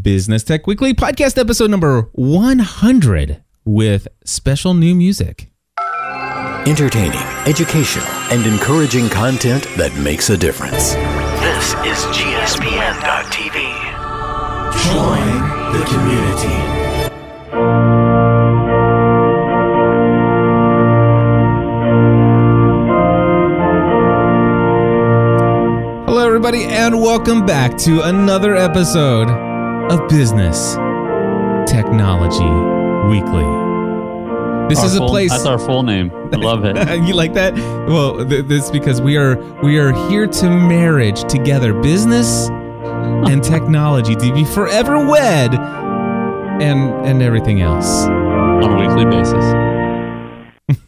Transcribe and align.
Business 0.00 0.42
Tech 0.42 0.66
Weekly 0.66 0.94
podcast 0.94 1.36
episode 1.36 1.70
number 1.70 2.08
100 2.12 3.42
with 3.64 4.08
special 4.24 4.72
new 4.72 4.94
music. 4.94 5.50
Entertaining, 6.66 7.20
educational, 7.46 8.06
and 8.30 8.46
encouraging 8.46 9.08
content 9.10 9.64
that 9.76 9.94
makes 10.02 10.30
a 10.30 10.36
difference. 10.36 10.94
This 10.94 11.74
is 11.84 11.98
GSPN.TV. 12.16 13.58
Join 14.84 15.26
the 15.72 15.84
community. 15.84 16.82
Hello, 26.06 26.26
everybody, 26.26 26.64
and 26.64 27.00
welcome 27.00 27.44
back 27.44 27.76
to 27.78 28.02
another 28.02 28.54
episode 28.56 29.51
of 29.90 30.08
Business 30.08 30.74
Technology 31.70 32.44
Weekly. 33.10 33.44
This 34.68 34.78
Our 34.78 34.86
is 34.86 34.94
a 34.94 34.98
full- 34.98 35.08
place. 35.08 35.30
That's 35.30 35.44
our 35.46 35.58
full 35.58 35.82
name. 35.82 36.10
I 36.32 36.36
love 36.36 36.64
it. 36.64 36.76
you 37.06 37.14
like 37.14 37.34
that? 37.34 37.54
Well, 37.54 38.24
th- 38.26 38.46
this 38.46 38.64
is 38.66 38.70
because 38.70 39.02
we 39.02 39.16
are 39.16 39.36
we 39.62 39.78
are 39.78 39.92
here 40.08 40.26
to 40.26 40.48
marriage 40.50 41.24
together, 41.24 41.74
business 41.74 42.48
and 42.48 43.42
technology 43.54 44.14
to 44.14 44.32
be 44.32 44.44
forever 44.44 45.04
wed, 45.06 45.54
and 45.54 47.06
and 47.06 47.22
everything 47.22 47.60
else. 47.60 48.04
on 48.06 48.64
a 48.64 48.76
weekly 48.78 49.04
basis. 49.04 49.44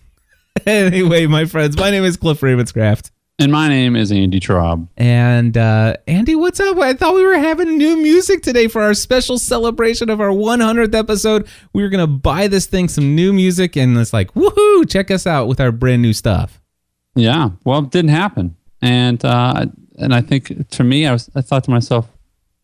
Anyway, 0.67 1.27
my 1.27 1.45
friends, 1.45 1.77
my 1.77 1.91
name 1.91 2.05
is 2.05 2.17
Cliff 2.17 2.41
Ravenscraft. 2.41 3.11
And 3.41 3.51
my 3.51 3.69
name 3.69 3.97
is 3.97 4.13
Andy 4.13 4.39
Traub. 4.39 4.87
And 4.97 5.59
uh, 5.59 5.97
Andy, 6.07 6.37
what's 6.37 6.61
up? 6.61 6.79
I 6.79 6.95
thought 6.95 7.17
we 7.17 7.25
were 7.25 7.37
having 7.37 7.77
new 7.77 7.97
music 7.97 8.43
today 8.45 8.69
for 8.69 8.81
our 8.81 8.95
special 8.95 9.39
celebration 9.39 10.09
of 10.09 10.21
our 10.21 10.29
100th 10.29 10.95
episode. 10.95 11.49
We 11.73 11.83
were 11.83 11.89
gonna 11.89 12.07
buy 12.07 12.47
this 12.47 12.67
thing 12.67 12.87
some 12.87 13.17
new 13.17 13.33
music, 13.33 13.77
and 13.77 13.99
it's 13.99 14.13
like, 14.13 14.33
woohoo! 14.35 14.89
Check 14.89 15.11
us 15.11 15.27
out 15.27 15.49
with 15.49 15.61
our 15.61 15.73
brand 15.73 16.01
new 16.01 16.13
stuff. 16.13 16.61
Yeah, 17.17 17.51
well, 17.65 17.81
it 17.81 17.91
didn't 17.91 18.13
happen, 18.13 18.55
and 18.81 19.25
uh, 19.25 19.67
and 19.99 20.15
I 20.15 20.21
think 20.21 20.69
to 20.71 20.85
me, 20.85 21.05
I 21.05 21.13
was 21.13 21.29
I 21.35 21.41
thought 21.41 21.65
to 21.65 21.73
myself, 21.73 22.09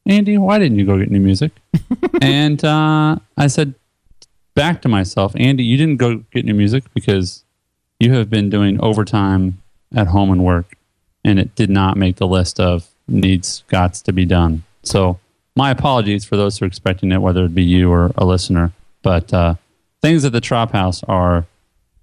Andy, 0.06 0.38
why 0.38 0.60
didn't 0.60 0.78
you 0.78 0.86
go 0.86 0.98
get 0.98 1.10
new 1.10 1.20
music? 1.20 1.50
and 2.22 2.64
uh, 2.64 3.16
I 3.36 3.48
said 3.48 3.74
back 4.54 4.82
to 4.82 4.88
myself, 4.88 5.32
Andy, 5.34 5.64
you 5.64 5.76
didn't 5.76 5.96
go 5.96 6.18
get 6.30 6.44
new 6.44 6.54
music 6.54 6.84
because 6.94 7.44
you 7.98 8.14
have 8.14 8.30
been 8.30 8.50
doing 8.50 8.80
overtime 8.80 9.59
at 9.94 10.08
home 10.08 10.30
and 10.30 10.44
work, 10.44 10.76
and 11.24 11.38
it 11.38 11.54
did 11.54 11.70
not 11.70 11.96
make 11.96 12.16
the 12.16 12.26
list 12.26 12.60
of 12.60 12.88
needs 13.08 13.64
gots 13.68 14.02
to 14.04 14.12
be 14.12 14.24
done. 14.24 14.62
So 14.82 15.18
my 15.56 15.70
apologies 15.70 16.24
for 16.24 16.36
those 16.36 16.58
who 16.58 16.64
are 16.64 16.68
expecting 16.68 17.12
it, 17.12 17.20
whether 17.20 17.44
it 17.44 17.54
be 17.54 17.62
you 17.62 17.90
or 17.90 18.12
a 18.16 18.24
listener. 18.24 18.72
But 19.02 19.32
uh, 19.32 19.54
things 20.00 20.24
at 20.24 20.32
the 20.32 20.40
Traub 20.40 20.70
House 20.70 21.02
are 21.04 21.46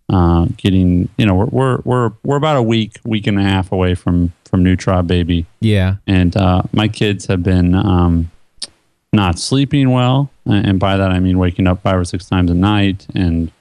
uh, 0.10 0.48
getting, 0.58 1.10
you 1.18 1.26
know, 1.26 1.36
we're, 1.36 1.46
we're 1.46 1.78
we're 1.84 2.12
we're 2.24 2.38
about 2.38 2.58
a 2.58 2.64
week, 2.64 3.00
week 3.04 3.28
and 3.28 3.40
a 3.40 3.44
half 3.44 3.72
away 3.72 3.96
from 3.96 4.34
from 4.46 4.64
new 4.64 4.76
Traub 4.76 5.08
Baby, 5.08 5.46
Yeah, 5.60 5.96
and 6.08 6.36
uh, 6.36 6.64
my 6.72 6.88
kids 6.88 7.26
have 7.26 7.44
been 7.44 7.76
um, 7.76 8.32
not 9.12 9.38
sleeping 9.38 9.92
well, 9.92 10.30
and 10.46 10.80
by 10.80 10.98
that 10.98 11.12
I 11.12 11.20
mean 11.20 11.38
waking 11.38 11.68
up 11.68 11.82
five 11.82 11.98
or 11.98 12.06
six 12.06 12.28
times 12.28 12.50
a 12.50 12.54
night, 12.54 13.06
and 13.14 13.52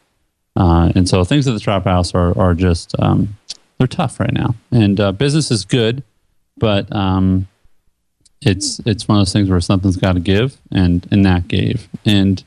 uh, 0.55 0.93
and 0.95 1.09
so 1.09 1.25
things 1.25 1.49
at 1.49 1.55
the 1.55 1.61
Traub 1.61 1.85
House 1.85 2.15
are 2.15 2.37
are 2.39 2.55
just 2.55 2.95
um, 3.01 3.37
they're 3.79 3.87
tough 3.87 4.21
right 4.21 4.33
now, 4.33 4.55
and 4.71 4.99
uh, 5.01 5.13
business 5.13 5.51
is 5.51 5.65
good, 5.65 6.03
but 6.57 6.95
um, 6.95 7.47
it's 8.43 8.81
it's 8.87 9.09
one 9.09 9.19
of 9.19 9.21
those 9.21 9.33
things 9.33 9.49
where 9.51 9.61
something's 9.61 9.97
got 9.97 10.15
to 10.15 10.21
give, 10.21 10.57
and 10.73 11.07
and 11.11 11.25
that 11.25 11.49
gave, 11.49 11.89
and 12.05 12.43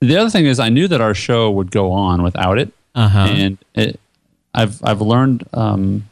the 0.00 0.16
other 0.16 0.30
thing 0.30 0.46
is 0.46 0.58
I 0.58 0.68
knew 0.68 0.88
that 0.88 1.00
our 1.00 1.14
show 1.14 1.50
would 1.50 1.70
go 1.70 1.92
on 1.92 2.22
without 2.22 2.58
it, 2.58 2.72
uh 2.94 3.08
huh. 3.08 3.26
and 3.30 3.58
it, 3.74 4.00
I've 4.54 4.82
I've 4.84 5.00
learned 5.00 5.46
um, 5.52 6.08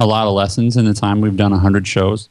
a 0.00 0.06
lot 0.06 0.26
of 0.26 0.34
lessons 0.34 0.76
in 0.76 0.84
the 0.84 0.94
time 0.94 1.20
we've 1.20 1.36
done 1.36 1.52
hundred 1.52 1.86
shows, 1.86 2.28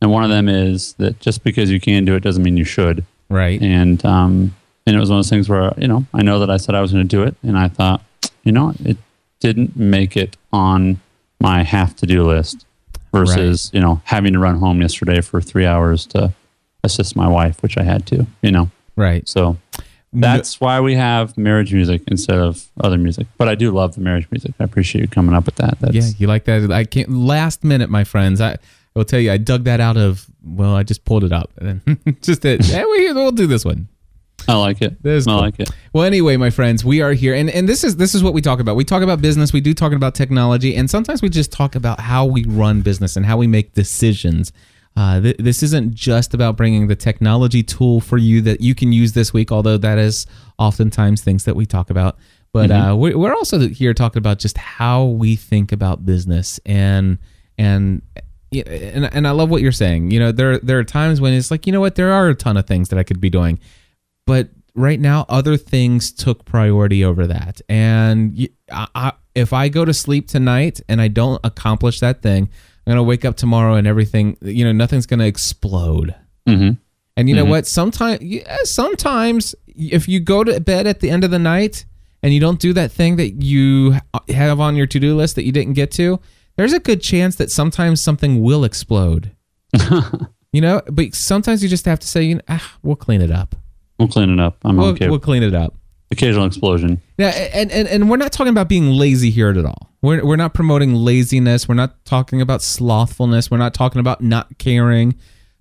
and 0.00 0.10
one 0.10 0.24
of 0.24 0.30
them 0.30 0.48
is 0.48 0.92
that 0.94 1.18
just 1.20 1.42
because 1.42 1.70
you 1.70 1.80
can 1.80 2.04
do 2.04 2.14
it 2.14 2.20
doesn't 2.20 2.42
mean 2.42 2.56
you 2.56 2.64
should. 2.64 3.04
Right. 3.28 3.60
And 3.60 4.04
um, 4.04 4.54
and 4.86 4.94
it 4.94 5.00
was 5.00 5.10
one 5.10 5.18
of 5.18 5.24
those 5.24 5.30
things 5.30 5.48
where 5.48 5.72
you 5.76 5.88
know 5.88 6.06
I 6.14 6.22
know 6.22 6.38
that 6.38 6.50
I 6.50 6.56
said 6.56 6.74
I 6.74 6.80
was 6.80 6.92
going 6.92 7.06
to 7.06 7.16
do 7.16 7.22
it, 7.22 7.34
and 7.42 7.58
I 7.58 7.68
thought, 7.68 8.02
you 8.44 8.52
know, 8.52 8.72
it 8.84 8.96
didn't 9.40 9.76
make 9.76 10.16
it 10.16 10.36
on 10.52 11.00
my 11.40 11.62
have 11.62 11.94
to 11.96 12.06
do 12.06 12.24
list 12.24 12.66
versus 13.12 13.70
you 13.72 13.80
know 13.80 14.00
having 14.04 14.32
to 14.32 14.38
run 14.38 14.56
home 14.58 14.80
yesterday 14.80 15.20
for 15.20 15.40
three 15.40 15.66
hours 15.66 16.06
to 16.06 16.32
assist 16.84 17.16
my 17.16 17.28
wife, 17.28 17.62
which 17.62 17.76
I 17.76 17.82
had 17.82 18.06
to, 18.06 18.26
you 18.42 18.50
know. 18.50 18.70
Right. 18.96 19.28
So 19.28 19.58
that's 20.12 20.60
why 20.60 20.80
we 20.80 20.94
have 20.94 21.36
marriage 21.36 21.72
music 21.74 22.02
instead 22.06 22.38
of 22.38 22.66
other 22.80 22.96
music. 22.96 23.26
But 23.36 23.48
I 23.48 23.54
do 23.54 23.70
love 23.70 23.94
the 23.94 24.00
marriage 24.00 24.28
music. 24.30 24.54
I 24.58 24.64
appreciate 24.64 25.02
you 25.02 25.08
coming 25.08 25.34
up 25.34 25.44
with 25.46 25.56
that. 25.56 25.78
That's, 25.80 25.94
Yeah, 25.94 26.08
you 26.16 26.26
like 26.26 26.44
that? 26.44 26.70
I 26.72 26.84
can't. 26.84 27.10
Last 27.10 27.64
minute, 27.64 27.90
my 27.90 28.04
friends. 28.04 28.40
I, 28.40 28.52
I 28.52 28.58
will 28.94 29.04
tell 29.04 29.20
you, 29.20 29.30
I 29.30 29.36
dug 29.36 29.64
that 29.64 29.80
out 29.80 29.96
of. 29.96 30.26
Well, 30.42 30.74
I 30.74 30.84
just 30.84 31.04
pulled 31.04 31.24
it 31.24 31.32
up, 31.32 31.50
and 31.58 31.82
then 31.84 32.16
just 32.22 32.42
that. 32.42 32.64
Hey, 32.64 32.84
we, 32.84 33.12
we'll 33.12 33.32
do 33.32 33.46
this 33.46 33.64
one. 33.64 33.88
I 34.48 34.54
like 34.54 34.82
it. 34.82 34.96
I 35.26 35.30
cool. 35.30 35.40
like 35.40 35.60
it. 35.60 35.70
Well, 35.92 36.04
anyway, 36.04 36.36
my 36.36 36.50
friends, 36.50 36.84
we 36.84 37.00
are 37.00 37.12
here, 37.12 37.34
and, 37.34 37.50
and 37.50 37.68
this 37.68 37.84
is 37.84 37.96
this 37.96 38.14
is 38.14 38.22
what 38.22 38.34
we 38.34 38.40
talk 38.40 38.60
about. 38.60 38.76
We 38.76 38.84
talk 38.84 39.02
about 39.02 39.20
business, 39.20 39.52
we 39.52 39.60
do 39.60 39.74
talk 39.74 39.92
about 39.92 40.14
technology, 40.14 40.76
and 40.76 40.90
sometimes 40.90 41.22
we 41.22 41.28
just 41.28 41.52
talk 41.52 41.74
about 41.74 42.00
how 42.00 42.24
we 42.24 42.44
run 42.44 42.82
business 42.82 43.16
and 43.16 43.26
how 43.26 43.36
we 43.36 43.46
make 43.46 43.74
decisions. 43.74 44.52
Uh, 44.96 45.20
th- 45.20 45.36
this 45.38 45.62
isn't 45.62 45.94
just 45.94 46.32
about 46.32 46.56
bringing 46.56 46.86
the 46.86 46.96
technology 46.96 47.62
tool 47.62 48.00
for 48.00 48.16
you 48.16 48.40
that 48.40 48.60
you 48.62 48.74
can 48.74 48.92
use 48.92 49.12
this 49.12 49.32
week, 49.32 49.52
although 49.52 49.76
that 49.76 49.98
is 49.98 50.26
oftentimes 50.58 51.22
things 51.22 51.44
that 51.44 51.54
we 51.54 51.66
talk 51.66 51.90
about. 51.90 52.16
But 52.52 52.70
uh, 52.70 52.96
we're, 52.96 53.18
we're 53.18 53.34
also 53.34 53.68
here 53.68 53.92
talking 53.92 54.18
about 54.18 54.38
just 54.38 54.56
how 54.56 55.04
we 55.04 55.36
think 55.36 55.72
about 55.72 56.06
business 56.06 56.58
and 56.64 57.18
and 57.58 58.00
yeah, 58.50 58.62
and 58.64 59.12
and 59.14 59.28
I 59.28 59.32
love 59.32 59.50
what 59.50 59.60
you're 59.60 59.72
saying. 59.72 60.10
You 60.10 60.20
know, 60.20 60.32
there 60.32 60.58
there 60.58 60.78
are 60.78 60.84
times 60.84 61.20
when 61.20 61.34
it's 61.34 61.50
like, 61.50 61.66
you 61.66 61.72
know 61.72 61.80
what, 61.80 61.96
there 61.96 62.12
are 62.12 62.28
a 62.28 62.34
ton 62.34 62.56
of 62.56 62.66
things 62.66 62.88
that 62.88 62.98
I 62.98 63.02
could 63.02 63.20
be 63.20 63.28
doing 63.28 63.60
but 64.26 64.50
right 64.74 65.00
now 65.00 65.24
other 65.28 65.56
things 65.56 66.12
took 66.12 66.44
priority 66.44 67.04
over 67.04 67.26
that. 67.26 67.60
And 67.68 68.48
I 68.70 68.86
I 68.94 69.12
if 69.34 69.52
i 69.52 69.68
go 69.68 69.84
to 69.84 69.92
sleep 69.92 70.26
tonight 70.26 70.80
and 70.88 70.98
i 70.98 71.08
don't 71.08 71.38
accomplish 71.44 72.00
that 72.00 72.22
thing 72.22 72.44
i'm 72.86 72.90
going 72.90 72.96
to 72.96 73.02
wake 73.02 73.22
up 73.22 73.36
tomorrow 73.36 73.74
and 73.74 73.86
everything 73.86 74.34
you 74.40 74.64
know 74.64 74.72
nothing's 74.72 75.06
going 75.06 75.20
to 75.20 75.26
explode. 75.26 76.14
Hmm 76.46 76.70
and 77.16 77.28
you 77.28 77.34
know 77.34 77.46
what? 77.46 77.66
Sometimes 77.66 78.20
sometimes 78.64 79.54
if 79.66 80.06
you 80.06 80.20
go 80.20 80.44
to 80.44 80.60
bed 80.60 80.86
at 80.86 81.00
the 81.00 81.08
end 81.10 81.24
of 81.24 81.30
the 81.30 81.38
night 81.38 81.86
and 82.22 82.34
you 82.34 82.40
don't 82.40 82.60
do 82.60 82.74
that 82.74 82.92
thing 82.92 83.16
that 83.16 83.42
you 83.42 83.96
have 84.28 84.60
on 84.60 84.76
your 84.76 84.86
to-do 84.86 85.16
list 85.16 85.34
that 85.36 85.44
you 85.44 85.52
didn't 85.52 85.72
get 85.74 85.90
to 85.92 86.20
there's 86.56 86.72
a 86.72 86.78
good 86.78 87.02
chance 87.02 87.36
that 87.36 87.50
sometimes 87.50 88.00
something 88.00 88.42
will 88.42 88.64
explode. 88.64 89.34
You 90.52 90.62
know? 90.62 90.80
But 90.90 91.14
sometimes 91.14 91.62
you 91.62 91.68
just 91.68 91.84
have 91.84 91.98
to 91.98 92.06
say 92.06 92.22
you 92.22 92.36
know, 92.36 92.40
ah, 92.48 92.76
we'll 92.82 92.96
clean 92.96 93.20
it 93.20 93.30
up 93.30 93.56
We'll 93.98 94.08
clean 94.08 94.30
it 94.30 94.40
up. 94.40 94.58
I'm 94.64 94.76
We'll, 94.76 94.88
okay. 94.88 95.08
we'll 95.08 95.18
clean 95.18 95.42
it 95.42 95.54
up. 95.54 95.74
Occasional 96.10 96.46
explosion. 96.46 97.00
Yeah, 97.18 97.30
and, 97.30 97.72
and 97.72 97.88
and 97.88 98.08
we're 98.08 98.16
not 98.16 98.30
talking 98.30 98.52
about 98.52 98.68
being 98.68 98.90
lazy 98.90 99.30
here 99.30 99.50
at 99.50 99.64
all. 99.64 99.90
We're 100.02 100.24
we're 100.24 100.36
not 100.36 100.54
promoting 100.54 100.94
laziness. 100.94 101.68
We're 101.68 101.74
not 101.74 102.04
talking 102.04 102.40
about 102.40 102.62
slothfulness. 102.62 103.50
We're 103.50 103.56
not 103.56 103.74
talking 103.74 103.98
about 103.98 104.20
not 104.20 104.58
caring. 104.58 105.16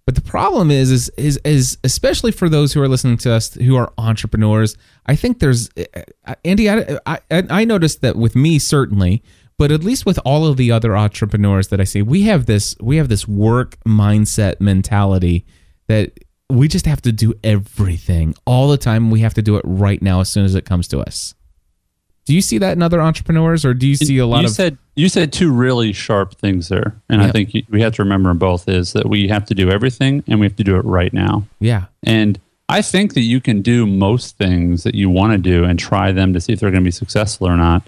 But 0.06 0.14
the 0.14 0.22
problem 0.22 0.70
is 0.70 0.92
is 0.92 1.10
is 1.18 1.40
is 1.44 1.80
especially 1.84 2.32
for 2.32 2.48
those 2.48 2.74
who 2.74 2.82
are 2.82 2.88
listening 2.88 3.18
to 3.18 3.32
us 3.32 3.56
who 3.56 3.76
are 3.76 3.92
entrepreneurs. 3.98 4.78
I 5.08 5.16
think 5.16 5.40
there's 5.40 5.70
uh, 6.26 6.36
Andy. 6.46 6.70
I 6.70 7.00
I, 7.08 7.20
I 7.32 7.66
noticed 7.66 8.02
that 8.02 8.16
with 8.16 8.36
me 8.36 8.60
certainly, 8.60 9.24
but 9.58 9.72
at 9.72 9.84
least 9.84 10.06
with 10.06 10.20
all 10.24 10.46
of 10.46 10.58
the 10.58 10.72
other 10.72 10.96
entrepreneurs 10.96 11.70
that 11.70 11.82
I 11.82 11.86
see, 11.86 12.04
we 12.04 12.22
have 12.24 12.46
this 12.46 12.76
we 12.80 12.98
have 12.98 13.10
this 13.10 13.28
work 13.28 13.78
mindset 13.84 14.62
mentality 14.62 15.44
that 15.88 16.12
we 16.50 16.68
just 16.68 16.86
have 16.86 17.02
to 17.04 17.12
do 17.12 17.34
everything 17.44 18.36
all 18.46 18.68
the 18.70 18.78
time. 18.78 19.10
We 19.10 19.22
have 19.22 19.34
to 19.36 19.42
do 19.42 19.58
it 19.58 19.64
right 19.66 20.02
now 20.02 20.22
as 20.22 20.30
soon 20.30 20.46
as 20.46 20.56
it 20.56 20.66
comes 20.66 20.88
to 20.90 21.00
us. 21.00 21.34
Do 22.26 22.34
you 22.34 22.42
see 22.42 22.58
that 22.58 22.74
in 22.74 22.82
other 22.82 23.02
entrepreneurs, 23.02 23.64
or 23.66 23.74
do 23.76 23.88
you 23.88 23.96
see 23.96 24.18
a 24.18 24.26
lot 24.26 24.42
you 24.42 24.48
of? 24.48 24.52
said 24.52 24.78
you 24.96 25.10
said 25.10 25.32
two 25.32 25.52
really 25.52 25.94
sharp 25.94 26.36
things 26.36 26.70
there, 26.70 26.96
and 27.08 27.22
I 27.22 27.32
think 27.32 27.52
we 27.70 27.82
have 27.82 27.94
to 27.96 28.04
remember 28.04 28.34
both 28.34 28.68
is 28.68 28.94
that 28.94 29.08
we 29.08 29.28
have 29.28 29.46
to 29.46 29.54
do 29.54 29.70
everything 29.70 30.24
and 30.28 30.40
we 30.40 30.46
have 30.48 30.56
to 30.56 30.64
do 30.64 30.76
it 30.76 30.86
right 30.86 31.14
now. 31.14 31.46
yeah, 31.60 31.86
And 32.02 32.40
I 32.68 32.82
think 32.82 33.14
that 33.14 33.22
you 33.22 33.40
can 33.42 33.62
do 33.62 33.86
most 33.86 34.38
things 34.38 34.84
that 34.84 34.96
you 34.96 35.08
want 35.10 35.34
to 35.34 35.38
do 35.38 35.64
and 35.66 35.78
try 35.78 36.12
them 36.12 36.34
to 36.34 36.42
see 36.42 36.54
if 36.54 36.60
they're 36.60 36.72
going 36.72 36.84
to 36.84 36.88
be 36.88 36.92
successful 36.92 37.48
or 37.48 37.58
not, 37.58 37.84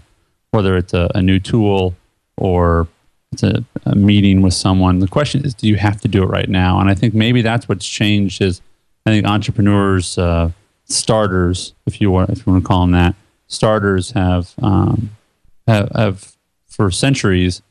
whether 0.51 0.77
it's 0.77 0.93
a, 0.93 1.09
a 1.15 1.21
new 1.21 1.39
tool 1.39 1.95
or 2.37 2.87
it's 3.31 3.43
a, 3.43 3.63
a 3.85 3.95
meeting 3.95 4.41
with 4.41 4.53
someone. 4.53 4.99
The 4.99 5.07
question 5.07 5.45
is, 5.45 5.53
do 5.53 5.67
you 5.67 5.75
have 5.75 5.99
to 6.01 6.07
do 6.07 6.23
it 6.23 6.27
right 6.27 6.49
now? 6.49 6.79
And 6.79 6.89
I 6.89 6.95
think 6.95 7.13
maybe 7.13 7.41
that's 7.41 7.67
what's 7.67 7.87
changed 7.87 8.41
is 8.41 8.61
I 9.05 9.11
think 9.11 9.25
entrepreneurs, 9.25 10.17
uh, 10.17 10.51
starters, 10.85 11.73
if 11.85 11.99
you 12.01 12.09
want, 12.11 12.29
if 12.29 12.45
you 12.45 12.51
want 12.53 12.63
to 12.63 12.67
call 12.67 12.81
them 12.81 12.91
that, 12.91 13.15
starters 13.47 14.11
have, 14.11 14.53
um, 14.61 15.11
have, 15.67 15.91
have 15.95 16.35
for 16.67 16.89
centuries 16.91 17.61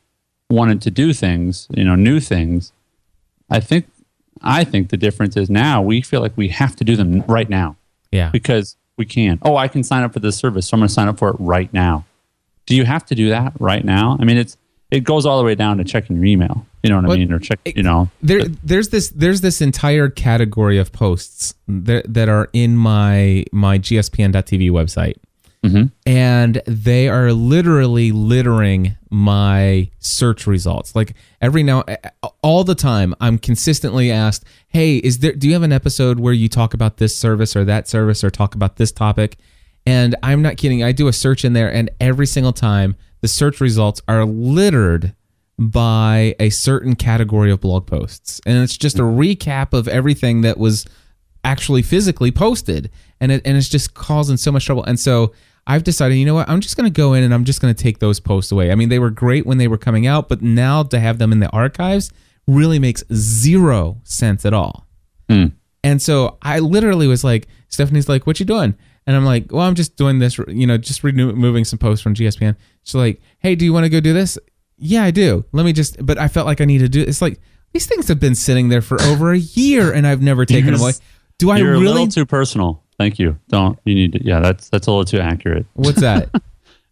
wanted 0.50 0.80
to 0.82 0.90
do 0.90 1.12
things, 1.12 1.66
you 1.70 1.84
know, 1.84 1.94
new 1.94 2.20
things. 2.20 2.72
I 3.50 3.60
think 3.60 3.86
I 4.42 4.64
think 4.64 4.90
the 4.90 4.96
difference 4.96 5.36
is 5.36 5.48
now 5.48 5.80
we 5.80 6.02
feel 6.02 6.20
like 6.20 6.36
we 6.36 6.48
have 6.48 6.76
to 6.76 6.84
do 6.84 6.94
them 6.94 7.22
right 7.26 7.48
now 7.48 7.76
Yeah. 8.12 8.30
because 8.30 8.76
we 8.98 9.06
can. 9.06 9.38
Oh, 9.42 9.56
I 9.56 9.66
can 9.68 9.82
sign 9.82 10.02
up 10.02 10.12
for 10.12 10.20
this 10.20 10.36
service, 10.36 10.66
so 10.68 10.74
I'm 10.74 10.80
going 10.80 10.88
to 10.88 10.92
sign 10.94 11.08
up 11.08 11.18
for 11.18 11.30
it 11.30 11.36
right 11.38 11.72
now. 11.72 12.04
Do 12.66 12.74
you 12.76 12.84
have 12.84 13.06
to 13.06 13.14
do 13.14 13.28
that 13.30 13.54
right 13.58 13.84
now? 13.84 14.16
I 14.20 14.24
mean, 14.24 14.36
it's 14.36 14.56
it 14.90 15.00
goes 15.00 15.26
all 15.26 15.38
the 15.38 15.44
way 15.44 15.54
down 15.54 15.78
to 15.78 15.84
checking 15.84 16.16
your 16.16 16.24
email. 16.24 16.66
You 16.82 16.90
know 16.90 16.96
what 16.96 17.06
Well, 17.06 17.16
I 17.16 17.18
mean? 17.18 17.32
Or 17.32 17.38
check, 17.38 17.58
you 17.64 17.82
know, 17.82 18.08
there 18.22 18.44
there's 18.44 18.90
this 18.90 19.08
there's 19.10 19.40
this 19.40 19.60
entire 19.60 20.08
category 20.08 20.78
of 20.78 20.92
posts 20.92 21.54
that, 21.66 22.12
that 22.12 22.28
are 22.28 22.48
in 22.52 22.76
my 22.76 23.44
my 23.52 23.78
gspn.tv 23.78 24.70
website. 24.70 25.16
Mm-hmm. 25.64 25.86
And 26.06 26.62
they 26.66 27.08
are 27.08 27.32
literally 27.32 28.12
littering 28.12 28.96
my 29.10 29.90
search 29.98 30.46
results. 30.46 30.94
Like 30.94 31.14
every 31.40 31.64
now 31.64 31.82
all 32.42 32.62
the 32.62 32.76
time 32.76 33.14
i'm 33.20 33.38
consistently 33.38 34.12
asked 34.12 34.44
hey 34.68 34.96
is 34.96 35.18
there 35.18 35.32
do 35.32 35.48
you 35.48 35.52
have 35.54 35.62
an 35.62 35.72
episode 35.72 36.20
where 36.20 36.32
you 36.32 36.48
talk 36.48 36.72
about 36.74 36.98
this 36.98 37.16
service 37.16 37.56
or 37.56 37.64
that 37.64 37.88
service 37.88 38.22
or 38.22 38.30
talk 38.30 38.54
about 38.54 38.76
this 38.76 38.92
topic? 38.92 39.36
And 39.84 40.14
i'm 40.22 40.40
not 40.40 40.56
kidding. 40.56 40.84
I 40.84 40.92
do 40.92 41.08
a 41.08 41.12
search 41.12 41.44
in 41.44 41.52
there 41.52 41.72
and 41.72 41.90
every 42.00 42.26
single 42.26 42.52
time 42.52 42.94
the 43.20 43.28
search 43.28 43.60
results 43.60 44.00
are 44.08 44.24
littered 44.24 45.14
by 45.58 46.34
a 46.38 46.50
certain 46.50 46.94
category 46.94 47.50
of 47.50 47.60
blog 47.60 47.86
posts. 47.86 48.40
And 48.44 48.62
it's 48.62 48.76
just 48.76 48.98
a 48.98 49.02
mm. 49.02 49.36
recap 49.36 49.72
of 49.72 49.88
everything 49.88 50.42
that 50.42 50.58
was 50.58 50.86
actually 51.44 51.82
physically 51.82 52.30
posted. 52.30 52.90
And 53.20 53.32
it 53.32 53.42
and 53.44 53.56
it's 53.56 53.68
just 53.68 53.94
causing 53.94 54.36
so 54.36 54.52
much 54.52 54.66
trouble. 54.66 54.84
And 54.84 55.00
so 55.00 55.32
I've 55.66 55.82
decided, 55.82 56.16
you 56.16 56.26
know 56.26 56.34
what, 56.34 56.48
I'm 56.48 56.60
just 56.60 56.76
gonna 56.76 56.90
go 56.90 57.14
in 57.14 57.24
and 57.24 57.32
I'm 57.32 57.44
just 57.44 57.60
gonna 57.60 57.74
take 57.74 57.98
those 58.00 58.20
posts 58.20 58.52
away. 58.52 58.70
I 58.70 58.74
mean, 58.74 58.90
they 58.90 58.98
were 58.98 59.10
great 59.10 59.46
when 59.46 59.58
they 59.58 59.68
were 59.68 59.78
coming 59.78 60.06
out, 60.06 60.28
but 60.28 60.42
now 60.42 60.82
to 60.82 61.00
have 61.00 61.18
them 61.18 61.32
in 61.32 61.40
the 61.40 61.50
archives 61.50 62.12
really 62.46 62.78
makes 62.78 63.02
zero 63.12 64.00
sense 64.04 64.44
at 64.44 64.52
all. 64.52 64.86
Mm. 65.28 65.52
And 65.82 66.02
so 66.02 66.36
I 66.42 66.58
literally 66.58 67.06
was 67.06 67.24
like, 67.24 67.48
Stephanie's 67.68 68.08
like, 68.08 68.26
"What 68.26 68.38
you 68.38 68.46
doing?" 68.46 68.74
And 69.06 69.16
I'm 69.16 69.24
like, 69.24 69.52
"Well, 69.52 69.62
I'm 69.62 69.74
just 69.74 69.96
doing 69.96 70.18
this, 70.18 70.38
you 70.48 70.66
know, 70.66 70.76
just 70.76 71.02
removing 71.02 71.64
some 71.64 71.78
posts 71.78 72.02
from 72.02 72.14
GSPN." 72.14 72.56
She's 72.86 72.94
like, 72.94 73.20
"Hey, 73.40 73.54
do 73.54 73.64
you 73.66 73.72
want 73.74 73.84
to 73.84 73.90
go 73.90 74.00
do 74.00 74.14
this?" 74.14 74.38
Yeah, 74.78 75.02
I 75.04 75.10
do. 75.10 75.44
Let 75.52 75.66
me 75.66 75.72
just. 75.74 76.04
But 76.04 76.16
I 76.18 76.28
felt 76.28 76.46
like 76.46 76.60
I 76.62 76.64
need 76.64 76.78
to 76.78 76.88
do. 76.88 77.02
It's 77.02 77.20
like 77.20 77.38
these 77.72 77.84
things 77.86 78.08
have 78.08 78.18
been 78.20 78.34
sitting 78.34 78.68
there 78.70 78.80
for 78.80 78.98
over 79.02 79.32
a 79.32 79.38
year, 79.38 79.92
and 79.92 80.06
I've 80.06 80.22
never 80.22 80.44
taken 80.46 80.72
them 80.72 80.80
away. 80.80 80.92
Do 81.38 81.50
I 81.50 81.58
you're 81.58 81.74
a 81.74 81.78
little 81.78 82.06
too 82.08 82.24
personal. 82.24 82.82
Thank 82.98 83.18
you. 83.18 83.38
Don't 83.48 83.78
you 83.84 83.94
need 83.94 84.12
to? 84.14 84.24
Yeah, 84.24 84.40
that's 84.40 84.70
that's 84.70 84.86
a 84.86 84.90
little 84.90 85.04
too 85.04 85.18
accurate. 85.20 85.66
What's 85.74 86.00
that? 86.00 86.30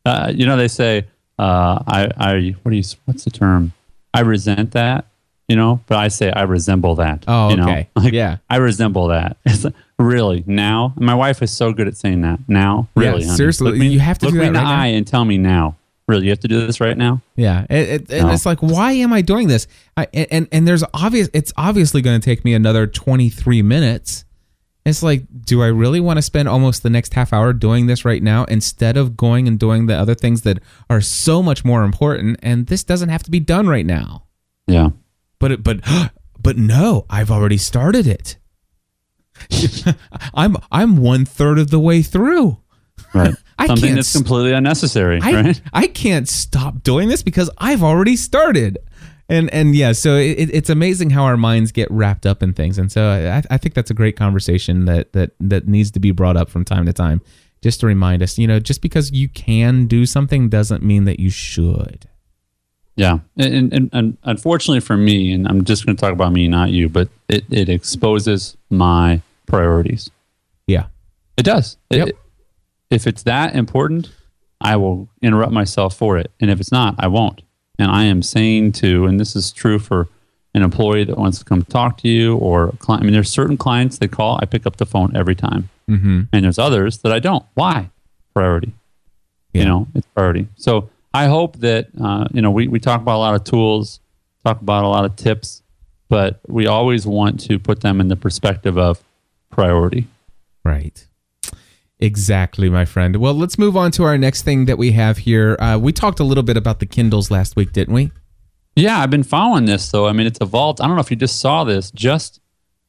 Uh, 0.06 0.30
you 0.34 0.44
know, 0.44 0.54
they 0.58 0.68
say, 0.68 1.06
uh, 1.38 1.82
I, 1.86 2.10
I, 2.18 2.54
what 2.62 2.72
do 2.72 2.76
you, 2.76 2.82
what's 3.06 3.24
the 3.24 3.30
term? 3.30 3.72
I 4.12 4.20
resent 4.20 4.72
that, 4.72 5.06
you 5.48 5.56
know, 5.56 5.80
but 5.86 5.96
I 5.96 6.08
say 6.08 6.30
I 6.30 6.42
resemble 6.42 6.96
that. 6.96 7.24
Oh, 7.26 7.48
you 7.48 7.56
know? 7.56 7.62
okay. 7.62 7.88
Like, 7.96 8.12
Yeah. 8.12 8.36
I 8.50 8.56
resemble 8.56 9.06
that. 9.08 9.38
It's 9.46 9.64
like, 9.64 9.72
really 9.98 10.44
now. 10.46 10.92
My 10.98 11.14
wife 11.14 11.40
is 11.40 11.50
so 11.52 11.72
good 11.72 11.88
at 11.88 11.96
saying 11.96 12.20
that. 12.20 12.38
Now, 12.48 12.86
Yeah, 12.96 13.02
really, 13.12 13.24
honey. 13.24 13.34
seriously, 13.34 13.70
Look 13.70 13.80
me- 13.80 13.88
you 13.88 14.00
have 14.00 14.18
to 14.18 14.26
look 14.26 14.34
do 14.34 14.40
me 14.40 14.44
that 14.44 14.48
in 14.48 14.52
the 14.52 14.60
now. 14.62 14.78
eye 14.82 14.86
and 14.88 15.06
tell 15.06 15.24
me 15.24 15.38
now. 15.38 15.76
Really, 16.06 16.24
you 16.24 16.30
have 16.30 16.40
to 16.40 16.48
do 16.48 16.66
this 16.66 16.80
right 16.80 16.98
now. 16.98 17.22
Yeah, 17.34 17.64
it, 17.70 17.88
it, 17.88 18.10
and 18.12 18.28
No. 18.28 18.34
it's 18.34 18.44
like, 18.44 18.60
why 18.60 18.92
am 18.92 19.12
I 19.14 19.22
doing 19.22 19.48
this? 19.48 19.66
I, 19.96 20.06
and 20.12 20.46
and 20.52 20.68
there's 20.68 20.84
obvious. 20.92 21.30
It's 21.32 21.52
obviously 21.56 22.02
going 22.02 22.20
to 22.20 22.24
take 22.24 22.44
me 22.44 22.52
another 22.52 22.86
23 22.86 23.62
minutes. 23.62 24.24
It's 24.84 25.02
like, 25.02 25.22
do 25.46 25.62
I 25.62 25.68
really 25.68 26.00
want 26.00 26.18
to 26.18 26.22
spend 26.22 26.46
almost 26.46 26.82
the 26.82 26.90
next 26.90 27.14
half 27.14 27.32
hour 27.32 27.54
doing 27.54 27.86
this 27.86 28.04
right 28.04 28.22
now 28.22 28.44
instead 28.44 28.98
of 28.98 29.16
going 29.16 29.48
and 29.48 29.58
doing 29.58 29.86
the 29.86 29.94
other 29.94 30.14
things 30.14 30.42
that 30.42 30.58
are 30.90 31.00
so 31.00 31.42
much 31.42 31.64
more 31.64 31.84
important? 31.84 32.38
And 32.42 32.66
this 32.66 32.84
doesn't 32.84 33.08
have 33.08 33.22
to 33.22 33.30
be 33.30 33.40
done 33.40 33.66
right 33.66 33.86
now. 33.86 34.24
Yeah. 34.66 34.90
But 35.38 35.52
it, 35.52 35.62
but 35.62 35.80
but 36.42 36.58
no, 36.58 37.06
I've 37.08 37.30
already 37.30 37.56
started 37.56 38.06
it. 38.06 38.36
I'm 40.34 40.56
I'm 40.70 40.98
one 40.98 41.24
third 41.24 41.58
of 41.58 41.70
the 41.70 41.80
way 41.80 42.02
through. 42.02 42.58
Right. 43.14 43.34
I 43.58 43.66
Something 43.68 43.94
that's 43.94 44.08
s- 44.14 44.20
completely 44.20 44.52
unnecessary, 44.52 45.20
I, 45.22 45.32
right? 45.32 45.62
I 45.72 45.86
can't 45.86 46.28
stop 46.28 46.82
doing 46.82 47.08
this 47.08 47.22
because 47.22 47.48
I've 47.58 47.82
already 47.82 48.16
started. 48.16 48.78
And 49.28 49.48
and 49.54 49.74
yeah, 49.74 49.92
so 49.92 50.16
it, 50.16 50.50
it's 50.52 50.68
amazing 50.68 51.10
how 51.10 51.24
our 51.24 51.36
minds 51.38 51.72
get 51.72 51.90
wrapped 51.90 52.26
up 52.26 52.42
in 52.42 52.52
things. 52.52 52.76
And 52.76 52.92
so 52.92 53.06
I, 53.08 53.42
I 53.54 53.56
think 53.56 53.74
that's 53.74 53.90
a 53.90 53.94
great 53.94 54.16
conversation 54.16 54.84
that 54.84 55.12
that 55.14 55.30
that 55.40 55.66
needs 55.68 55.90
to 55.92 56.00
be 56.00 56.10
brought 56.10 56.36
up 56.36 56.50
from 56.50 56.64
time 56.64 56.84
to 56.86 56.92
time, 56.92 57.22
just 57.62 57.80
to 57.80 57.86
remind 57.86 58.22
us. 58.22 58.36
You 58.38 58.46
know, 58.46 58.60
just 58.60 58.82
because 58.82 59.12
you 59.12 59.28
can 59.30 59.86
do 59.86 60.04
something 60.04 60.48
doesn't 60.50 60.82
mean 60.82 61.04
that 61.04 61.20
you 61.20 61.30
should. 61.30 62.06
Yeah, 62.96 63.20
and, 63.36 63.72
and, 63.72 63.90
and 63.92 64.18
unfortunately 64.24 64.78
for 64.80 64.96
me, 64.96 65.32
and 65.32 65.48
I'm 65.48 65.64
just 65.64 65.84
going 65.86 65.96
to 65.96 66.00
talk 66.00 66.12
about 66.12 66.32
me, 66.32 66.46
not 66.46 66.70
you, 66.70 66.88
but 66.88 67.08
it, 67.28 67.44
it 67.50 67.68
exposes 67.68 68.56
my 68.70 69.20
priorities. 69.46 70.10
Yeah. 70.68 70.86
It 71.36 71.42
does. 71.44 71.76
It- 71.90 71.96
Yep. 71.98 72.08
If 72.94 73.06
it's 73.06 73.22
that 73.24 73.54
important, 73.54 74.10
I 74.60 74.76
will 74.76 75.08
interrupt 75.22 75.52
myself 75.52 75.96
for 75.96 76.16
it, 76.16 76.30
and 76.40 76.50
if 76.50 76.60
it's 76.60 76.72
not, 76.72 76.94
I 76.98 77.08
won't. 77.08 77.42
And 77.78 77.90
I 77.90 78.04
am 78.04 78.22
saying 78.22 78.72
to, 78.72 79.06
and 79.06 79.18
this 79.18 79.34
is 79.36 79.50
true 79.52 79.78
for 79.78 80.08
an 80.54 80.62
employee 80.62 81.04
that 81.04 81.18
wants 81.18 81.38
to 81.40 81.44
come 81.44 81.62
talk 81.64 81.98
to 81.98 82.08
you, 82.08 82.36
or 82.36 82.68
a 82.68 82.76
client. 82.76 83.02
I 83.02 83.04
mean, 83.04 83.12
there's 83.12 83.30
certain 83.30 83.56
clients 83.56 83.98
they 83.98 84.08
call, 84.08 84.38
I 84.40 84.46
pick 84.46 84.64
up 84.66 84.76
the 84.76 84.86
phone 84.86 85.14
every 85.16 85.34
time, 85.34 85.68
Mm-hmm. 85.90 86.22
and 86.32 86.44
there's 86.44 86.58
others 86.58 86.98
that 86.98 87.12
I 87.12 87.18
don't. 87.18 87.44
Why? 87.54 87.90
Priority 88.32 88.72
Yeah. 89.52 89.60
you 89.62 89.68
know 89.68 89.86
it's 89.94 90.06
priority 90.14 90.48
so 90.56 90.88
i 91.12 91.26
hope 91.26 91.58
that 91.58 91.86
uh, 92.00 92.26
you 92.32 92.42
know 92.42 92.50
we, 92.50 92.66
we 92.68 92.80
talk 92.80 93.00
about 93.00 93.16
a 93.16 93.22
lot 93.26 93.34
of 93.36 93.44
tools 93.44 94.00
talk 94.44 94.60
about 94.60 94.82
a 94.82 94.88
lot 94.88 95.04
of 95.04 95.14
tips 95.14 95.62
but 96.08 96.40
we 96.48 96.66
always 96.66 97.06
want 97.06 97.38
to 97.48 97.58
put 97.60 97.80
them 97.82 98.00
in 98.00 98.08
the 98.08 98.16
perspective 98.16 98.76
of 98.78 99.02
priority 99.50 100.06
Right. 100.64 101.06
Exactly, 102.00 102.68
my 102.68 102.84
friend. 102.84 103.16
Well, 103.16 103.34
let's 103.34 103.56
move 103.58 103.76
on 103.76 103.90
to 103.92 104.04
our 104.04 104.18
next 104.18 104.42
thing 104.42 104.64
that 104.66 104.76
we 104.78 104.92
have 104.92 105.18
here. 105.18 105.56
Uh, 105.60 105.78
we 105.80 105.92
talked 105.92 106.20
a 106.20 106.24
little 106.24 106.42
bit 106.42 106.56
about 106.56 106.80
the 106.80 106.86
Kindles 106.86 107.30
last 107.30 107.56
week, 107.56 107.72
didn't 107.72 107.94
we? 107.94 108.10
yeah 108.76 108.98
i've 108.98 109.10
been 109.10 109.22
following 109.22 109.66
this 109.66 109.88
though 109.92 110.08
i 110.08 110.12
mean 110.12 110.26
it's 110.26 110.40
evolved 110.40 110.80
i 110.80 110.86
don't 110.88 110.96
know 110.96 111.00
if 111.00 111.08
you 111.08 111.16
just 111.16 111.38
saw 111.38 111.62
this 111.62 111.92
just 111.92 112.40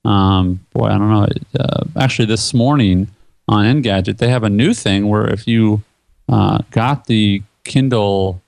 um, 0.03 0.59
boy 0.73 0.87
i 0.87 0.97
don't 0.97 1.11
know 1.11 1.27
uh, 1.59 1.83
actually 1.95 2.25
this 2.25 2.55
morning 2.55 3.07
on 3.47 3.65
engadget 3.65 4.17
they 4.17 4.27
have 4.29 4.43
a 4.43 4.49
new 4.49 4.73
thing 4.73 5.07
where 5.09 5.27
if 5.31 5.47
you 5.47 5.83
uh, 6.27 6.57
got 6.71 7.05
the 7.05 7.43
kindle 7.65 8.41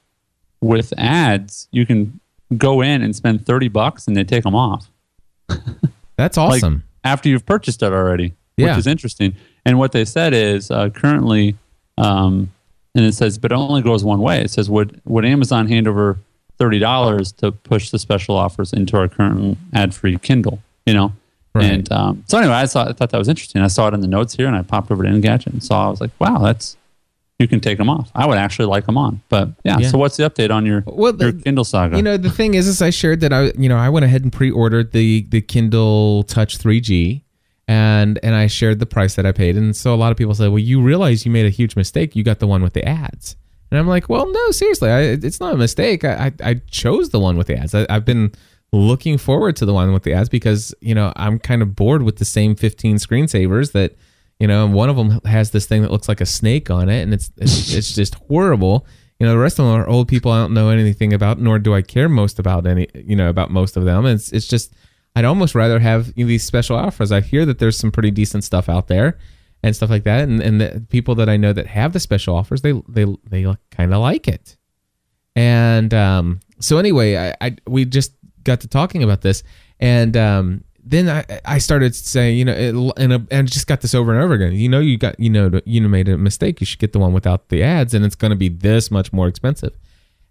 with 0.61 0.91
ads 0.97 1.67
you 1.71 1.85
can 1.85 2.19
go 2.57 2.81
in 2.81 3.03
and 3.03 3.15
spend 3.15 3.45
30 3.45 3.67
bucks 3.67 4.07
and 4.07 4.17
they 4.17 4.23
take 4.23 4.43
them 4.43 4.55
off 4.55 4.89
That's 6.17 6.37
like, 6.37 6.63
awesome. 6.63 6.85
after 7.03 7.29
you've 7.29 7.45
purchased 7.45 7.83
it 7.83 7.93
already, 7.93 8.33
Yeah. 8.57 8.69
which 8.69 8.79
is 8.79 8.87
interesting. 8.87 9.35
And 9.67 9.77
what 9.77 9.91
they 9.91 10.05
said 10.05 10.33
is 10.33 10.71
uh, 10.71 10.89
currently, 10.89 11.55
um, 11.97 12.51
and 12.95 13.05
it 13.05 13.13
says, 13.13 13.37
but 13.37 13.51
it 13.51 13.55
only 13.55 13.81
goes 13.81 14.03
one 14.03 14.21
way. 14.21 14.41
It 14.41 14.49
says, 14.49 14.69
would 14.69 15.01
would 15.05 15.25
Amazon 15.25 15.67
hand 15.67 15.87
over 15.87 16.17
thirty 16.57 16.79
dollars 16.79 17.33
to 17.33 17.51
push 17.51 17.91
the 17.91 17.99
special 17.99 18.35
offers 18.35 18.71
into 18.73 18.97
our 18.97 19.07
current 19.09 19.57
ad-free 19.73 20.17
Kindle? 20.19 20.63
You 20.85 20.93
know. 20.93 21.13
Right. 21.53 21.65
And 21.65 21.91
um, 21.91 22.23
so 22.27 22.37
anyway, 22.37 22.53
I 22.53 22.65
saw 22.65 22.87
I 22.87 22.93
thought 22.93 23.09
that 23.09 23.17
was 23.17 23.27
interesting. 23.27 23.61
I 23.61 23.67
saw 23.67 23.87
it 23.89 23.93
in 23.93 23.99
the 23.99 24.07
notes 24.07 24.35
here, 24.35 24.47
and 24.47 24.55
I 24.55 24.61
popped 24.61 24.89
over 24.89 25.03
to 25.03 25.09
Engadget 25.09 25.47
and 25.47 25.63
saw. 25.63 25.87
I 25.87 25.89
was 25.89 25.99
like, 25.99 26.11
wow, 26.19 26.37
that's 26.37 26.77
you 27.39 27.47
can 27.47 27.59
take 27.59 27.77
them 27.77 27.89
off. 27.89 28.09
I 28.15 28.25
would 28.25 28.37
actually 28.37 28.65
like 28.67 28.85
them 28.85 28.97
on. 28.97 29.21
But 29.29 29.49
yeah. 29.63 29.79
Yeah. 29.79 29.89
So 29.89 29.97
what's 29.97 30.17
the 30.17 30.29
update 30.29 30.49
on 30.49 30.65
your 30.65 30.83
Well, 30.87 31.15
your 31.15 31.31
the- 31.31 31.43
Kindle 31.43 31.65
saga? 31.65 31.97
You 31.97 32.03
know, 32.03 32.15
the 32.17 32.29
thing 32.31 32.53
is, 32.53 32.67
is 32.67 32.81
I 32.81 32.89
shared 32.89 33.19
that 33.19 33.33
I, 33.33 33.51
you 33.57 33.69
know, 33.69 33.77
I 33.77 33.89
went 33.89 34.05
ahead 34.05 34.23
and 34.23 34.31
pre-ordered 34.31 34.91
the 34.91 35.25
the 35.29 35.41
Kindle 35.41 36.23
Touch 36.23 36.57
3G, 36.57 37.21
and 37.67 38.19
and 38.23 38.35
I 38.35 38.47
shared 38.47 38.79
the 38.79 38.85
price 38.85 39.15
that 39.15 39.25
I 39.25 39.31
paid, 39.31 39.57
and 39.57 39.75
so 39.75 39.93
a 39.93 39.97
lot 39.97 40.11
of 40.11 40.17
people 40.17 40.33
said, 40.33 40.49
well, 40.49 40.59
you 40.59 40.81
realize 40.81 41.25
you 41.25 41.31
made 41.31 41.45
a 41.45 41.49
huge 41.49 41.75
mistake. 41.75 42.15
You 42.15 42.23
got 42.23 42.39
the 42.39 42.47
one 42.47 42.63
with 42.63 42.73
the 42.73 42.87
ads, 42.87 43.35
and 43.69 43.79
I'm 43.79 43.87
like, 43.87 44.09
well, 44.09 44.31
no, 44.31 44.51
seriously, 44.51 44.89
I, 44.89 45.01
it's 45.01 45.39
not 45.39 45.53
a 45.53 45.57
mistake. 45.57 46.03
I, 46.03 46.27
I 46.43 46.49
I 46.49 46.53
chose 46.69 47.09
the 47.09 47.19
one 47.19 47.37
with 47.37 47.47
the 47.47 47.57
ads. 47.57 47.75
I, 47.75 47.85
I've 47.89 48.05
been 48.05 48.33
looking 48.71 49.17
forward 49.17 49.55
to 49.55 49.65
the 49.65 49.73
one 49.73 49.93
with 49.93 50.03
the 50.03 50.13
ads 50.13 50.29
because 50.29 50.73
you 50.81 50.93
know 50.93 51.13
I'm 51.15 51.39
kind 51.39 51.61
of 51.61 51.75
bored 51.75 52.03
with 52.03 52.17
the 52.17 52.25
same 52.25 52.55
15 52.55 52.97
screensavers 52.97 53.71
that 53.71 53.95
you 54.39 54.47
know 54.47 54.67
one 54.67 54.89
of 54.89 54.95
them 54.97 55.21
has 55.25 55.51
this 55.51 55.65
thing 55.65 55.81
that 55.81 55.91
looks 55.91 56.07
like 56.07 56.21
a 56.21 56.25
snake 56.25 56.69
on 56.69 56.89
it 56.89 57.01
and 57.01 57.13
it's 57.13 57.31
it's, 57.37 57.73
it's 57.73 57.95
just 57.95 58.15
horrible 58.15 58.85
you 59.19 59.25
know 59.25 59.31
the 59.31 59.39
rest 59.39 59.57
of 59.59 59.65
them 59.65 59.73
are 59.73 59.87
old 59.87 60.07
people 60.07 60.31
i 60.31 60.39
don't 60.39 60.53
know 60.53 60.69
anything 60.69 61.13
about 61.13 61.39
nor 61.39 61.59
do 61.59 61.73
i 61.73 61.81
care 61.81 62.09
most 62.09 62.39
about 62.39 62.67
any 62.67 62.87
you 62.93 63.15
know 63.15 63.29
about 63.29 63.49
most 63.49 63.77
of 63.77 63.85
them 63.85 64.05
it's 64.05 64.31
it's 64.31 64.47
just 64.47 64.73
i'd 65.17 65.25
almost 65.25 65.55
rather 65.55 65.79
have 65.79 66.13
you 66.15 66.25
know, 66.25 66.29
these 66.29 66.43
special 66.43 66.75
offers 66.75 67.11
i 67.11 67.21
hear 67.21 67.45
that 67.45 67.59
there's 67.59 67.77
some 67.77 67.91
pretty 67.91 68.11
decent 68.11 68.43
stuff 68.43 68.69
out 68.69 68.87
there 68.87 69.17
and 69.63 69.75
stuff 69.75 69.89
like 69.89 70.03
that 70.03 70.21
and 70.27 70.41
and 70.41 70.61
the 70.61 70.85
people 70.89 71.15
that 71.15 71.29
i 71.29 71.37
know 71.37 71.53
that 71.53 71.67
have 71.67 71.93
the 71.93 71.99
special 71.99 72.35
offers 72.35 72.61
they 72.61 72.73
they 72.87 73.05
they 73.29 73.45
kind 73.71 73.93
of 73.93 74.01
like 74.01 74.27
it 74.27 74.57
and 75.37 75.93
um, 75.93 76.39
so 76.59 76.79
anyway, 76.79 77.15
I, 77.15 77.35
I 77.39 77.55
we 77.67 77.85
just 77.85 78.13
got 78.43 78.61
to 78.61 78.67
talking 78.67 79.03
about 79.03 79.21
this, 79.21 79.43
and 79.79 80.17
um, 80.17 80.63
then 80.83 81.07
I, 81.07 81.25
I 81.45 81.59
started 81.59 81.93
saying, 81.93 82.39
you 82.39 82.45
know, 82.45 82.53
it, 82.53 82.93
and, 82.97 83.13
uh, 83.13 83.19
and 83.29 83.47
just 83.47 83.67
got 83.67 83.81
this 83.81 83.93
over 83.93 84.11
and 84.11 84.23
over 84.23 84.33
again. 84.33 84.53
You 84.53 84.67
know, 84.67 84.79
you 84.79 84.97
got 84.97 85.19
you 85.19 85.29
know 85.29 85.61
you 85.63 85.87
made 85.87 86.09
a 86.09 86.17
mistake. 86.17 86.59
You 86.59 86.65
should 86.65 86.79
get 86.79 86.91
the 86.91 86.97
one 86.97 87.13
without 87.13 87.49
the 87.49 87.61
ads, 87.61 87.93
and 87.93 88.03
it's 88.03 88.15
going 88.15 88.31
to 88.31 88.35
be 88.35 88.49
this 88.49 88.89
much 88.89 89.13
more 89.13 89.27
expensive. 89.27 89.77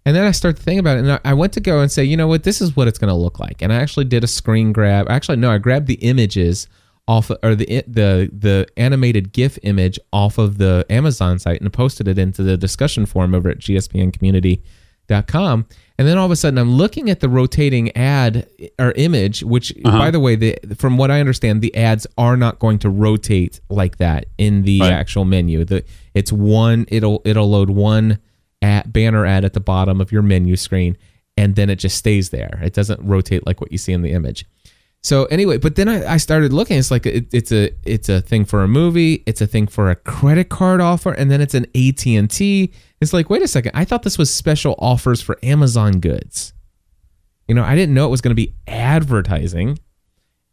And 0.07 0.15
then 0.15 0.23
I 0.23 0.31
started 0.31 0.57
thinking 0.57 0.79
about 0.79 0.95
it, 0.95 1.03
and 1.03 1.19
I- 1.25 1.33
went 1.33 1.51
to 1.53 1.59
go 1.59 1.81
and 1.81 1.91
say, 1.91 2.05
you 2.05 2.15
know 2.15 2.29
what, 2.29 2.43
this 2.43 2.61
is 2.61 2.77
what 2.77 2.87
it's 2.87 2.97
going 2.97 3.09
to 3.09 3.13
look 3.13 3.41
like. 3.41 3.61
And 3.61 3.73
I 3.73 3.75
actually 3.75 4.05
did 4.05 4.23
a 4.23 4.27
screen 4.27 4.71
grab. 4.71 5.09
Actually, 5.09 5.35
no, 5.35 5.51
I 5.51 5.57
grabbed 5.57 5.87
the 5.87 5.95
images 5.95 6.69
off, 7.09 7.29
or 7.43 7.55
the 7.55 7.83
the 7.85 8.29
the 8.31 8.65
animated 8.77 9.33
GIF 9.33 9.59
image 9.63 9.99
off 10.13 10.37
of 10.37 10.59
the 10.59 10.85
Amazon 10.89 11.39
site 11.39 11.59
and 11.59 11.73
posted 11.73 12.07
it 12.07 12.17
into 12.17 12.41
the 12.41 12.55
discussion 12.55 13.05
forum 13.05 13.35
over 13.35 13.49
at 13.49 13.59
gspncommunity.com. 13.59 15.65
And 15.99 16.07
then 16.07 16.17
all 16.17 16.25
of 16.25 16.31
a 16.31 16.37
sudden, 16.37 16.57
I'm 16.57 16.71
looking 16.71 17.09
at 17.09 17.19
the 17.19 17.27
rotating 17.27 17.93
ad 17.97 18.47
or 18.79 18.93
image, 18.93 19.43
which, 19.43 19.73
uh-huh. 19.83 19.97
by 19.97 20.09
the 20.09 20.21
way, 20.21 20.37
the, 20.37 20.57
from 20.77 20.97
what 20.97 21.11
I 21.11 21.19
understand, 21.19 21.61
the 21.61 21.75
ads 21.75 22.07
are 22.17 22.37
not 22.37 22.59
going 22.59 22.79
to 22.79 22.89
rotate 22.89 23.59
like 23.69 23.97
that 23.97 24.27
in 24.37 24.63
the 24.63 24.79
Right. 24.79 24.93
actual 24.93 25.25
menu. 25.25 25.65
The 25.65 25.83
it's 26.13 26.31
one. 26.31 26.85
It'll 26.87 27.21
it'll 27.25 27.49
load 27.49 27.71
one 27.71 28.19
ad, 28.61 28.91
banner 28.91 29.25
ad 29.25 29.45
at 29.45 29.53
the 29.53 29.59
bottom 29.59 30.01
of 30.01 30.11
your 30.11 30.21
menu 30.21 30.55
screen, 30.55 30.97
and 31.35 31.55
then 31.55 31.69
it 31.69 31.77
just 31.77 31.97
stays 31.97 32.29
there. 32.29 32.59
It 32.63 32.73
doesn't 32.73 33.01
rotate 33.01 33.45
like 33.45 33.61
what 33.61 33.71
you 33.71 33.77
see 33.77 33.93
in 33.93 34.01
the 34.01 34.11
image. 34.11 34.45
So 35.03 35.25
anyway, 35.25 35.57
but 35.57 35.75
then 35.75 35.87
I, 35.87 36.13
I 36.13 36.17
started 36.17 36.51
looking. 36.51 36.77
It's 36.77 36.91
like 36.91 37.05
it, 37.05 37.27
it's 37.31 37.51
a 37.51 37.71
it's 37.83 38.09
a 38.09 38.19
thing 38.19 38.45
for 38.45 38.63
a 38.63 38.67
movie. 38.67 39.23
It's 39.25 39.41
a 39.41 39.47
thing 39.47 39.67
for 39.67 39.89
a 39.89 39.95
credit 39.95 40.49
card 40.49 40.81
offer, 40.81 41.13
and 41.13 41.31
then 41.31 41.39
it's 41.39 41.53
an 41.53 41.65
AT 41.75 42.05
and 42.07 42.29
T. 42.29 42.73
It's 42.99 43.13
like 43.13 43.29
wait 43.29 43.41
a 43.41 43.47
second. 43.47 43.71
I 43.73 43.85
thought 43.85 44.03
this 44.03 44.17
was 44.17 44.33
special 44.33 44.75
offers 44.79 45.21
for 45.21 45.37
Amazon 45.43 45.99
goods. 45.99 46.53
You 47.47 47.55
know, 47.55 47.63
I 47.63 47.75
didn't 47.75 47.93
know 47.93 48.05
it 48.05 48.09
was 48.11 48.21
going 48.21 48.35
to 48.35 48.35
be 48.35 48.55
advertising, 48.67 49.79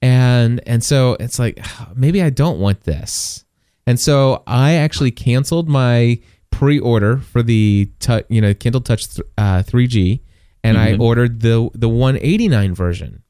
and 0.00 0.60
and 0.68 0.84
so 0.84 1.16
it's 1.18 1.38
like 1.38 1.58
maybe 1.96 2.22
I 2.22 2.30
don't 2.30 2.60
want 2.60 2.82
this. 2.82 3.44
And 3.86 3.98
so 3.98 4.42
I 4.46 4.74
actually 4.74 5.10
canceled 5.10 5.68
my 5.68 6.20
pre-order 6.54 7.18
for 7.18 7.42
the 7.42 7.90
tu- 7.98 8.24
you 8.28 8.40
know 8.40 8.54
Kindle 8.54 8.80
Touch 8.80 9.08
th- 9.14 9.26
uh, 9.36 9.62
3G, 9.62 10.20
and 10.62 10.78
I 10.78 10.96
ordered 11.00 11.40
the 11.40 11.68
the 11.74 11.88
189 11.88 12.74
version. 12.74 13.22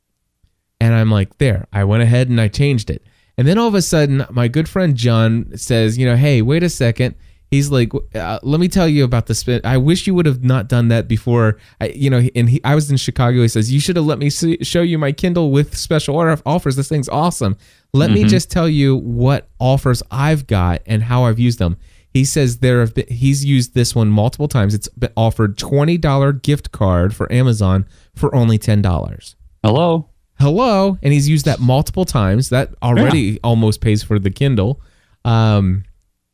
And 0.81 0.93
I'm 0.93 1.11
like, 1.11 1.38
there. 1.38 1.66
I 1.73 1.85
went 1.85 2.02
ahead 2.02 2.28
and 2.28 2.38
I 2.40 2.49
changed 2.49 2.90
it. 2.90 3.02
And 3.38 3.49
then 3.49 3.57
all 3.59 3.69
of 3.69 3.75
a 3.75 3.81
sudden, 3.81 4.26
my 4.31 4.49
good 4.49 4.69
friend 4.69 4.95
John 4.95 5.57
says, 5.57 5.97
you 5.97 6.04
know, 6.04 6.16
hey, 6.16 6.43
wait 6.43 6.62
a 6.62 6.69
second. 6.69 7.14
He's 7.50 7.71
like, 7.71 7.93
uh, 8.14 8.38
let 8.43 8.61
me 8.61 8.69
tell 8.69 8.88
you 8.88 9.04
about 9.04 9.26
the 9.26 9.35
spin. 9.35 9.61
I 9.64 9.76
wish 9.78 10.07
you 10.07 10.14
would 10.14 10.26
have 10.26 10.43
not 10.45 10.69
done 10.69 10.88
that 10.88 11.09
before. 11.09 11.57
I, 11.81 11.88
you 11.88 12.11
know, 12.11 12.23
and 12.35 12.50
he, 12.50 12.61
I 12.64 12.75
was 12.75 12.90
in 12.90 12.97
Chicago. 12.97 13.40
He 13.43 13.49
says, 13.49 13.73
you 13.73 13.81
should 13.81 13.97
have 13.97 14.04
let 14.04 14.19
me 14.19 14.28
see, 14.28 14.59
show 14.62 14.83
you 14.83 14.99
my 14.99 15.12
Kindle 15.12 15.52
with 15.52 15.76
special 15.76 16.16
order 16.16 16.37
offers. 16.45 16.76
This 16.76 16.88
thing's 16.88 17.09
awesome. 17.09 17.57
Let 17.93 18.11
me 18.11 18.25
just 18.28 18.50
tell 18.50 18.69
you 18.69 18.97
what 18.97 19.49
offers 19.59 20.02
I've 20.11 20.47
got 20.47 20.83
and 20.85 21.02
how 21.02 21.25
I've 21.25 21.38
used 21.38 21.61
them. 21.61 21.76
He 22.14 22.25
says 22.25 22.59
there 22.59 22.78
have 22.78 22.94
been, 22.94 23.09
he's 23.09 23.44
used 23.44 23.75
this 23.75 23.92
one 23.94 24.09
multiple 24.09 24.47
times. 24.47 24.73
It's 24.73 24.88
been 24.88 25.12
offered 25.16 25.59
twenty 25.59 25.99
dollar 25.99 26.33
gift 26.33 26.71
card 26.71 27.14
for 27.14 27.30
Amazon 27.33 27.87
for 28.14 28.33
only 28.35 28.56
ten 28.56 28.80
dollars. 28.80 29.35
Hello. 29.64 30.09
hello? 30.38 30.97
And 31.02 31.12
he's 31.12 31.28
used 31.28 31.44
that 31.47 31.59
multiple 31.59 32.04
times. 32.04 32.50
That 32.50 32.71
already 32.83 33.40
almost 33.42 33.80
pays 33.80 34.02
for 34.04 34.18
the 34.21 34.30
kindle. 34.30 34.80
Um 35.25 35.83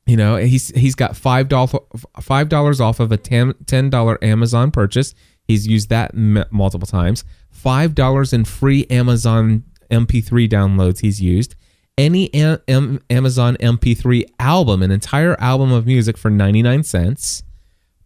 you 0.06 0.16
know 0.16 0.36
he's 0.36 0.68
he's 0.76 0.94
got 0.94 1.16
five 1.16 1.48
dollars 1.48 1.74
five 2.20 2.48
dollars 2.50 2.80
off 2.80 3.00
of 3.00 3.10
a 3.10 3.16
ten 3.16 3.54
ten 3.66 3.88
dollar 3.88 4.22
amazon 4.22 4.70
purchase. 4.70 5.14
He's 5.48 5.66
used 5.66 5.88
that 5.88 6.12
m- 6.14 6.44
multiple 6.50 6.86
times. 6.86 7.24
Five 7.50 7.94
dollars 7.94 8.32
in 8.34 8.44
free 8.44 8.86
amazon 8.90 9.64
mp3 9.90 10.48
downloads 10.48 11.00
he's 11.00 11.20
used 11.20 11.56
any 12.00 12.30
a- 12.34 12.60
M- 12.68 13.00
amazon 13.10 13.56
mp3 13.60 14.24
album 14.38 14.82
an 14.82 14.90
entire 14.90 15.38
album 15.40 15.70
of 15.72 15.86
music 15.86 16.16
for 16.16 16.30
99 16.30 16.82
cents 16.82 17.42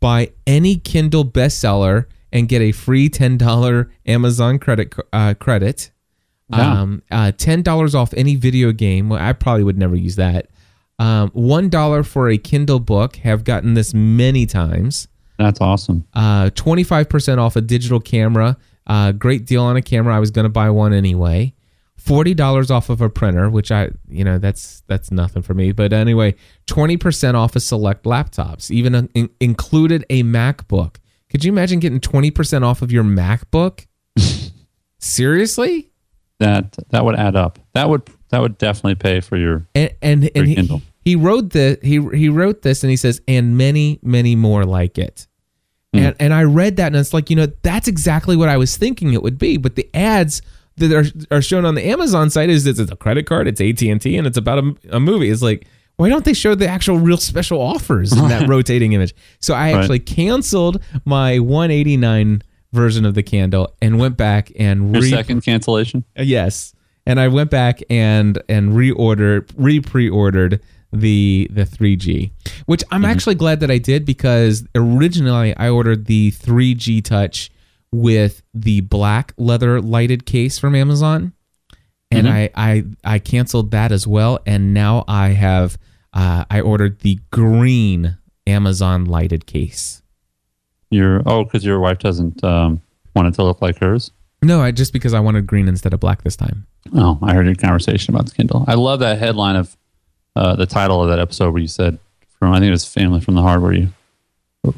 buy 0.01 0.31
any 0.47 0.77
Kindle 0.77 1.25
bestseller 1.25 2.05
and 2.31 2.47
get 2.47 2.61
a 2.61 2.73
free 2.73 3.09
ten 3.09 3.39
dollar 3.39 3.91
Amazon 4.07 4.59
credit 4.59 4.93
uh, 5.15 5.33
credit. 5.41 5.91
Wow. 6.51 6.83
Um, 6.83 7.03
uh, 7.11 7.33
ten 7.33 7.63
dollars 7.63 7.95
off 7.95 8.13
any 8.15 8.37
video 8.37 8.71
game. 8.73 9.09
Well, 9.09 9.23
I 9.23 9.33
probably 9.33 9.65
would 9.65 9.79
never 9.79 9.97
use 9.97 10.17
that. 10.17 10.49
Um, 10.99 11.31
One 11.31 11.71
dollar 11.71 12.03
for 12.03 12.29
a 12.29 12.37
Kindle 12.37 12.81
book. 12.81 13.17
Have 13.17 13.45
gotten 13.45 13.73
this 13.73 13.95
many 13.95 14.45
times. 14.45 15.09
That's 15.39 15.61
awesome. 15.63 16.05
Uh, 16.13 16.51
Twenty 16.51 16.85
five 16.85 17.09
percent 17.09 17.41
off 17.41 17.57
a 17.57 17.63
digital 17.63 18.01
camera. 18.01 18.59
Uh, 18.87 19.13
great 19.13 19.47
deal 19.47 19.63
on 19.63 19.77
a 19.77 19.83
camera. 19.83 20.15
I 20.15 20.19
was 20.19 20.31
going 20.31 20.45
to 20.45 20.51
buy 20.51 20.69
one 20.69 20.93
anyway. 20.93 21.54
Forty 21.97 22.35
dollars 22.35 22.71
off 22.71 22.91
of 22.91 23.01
a 23.01 23.09
printer, 23.09 23.49
which 23.49 23.71
I, 23.71 23.91
you 24.09 24.25
know, 24.25 24.39
that's 24.39 24.83
that's 24.89 25.11
nothing 25.11 25.43
for 25.43 25.55
me. 25.55 25.73
But 25.73 25.93
anyway, 25.93 26.35
twenty 26.67 26.97
percent 26.97 27.37
off 27.37 27.57
of 27.57 27.63
select 27.63 28.05
laptops. 28.05 28.71
Even 28.71 28.95
a, 28.95 29.09
in, 29.15 29.31
included 29.41 30.05
a 30.11 30.23
MacBook. 30.23 30.97
Could 31.31 31.45
you 31.45 31.53
imagine 31.53 31.81
getting 31.81 32.01
twenty 32.01 32.31
percent 32.31 32.65
off 32.65 32.83
of 32.83 32.93
your 32.93 33.05
MacBook? 33.05 33.87
Seriously? 34.99 35.91
That 36.41 36.77
that 36.91 37.05
would 37.05 37.17
add 37.17 37.37
up. 37.37 37.59
That 37.73 37.89
would 37.89 38.03
that 38.31 38.41
would 38.41 38.59
definitely 38.59 38.97
pay 38.97 39.21
for 39.21 39.37
your. 39.37 39.67
And 39.75 39.95
and, 40.03 40.31
and 40.35 40.49
he, 40.49 40.57
Kindle. 40.57 40.83
he 41.05 41.15
wrote 41.15 41.51
the 41.51 41.79
he 41.83 42.01
he 42.17 42.29
wrote 42.29 42.63
this 42.63 42.83
and 42.83 42.91
he 42.91 42.97
says 42.97 43.23
and 43.29 43.57
many 43.57 44.01
many 44.03 44.35
more 44.35 44.65
like 44.65 44.99
it. 44.99 45.29
Hmm. 45.93 46.01
And 46.01 46.17
and 46.19 46.35
I 46.35 46.43
read 46.43 46.77
that 46.77 46.89
and 46.89 46.97
it's 46.97 47.15
like 47.15 47.31
you 47.31 47.37
know 47.37 47.47
that's 47.63 47.87
exactly 47.87 48.37
what 48.37 48.49
I 48.49 48.57
was 48.57 48.77
thinking 48.77 49.13
it 49.13 49.23
would 49.23 49.39
be. 49.39 49.57
But 49.57 49.77
the 49.77 49.89
ads 49.95 50.43
that 50.77 50.93
are 50.93 51.37
are 51.37 51.43
shown 51.43 51.65
on 51.65 51.75
the 51.75 51.87
Amazon 51.87 52.31
site 52.31 52.51
is 52.51 52.67
it's 52.67 52.79
a 52.81 52.97
credit 52.97 53.27
card, 53.27 53.47
it's 53.49 53.61
AT 53.61 53.81
and 53.83 54.01
T, 54.01 54.17
and 54.17 54.27
it's 54.27 54.37
about 54.39 54.59
a, 54.59 54.75
a 54.91 55.01
movie. 55.01 55.31
It's 55.31 55.43
like 55.43 55.67
why 55.97 56.09
don't 56.09 56.25
they 56.25 56.33
show 56.35 56.57
the 56.57 56.67
actual 56.67 56.99
real 56.99 57.17
special 57.17 57.61
offers 57.61 58.13
in 58.13 58.27
that 58.29 58.49
rotating 58.49 58.95
image? 58.95 59.15
So 59.41 59.55
I 59.55 59.73
Right. 59.73 59.79
actually 59.81 60.01
canceled 60.01 60.83
my 61.05 61.39
189 61.39 62.43
version 62.73 63.05
of 63.05 63.15
the 63.15 63.23
candle 63.23 63.73
and 63.81 64.01
went 64.01 64.17
back 64.17 64.51
and 64.59 64.93
Your 64.93 65.03
re- 65.03 65.11
second 65.11 65.43
cancellation. 65.43 66.03
uh, 66.19 66.23
Yes, 66.25 66.75
and 67.07 67.21
I 67.21 67.29
went 67.29 67.51
back 67.51 67.81
and 67.89 68.43
and 68.49 68.73
reordered, 68.73 69.49
re 69.57 69.79
pre-ordered 69.81 70.61
the 70.93 71.49
the 71.53 71.63
3G, 71.65 72.31
which 72.67 72.83
I'm 72.91 73.05
actually 73.05 73.35
glad 73.37 73.61
that 73.61 73.71
I 73.71 73.79
did 73.79 74.05
because 74.05 74.65
originally 74.75 75.57
I 75.57 75.69
ordered 75.69 76.07
the 76.07 76.33
3G 76.33 77.03
Touch 77.05 77.51
with 77.95 78.43
the 78.53 78.81
black 78.81 79.33
leather 79.37 79.81
lighted 79.81 80.27
case 80.27 80.59
from 80.59 80.75
Amazon, 80.75 81.33
and 82.11 82.29
I 82.29 82.51
I 82.55 82.85
I 83.05 83.19
canceled 83.19 83.71
that 83.71 83.93
as 83.93 84.07
well, 84.07 84.41
and 84.47 84.75
now 84.75 85.05
I 85.07 85.29
have 85.29 85.79
uh, 86.13 86.45
I 86.51 86.61
ordered 86.61 87.01
the 87.01 87.21
green 87.31 88.19
Amazon 88.47 89.05
lighted 89.05 89.47
case. 89.47 90.03
Your 90.91 91.23
oh, 91.27 91.45
because 91.45 91.65
your 91.65 91.81
wife 91.81 91.99
doesn't 91.99 92.43
um, 92.43 92.83
want 93.15 93.29
it 93.29 93.35
to 93.35 93.45
look 93.45 93.63
like 93.63 93.79
hers. 93.79 94.11
No, 94.43 94.61
I 94.61 94.73
just 94.73 94.93
because 94.93 95.15
I 95.15 95.21
wanted 95.21 95.47
green 95.47 95.69
instead 95.69 95.95
of 95.95 96.01
black 96.01 96.23
this 96.23 96.37
time. 96.37 96.67
Oh, 96.95 97.19
I 97.23 97.33
heard 97.33 97.47
your 97.47 97.55
conversation 97.55 98.15
about 98.15 98.27
the 98.27 98.35
Kindle. 98.35 98.65
I 98.69 98.75
love 98.75 99.01
that 99.01 99.19
headline 99.19 99.57
of 99.57 99.77
uh, 100.37 100.57
the 100.57 100.67
title 100.67 101.03
of 101.03 101.09
that 101.09 101.19
episode 101.19 101.53
where 101.53 101.63
you 101.63 101.69
said 101.69 101.99
from 102.39 102.53
I 102.53 102.59
think 102.59 102.69
it 102.69 102.73
was 102.73 102.87
Family 102.87 103.21
from 103.21 103.35
the 103.35 103.43
Heart 103.43 103.63
where 103.63 103.73
you 103.73 103.89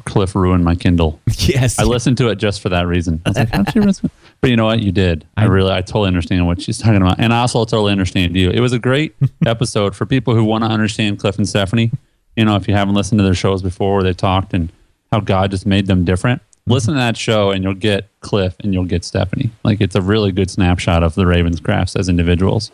Cliff 0.05 0.35
ruined 0.35 0.63
my 0.63 0.75
Kindle. 0.75 1.19
Yes, 1.39 1.79
I 1.79 1.83
listened 1.83 2.17
to 2.17 2.27
it 2.27 2.35
just 2.35 2.61
for 2.61 2.69
that 2.69 2.87
reason. 2.87 3.21
I 3.25 3.29
was 3.29 3.37
like, 3.37 3.49
how'd 3.49 3.71
she? 3.71 4.09
But 4.41 4.49
you 4.49 4.55
know 4.57 4.65
what? 4.65 4.81
You 4.81 4.91
did. 4.91 5.25
I, 5.37 5.45
really, 5.45 5.71
I 5.71 5.81
totally 5.81 6.07
understand 6.07 6.45
what 6.45 6.61
she's 6.61 6.77
talking 6.77 7.01
about. 7.01 7.19
And 7.19 7.33
I 7.33 7.39
also 7.41 7.59
totally 7.63 7.91
understand 7.93 8.35
you. 8.35 8.49
It 8.49 8.59
was 8.59 8.73
a 8.73 8.79
great 8.79 9.15
episode 9.45 9.95
for 9.95 10.05
people 10.05 10.35
who 10.35 10.43
want 10.43 10.63
to 10.65 10.69
understand 10.69 11.19
Cliff 11.19 11.37
and 11.37 11.47
Stephanie. 11.47 11.91
You 12.35 12.45
know, 12.45 12.55
if 12.55 12.67
you 12.67 12.73
haven't 12.73 12.95
listened 12.95 13.19
to 13.19 13.23
their 13.23 13.33
shows 13.33 13.61
before 13.61 13.93
where 13.95 14.03
they 14.03 14.13
talked 14.13 14.53
and 14.53 14.71
how 15.11 15.21
God 15.21 15.51
just 15.51 15.65
made 15.65 15.87
them 15.87 16.03
different, 16.05 16.41
mm-hmm. 16.41 16.73
listen 16.73 16.93
to 16.93 16.99
that 16.99 17.15
show 17.17 17.51
and 17.51 17.63
you'll 17.63 17.73
get 17.73 18.09
Cliff 18.19 18.55
and 18.59 18.73
you'll 18.73 18.83
get 18.85 19.05
Stephanie. 19.05 19.51
Like 19.63 19.79
it's 19.79 19.95
a 19.95 20.01
really 20.01 20.31
good 20.33 20.51
snapshot 20.51 21.01
of 21.01 21.15
the 21.15 21.23
Ravenscrafts 21.23 21.97
as 21.97 22.09
individuals. 22.09 22.71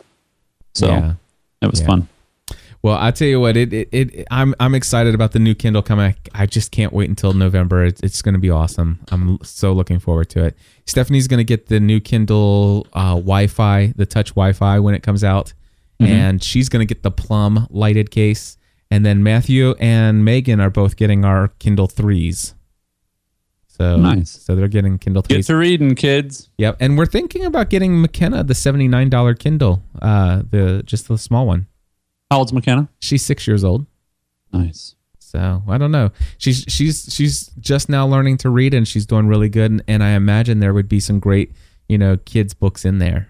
So 0.74 0.88
Yeah. 0.88 1.12
it 1.62 1.70
was 1.70 1.80
Yeah. 1.80 1.86
fun. 1.86 2.08
Well, 2.84 2.98
I 3.00 3.12
tell 3.12 3.26
you 3.26 3.40
what, 3.40 3.56
it, 3.56 3.72
it, 3.72 3.88
it 3.92 4.28
I'm 4.30 4.54
I'm 4.60 4.74
excited 4.74 5.14
about 5.14 5.32
the 5.32 5.38
new 5.38 5.54
Kindle 5.54 5.80
coming. 5.80 6.14
I, 6.34 6.44
just 6.44 6.70
can't 6.70 6.92
wait 6.92 7.08
until 7.08 7.32
November. 7.32 7.82
It, 7.82 7.98
it's 8.02 8.20
going 8.20 8.34
to 8.34 8.38
be 8.38 8.50
awesome. 8.50 9.00
I'm 9.10 9.38
so 9.42 9.72
looking 9.72 9.98
forward 9.98 10.28
to 10.30 10.44
it. 10.44 10.58
Stephanie's 10.84 11.26
going 11.26 11.38
to 11.38 11.44
get 11.44 11.68
the 11.68 11.80
new 11.80 11.98
Kindle 11.98 12.86
uh, 12.92 13.14
Wi-Fi, 13.14 13.94
the 13.96 14.04
Touch 14.04 14.34
Wi-Fi 14.34 14.80
when 14.80 14.94
it 14.94 15.02
comes 15.02 15.24
out, 15.24 15.54
and 15.98 16.44
she's 16.44 16.68
going 16.68 16.86
to 16.86 16.94
get 16.94 17.02
the 17.02 17.10
Plum 17.10 17.66
lighted 17.70 18.10
case. 18.10 18.58
And 18.90 19.06
then 19.06 19.22
Matthew 19.22 19.74
and 19.80 20.22
Megan 20.22 20.60
are 20.60 20.68
both 20.68 20.96
getting 20.96 21.24
our 21.24 21.48
Kindle 21.58 21.86
threes. 21.86 22.54
So 23.66 23.96
Nice. 23.96 24.30
So 24.30 24.54
they're 24.54 24.68
getting 24.68 24.98
Kindle 24.98 25.22
Get 25.22 25.36
threes. 25.36 25.46
to 25.46 25.56
reading, 25.56 25.94
kids. 25.94 26.50
Yep, 26.58 26.76
and 26.80 26.98
we're 26.98 27.06
thinking 27.06 27.46
about 27.46 27.70
getting 27.70 28.02
McKenna 28.02 28.44
the 28.44 28.54
seventy 28.54 28.88
nine 28.88 29.08
dollar 29.08 29.32
Kindle, 29.32 29.82
uh, 30.02 30.42
the 30.50 30.82
just 30.84 31.08
the 31.08 31.16
small 31.16 31.46
one. 31.46 31.66
How 32.34 32.38
old's 32.40 32.52
McKenna? 32.52 32.88
She's 32.98 33.24
six 33.24 33.46
years 33.46 33.62
old. 33.62 33.86
Nice. 34.52 34.96
So 35.20 35.62
I 35.68 35.78
don't 35.78 35.92
know. 35.92 36.10
She's 36.38 36.64
she's 36.66 37.06
she's 37.14 37.46
just 37.60 37.88
now 37.88 38.08
learning 38.08 38.38
to 38.38 38.50
read, 38.50 38.74
and 38.74 38.88
she's 38.88 39.06
doing 39.06 39.28
really 39.28 39.48
good. 39.48 39.70
And, 39.70 39.84
and 39.86 40.02
I 40.02 40.10
imagine 40.10 40.58
there 40.58 40.74
would 40.74 40.88
be 40.88 40.98
some 40.98 41.20
great, 41.20 41.52
you 41.88 41.96
know, 41.96 42.16
kids 42.16 42.52
books 42.52 42.84
in 42.84 42.98
there. 42.98 43.28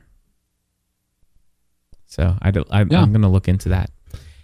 So 2.07 2.35
I, 2.41 2.51
don't- 2.51 2.67
I 2.71 2.81
Yeah. 2.89 3.03
I'm 3.03 3.11
going 3.13 3.21
to 3.23 3.29
look 3.29 3.47
into 3.47 3.69
that. 3.71 3.91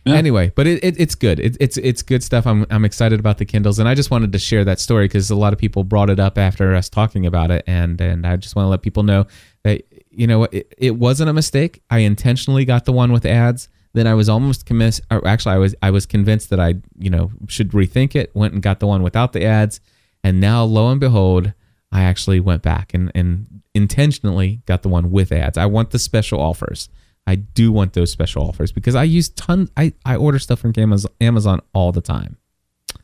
Yeah. 0.05 0.15
Anyway, 0.15 0.53
but 0.55 0.67
it, 0.67 0.85
it, 0.85 0.99
it's 1.01 1.15
good. 1.15 1.41
It, 1.41 1.57
it's 1.61 1.77
it's 1.79 2.03
good 2.03 2.23
stuff. 2.23 2.47
I'm 2.47 2.67
I'm 2.71 2.85
excited 2.87 3.19
about 3.21 3.37
the 3.39 3.45
Kindles, 3.47 3.79
and 3.79 3.87
I 3.89 3.95
just 3.95 4.11
wanted 4.11 4.33
to 4.33 4.39
share 4.39 4.65
that 4.65 4.79
story 4.81 5.05
because 5.07 5.31
a 5.31 5.37
lot 5.37 5.53
of 5.55 5.59
people 5.59 5.85
brought 5.85 6.09
it 6.11 6.19
up 6.21 6.37
after 6.39 6.75
us 6.75 6.89
talking 6.91 7.25
about 7.27 7.51
it, 7.51 7.65
and 7.67 8.01
and 8.01 8.27
I 8.27 8.37
just 8.37 8.57
want 8.57 8.65
to 8.65 8.71
let 8.71 8.81
people 8.83 9.03
know 9.03 9.27
that 9.63 9.83
you 10.11 10.27
know 10.27 10.45
it, 10.45 10.75
it 10.79 10.97
wasn't 10.97 11.29
a 11.29 11.35
mistake. 11.35 11.83
I 11.91 11.99
intentionally 11.99 12.65
got 12.65 12.87
the 12.87 12.93
one 12.93 13.13
with 13.13 13.25
ads. 13.27 13.69
Then 13.93 14.07
I 14.07 14.15
was 14.15 14.29
almost 14.29 14.67
convinced. 14.67 15.01
Actually, 15.11 15.55
I 15.55 15.59
was 15.59 15.75
I 15.83 15.91
was 15.91 16.07
convinced 16.07 16.51
that 16.51 16.61
I 16.61 16.75
you 16.99 17.11
know 17.11 17.33
should 17.49 17.71
rethink 17.73 18.15
it. 18.15 18.31
Went 18.35 18.55
and 18.55 18.63
got 18.63 18.81
the 18.81 18.87
one 18.87 19.03
without 19.03 19.33
the 19.33 19.45
ads, 19.45 19.81
and 20.23 20.41
now 20.41 20.63
lo 20.65 20.91
and 20.91 21.01
behold, 21.01 21.53
I 21.91 22.03
actually 22.03 22.41
went 22.41 22.63
back 22.63 22.95
and 22.95 23.11
and 23.15 23.63
intentionally 23.75 24.63
got 24.67 24.83
the 24.83 24.89
one 24.89 25.11
with 25.11 25.33
ads. 25.33 25.59
I 25.59 25.67
want 25.67 25.91
the 25.91 25.99
special 25.99 26.41
offers. 26.41 26.89
I 27.27 27.35
do 27.37 27.71
want 27.71 27.93
those 27.93 28.11
special 28.11 28.43
offers 28.49 28.73
because 28.73 28.95
I 28.95 29.05
use 29.05 29.29
ton. 29.31 29.69
I, 29.77 29.93
I 30.05 30.17
order 30.17 30.39
stuff 30.39 30.59
from 30.61 30.73
Amazon, 30.77 31.13
Amazon 31.21 31.61
all 31.75 31.93
the 31.93 32.01
time, 32.01 32.37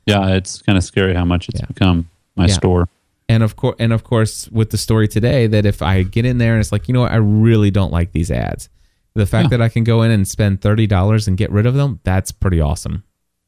Yeah, 0.06 0.30
it's 0.30 0.62
kind 0.62 0.78
of 0.78 0.82
scary 0.84 1.14
how 1.14 1.24
much 1.24 1.48
it's 1.48 1.60
Yeah. 1.60 1.66
become 1.66 2.08
my 2.36 2.46
Yeah. 2.46 2.54
store. 2.54 2.88
and 3.28 3.42
of 3.42 3.56
course, 3.56 3.76
and 3.78 3.92
of 3.92 4.04
course, 4.04 4.48
with 4.50 4.70
the 4.70 4.78
story 4.78 5.06
today, 5.08 5.46
that 5.48 5.66
if 5.66 5.82
I 5.82 6.02
get 6.02 6.24
in 6.24 6.38
there 6.38 6.52
and 6.54 6.60
it's 6.60 6.70
like, 6.72 6.86
you 6.88 6.94
know 6.94 7.00
what, 7.02 7.12
I 7.12 7.16
really 7.16 7.70
don't 7.72 7.92
like 7.92 8.12
these 8.12 8.30
ads. 8.30 8.68
The 9.16 9.26
fact 9.26 9.46
Yeah. 9.46 9.56
that 9.58 9.62
I 9.62 9.68
can 9.68 9.82
go 9.82 10.02
in 10.02 10.10
and 10.10 10.28
spend 10.28 10.60
thirty 10.60 10.86
dollars 10.86 11.26
and 11.26 11.36
get 11.36 11.50
rid 11.50 11.66
of 11.66 11.74
them, 11.74 11.98
that's 12.04 12.30
pretty 12.32 12.60
awesome. 12.60 13.02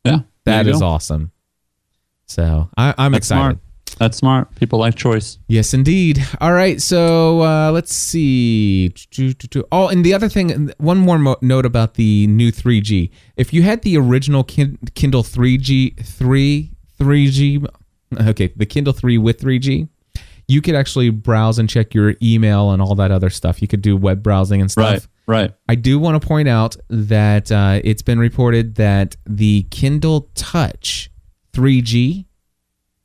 Yeah, 0.05 0.21
That 0.45 0.67
is 0.67 0.81
go. 0.81 0.87
awesome. 0.87 1.31
So 2.27 2.69
I, 2.77 2.95
I'm 2.99 3.13
That's 3.13 3.27
excited. 3.27 3.41
smart. 3.41 3.59
That's 3.99 4.17
smart. 4.19 4.55
People 4.55 4.79
like 4.79 4.95
choice. 4.95 5.39
Yes, 5.49 5.75
indeed. 5.75 6.25
All 6.41 6.53
right, 6.53 6.81
so 6.81 7.43
uh, 7.43 7.71
let's 7.73 7.93
see. 7.93 8.93
Oh, 9.73 9.89
and 9.89 10.05
the 10.05 10.15
other 10.15 10.29
thing, 10.29 10.71
one 10.79 10.99
more 10.99 11.19
mo- 11.19 11.37
note 11.41 11.67
about 11.67 11.95
the 11.95 12.27
new 12.29 12.53
3G. 12.53 13.11
If 13.37 13.53
you 13.53 13.63
had 13.63 13.83
the 13.83 13.97
original 13.99 14.45
Kin- 14.45 14.79
Kindle 14.95 15.23
3G, 15.25 16.01
3 16.05 16.71
3G, 17.01 17.67
okay, 18.29 18.53
the 18.57 18.67
Kindle 18.67 18.93
3 18.93 19.19
with 19.19 19.41
3G, 19.41 19.89
you 20.47 20.63
could 20.63 20.75
actually 20.77 21.11
browse 21.11 21.59
and 21.59 21.69
check 21.69 21.93
your 21.93 22.15
email 22.23 22.71
and 22.71 22.81
all 22.81 22.95
that 22.95 23.11
other 23.11 23.31
stuff. 23.31 23.61
You 23.61 23.69
could 23.69 23.83
do 23.83 23.97
web 23.97 24.23
browsing 24.23 24.61
and 24.61 24.71
stuff. 24.71 24.93
Right. 24.93 25.07
Right. 25.29 25.53
I 25.69 25.75
do 25.77 25.99
want 25.99 26.21
to 26.21 26.27
point 26.27 26.49
out 26.49 26.75
that 26.89 27.53
uh, 27.53 27.81
it's 27.85 28.01
been 28.03 28.19
reported 28.19 28.77
that 28.77 29.15
the 29.27 29.65
Kindle 29.71 30.31
Touch 30.35 31.11
3G 31.53 32.25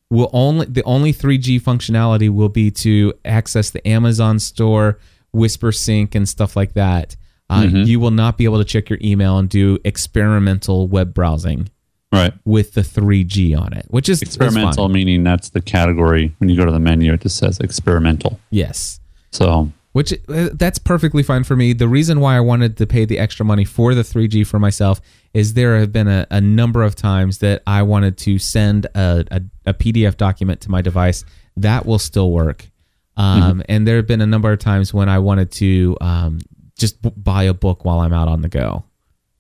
will 0.10 0.30
only 0.32 0.66
the 0.68 0.84
only 0.84 1.12
3G 1.14 1.62
functionality 1.62 2.30
will 2.30 2.48
be 2.50 2.72
to 2.72 3.14
access 3.26 3.72
the 3.72 3.86
Amazon 3.88 4.40
store, 4.40 5.00
Whispersync, 5.36 6.16
and 6.16 6.28
stuff 6.30 6.56
like 6.56 6.74
that. 6.74 7.16
Uh, 7.50 7.68
You 7.70 8.00
will 8.00 8.12
not 8.12 8.38
be 8.38 8.46
able 8.46 8.58
to 8.60 8.64
check 8.66 8.90
your 8.90 9.00
email 9.02 9.38
and 9.38 9.50
do 9.50 9.78
experimental 9.84 10.88
web 10.88 11.14
browsing 11.14 11.70
Right. 12.12 12.34
with 12.46 12.74
the 12.74 12.82
3G 12.82 13.60
on 13.60 13.74
it, 13.74 13.86
which 13.90 14.08
is 14.08 14.22
Experimental 14.22 14.88
meaning 14.88 15.24
that's 15.24 15.50
the 15.50 15.62
category 15.62 16.34
when 16.38 16.48
you 16.50 16.56
go 16.56 16.64
to 16.64 16.72
the 16.72 16.80
menu. 16.80 17.12
It 17.12 17.22
just 17.22 17.38
says 17.38 17.60
experimental. 17.60 18.40
Yes. 18.50 19.00
So 19.32 19.72
which 19.94 20.14
uh, 20.30 20.50
that's 20.54 20.78
perfectly 20.78 21.24
fine 21.24 21.44
for 21.44 21.56
me. 21.56 21.74
The 21.74 21.88
reason 21.88 22.20
why 22.20 22.36
I 22.36 22.40
wanted 22.42 22.78
to 22.78 22.86
pay 22.86 23.06
the 23.06 23.18
extra 23.18 23.46
money 23.46 23.64
for 23.66 23.96
the 23.96 24.02
3G 24.04 24.46
for 24.46 24.60
myself 24.60 25.00
is 25.34 25.54
there 25.56 25.80
have 25.80 25.92
been 25.92 26.08
a, 26.08 26.28
a 26.30 26.42
number 26.42 26.84
of 26.84 26.96
times 26.96 27.38
that 27.40 27.64
I 27.66 27.82
wanted 27.84 28.18
to 28.20 28.38
send 28.38 28.86
a, 28.96 29.24
a, 29.32 29.42
a 29.68 29.74
PDF 29.74 30.18
document 30.18 30.62
to 30.62 30.70
my 30.72 30.82
device. 30.82 31.24
That 31.58 31.86
will 31.86 32.00
still 32.00 32.32
work. 32.32 32.70
Um, 33.18 33.64
And 33.70 33.88
there 33.88 33.96
have 33.98 34.08
been 34.08 34.22
a 34.22 34.26
number 34.28 34.52
of 34.52 34.60
times 34.60 34.94
when 34.94 35.08
I 35.10 35.20
wanted 35.20 35.52
to 35.54 35.96
um, 36.02 36.40
just 36.78 37.02
b- 37.02 37.12
buy 37.16 37.44
a 37.44 37.54
book 37.54 37.86
while 37.86 38.00
I'm 38.00 38.14
out 38.14 38.28
on 38.28 38.42
the 38.42 38.50
go. 38.50 38.84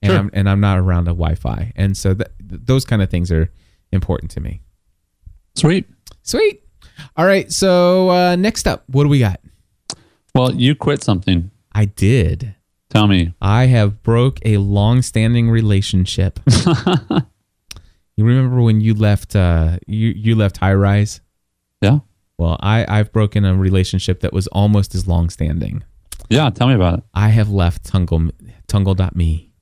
And, 0.03 0.11
Sure. 0.11 0.19
I'm, 0.19 0.29
and 0.33 0.49
I'm 0.49 0.59
not 0.59 0.77
around 0.77 1.07
a 1.07 1.11
Wi 1.15 1.33
Fi. 1.35 1.71
And 1.75 1.97
so 1.97 2.13
th- 2.13 2.29
those 2.39 2.85
kind 2.85 3.01
of 3.01 3.09
things 3.09 3.31
are 3.31 3.49
important 3.91 4.29
to 4.31 4.39
me. 4.41 4.61
sweet. 5.55 5.87
Sweet. 6.21 6.61
All 7.17 7.25
right. 7.25 7.51
So 7.51 8.09
uh, 8.09 8.35
next 8.35 8.67
up, 8.67 8.83
what 8.87 9.03
do 9.03 9.09
we 9.09 9.17
got? 9.19 9.39
Well, 10.35 10.53
you 10.55 10.75
quit 10.75 11.03
something. 11.03 11.51
I 11.73 11.85
did. 11.85 12.55
Tell 12.89 13.07
me. 13.07 13.33
I 13.41 13.65
have 13.65 14.03
broke 14.03 14.39
a 14.45 14.57
long-standing 14.57 15.49
relationship. 15.49 16.39
you 18.15 18.25
remember 18.25 18.61
when 18.61 18.81
you 18.81 18.93
left? 18.93 19.35
Uh, 19.35 19.77
you 19.87 20.09
you 20.09 20.35
left 20.35 20.59
Highrise. 20.59 21.19
Yeah. 21.81 21.99
Well, 22.37 22.57
I 22.61 22.85
I've 22.87 23.11
broken 23.11 23.45
a 23.45 23.55
relationship 23.55 24.21
that 24.21 24.33
was 24.33 24.47
almost 24.47 24.95
as 24.95 25.07
long-standing. 25.07 25.83
Yeah. 26.29 26.49
Tell 26.49 26.67
me 26.67 26.73
about 26.75 26.99
it. 26.99 27.03
I 27.13 27.29
have 27.29 27.49
left 27.49 27.91
Tungle 27.91 28.31
Tungle.me. 28.67 29.52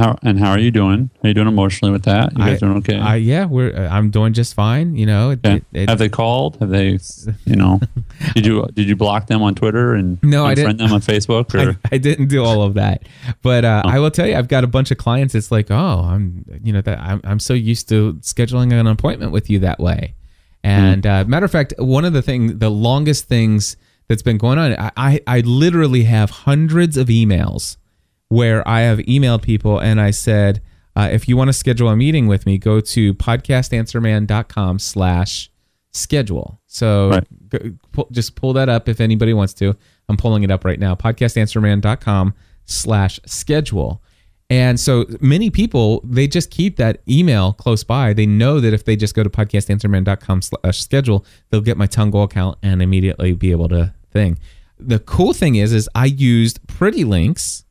How 0.00 0.18
and 0.22 0.38
how 0.38 0.50
are 0.50 0.58
you 0.58 0.70
doing? 0.70 1.10
Are 1.22 1.28
you 1.28 1.34
doing 1.34 1.46
emotionally 1.46 1.92
with 1.92 2.04
that? 2.04 2.32
You 2.32 2.38
guys 2.38 2.62
I- 2.62 2.66
doing 2.66 2.78
okay? 2.78 2.96
I 2.98 3.16
yeah, 3.16 3.44
we're 3.44 3.76
uh, 3.76 3.88
I'm 3.88 4.10
doing 4.10 4.32
just 4.32 4.54
fine. 4.54 4.96
You 4.96 5.04
know, 5.06 5.30
it, 5.30 5.40
Okay. 5.44 5.56
it, 5.56 5.64
it- 5.82 5.88
Have 5.90 5.98
they 5.98 6.08
called? 6.08 6.56
Have 6.60 6.70
they? 6.70 6.98
You 7.44 7.56
know, 7.56 7.80
did 8.34 8.46
you 8.46 8.66
did 8.72 8.88
you 8.88 8.96
block 8.96 9.26
them 9.26 9.42
on 9.42 9.54
Twitter 9.54 9.94
and 9.94 10.18
No, 10.22 10.46
I 10.46 10.54
didn't. 10.54 10.78
them 10.78 10.92
on 10.92 11.00
Facebook? 11.00 11.54
Or 11.60 11.72
I, 11.84 11.94
I 11.94 11.98
didn't 11.98 12.28
do 12.28 12.42
all 12.44 12.62
of 12.62 12.74
that, 12.74 13.02
but 13.42 13.64
uh, 13.64 13.82
I 13.84 13.98
will 13.98 14.10
tell 14.10 14.26
you, 14.26 14.36
I've 14.36 14.48
got 14.48 14.64
a 14.64 14.66
bunch 14.68 14.90
of 14.90 14.96
clients. 14.98 15.34
It's 15.34 15.50
like, 15.52 15.70
oh, 15.70 16.00
I'm, 16.06 16.44
you 16.64 16.72
know, 16.72 16.80
that 16.80 16.98
I'm, 16.98 17.20
I'm 17.24 17.38
so 17.38 17.52
used 17.54 17.88
to 17.90 18.14
scheduling 18.22 18.72
an 18.72 18.86
appointment 18.86 19.32
with 19.32 19.50
you 19.50 19.58
that 19.60 19.78
way. 19.80 20.14
And 20.62 21.06
uh, 21.06 21.24
matter 21.26 21.44
of 21.46 21.50
fact, 21.52 21.74
one 21.78 22.04
of 22.04 22.12
the 22.12 22.22
thing, 22.22 22.58
the 22.58 22.70
longest 22.70 23.26
things 23.26 23.76
that's 24.08 24.22
been 24.22 24.38
going 24.38 24.58
on, 24.58 24.72
I, 24.78 24.90
I, 24.96 25.20
I 25.26 25.40
literally 25.40 26.04
have 26.04 26.30
hundreds 26.30 26.96
of 26.96 27.08
emails 27.08 27.76
where 28.30 28.66
I 28.66 28.80
have 28.80 28.98
emailed 29.00 29.42
people 29.42 29.78
and 29.78 30.00
I 30.00 30.10
said, 30.12 30.62
uh, 30.96 31.08
if 31.12 31.28
you 31.28 31.36
want 31.36 31.48
to 31.48 31.52
schedule 31.52 31.88
a 31.88 31.96
meeting 31.96 32.26
with 32.26 32.46
me, 32.46 32.58
go 32.58 32.80
to 32.80 33.12
podcastanswerman.com 33.14 34.78
slash 34.78 35.50
schedule. 35.92 36.60
So 36.66 37.10
Right. 37.10 37.48
go, 37.48 37.58
pull, 37.92 38.08
just 38.12 38.36
pull 38.36 38.52
that 38.54 38.68
up 38.68 38.88
if 38.88 39.00
anybody 39.00 39.34
wants 39.34 39.52
to. 39.54 39.74
I'm 40.08 40.16
pulling 40.16 40.42
it 40.42 40.50
up 40.50 40.64
right 40.64 40.78
now. 40.78 40.94
Podcastanswerman.com 40.94 42.34
slash 42.64 43.20
schedule. 43.26 44.02
And 44.48 44.80
so 44.80 45.06
many 45.20 45.48
people, 45.50 46.00
they 46.04 46.26
just 46.26 46.50
keep 46.50 46.76
that 46.76 47.02
email 47.08 47.52
close 47.52 47.84
by. 47.84 48.12
They 48.12 48.26
know 48.26 48.58
that 48.60 48.72
if 48.74 48.84
they 48.84 48.96
just 48.96 49.14
go 49.14 49.22
to 49.22 49.30
podcastanswerman.com 49.30 50.42
slash 50.42 50.80
schedule, 50.80 51.24
they'll 51.50 51.60
get 51.60 51.76
my 51.76 51.86
Tungle 51.86 52.24
account 52.24 52.58
and 52.62 52.82
immediately 52.82 53.32
be 53.32 53.52
able 53.52 53.68
to 53.68 53.94
thing. 54.12 54.38
The 54.78 54.98
cool 54.98 55.32
thing 55.32 55.54
is, 55.56 55.72
is 55.72 55.88
I 55.94 56.06
used 56.06 56.66
Pretty 56.66 57.04
Links 57.04 57.64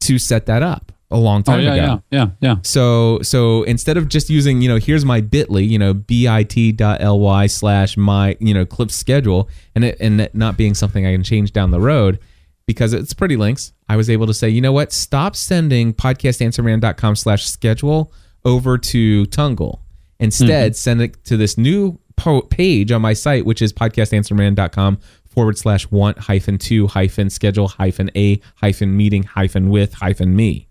to 0.00 0.18
set 0.18 0.46
that 0.46 0.62
up 0.62 0.92
a 1.10 1.16
long 1.16 1.40
oh 1.40 1.52
time 1.52 1.60
yeah, 1.60 1.74
ago. 1.74 2.02
yeah, 2.10 2.18
yeah, 2.18 2.30
yeah. 2.40 2.56
So 2.62 3.20
so 3.22 3.62
instead 3.64 3.96
of 3.96 4.08
just 4.08 4.28
using, 4.28 4.60
you 4.60 4.68
know, 4.68 4.76
here's 4.76 5.04
my 5.04 5.20
bit.ly, 5.20 5.60
you 5.60 5.78
know, 5.78 5.94
bit.ly 5.94 7.46
slash 7.46 7.96
my, 7.96 8.36
you 8.40 8.54
know, 8.54 8.66
clip 8.66 8.90
schedule 8.90 9.48
and 9.74 9.84
it 9.84 9.96
and 10.00 10.20
it 10.20 10.34
not 10.34 10.56
being 10.56 10.74
something 10.74 11.06
I 11.06 11.12
can 11.12 11.22
change 11.22 11.52
down 11.52 11.70
the 11.70 11.80
road 11.80 12.18
because 12.66 12.92
it's 12.92 13.14
pretty 13.14 13.36
links, 13.36 13.72
I 13.88 13.96
was 13.96 14.10
able 14.10 14.26
to 14.26 14.34
say, 14.34 14.50
you 14.50 14.60
know 14.60 14.72
what, 14.72 14.92
stop 14.92 15.34
sending 15.34 15.94
podcastanswerman.com 15.94 17.16
slash 17.16 17.46
schedule 17.46 18.12
over 18.44 18.76
to 18.76 19.24
Tungle. 19.26 19.80
Instead, 20.20 20.72
mm-hmm. 20.72 20.76
send 20.76 21.00
it 21.00 21.24
to 21.24 21.38
this 21.38 21.56
new 21.56 21.98
po- 22.16 22.42
page 22.42 22.92
on 22.92 23.00
my 23.00 23.14
site, 23.14 23.46
which 23.46 23.62
is 23.62 23.72
podcastanswerman.com 23.72 24.98
forward 25.38 25.56
slash 25.56 25.88
want 25.92 26.18
hyphen 26.18 26.58
two 26.58 26.88
hyphen 26.88 27.30
schedule 27.30 27.68
hyphen 27.68 28.10
a 28.16 28.40
hyphen 28.56 28.96
meeting 28.96 29.22
hyphen 29.22 29.70
with 29.70 29.94
hyphen 29.94 30.34
me 30.34 30.66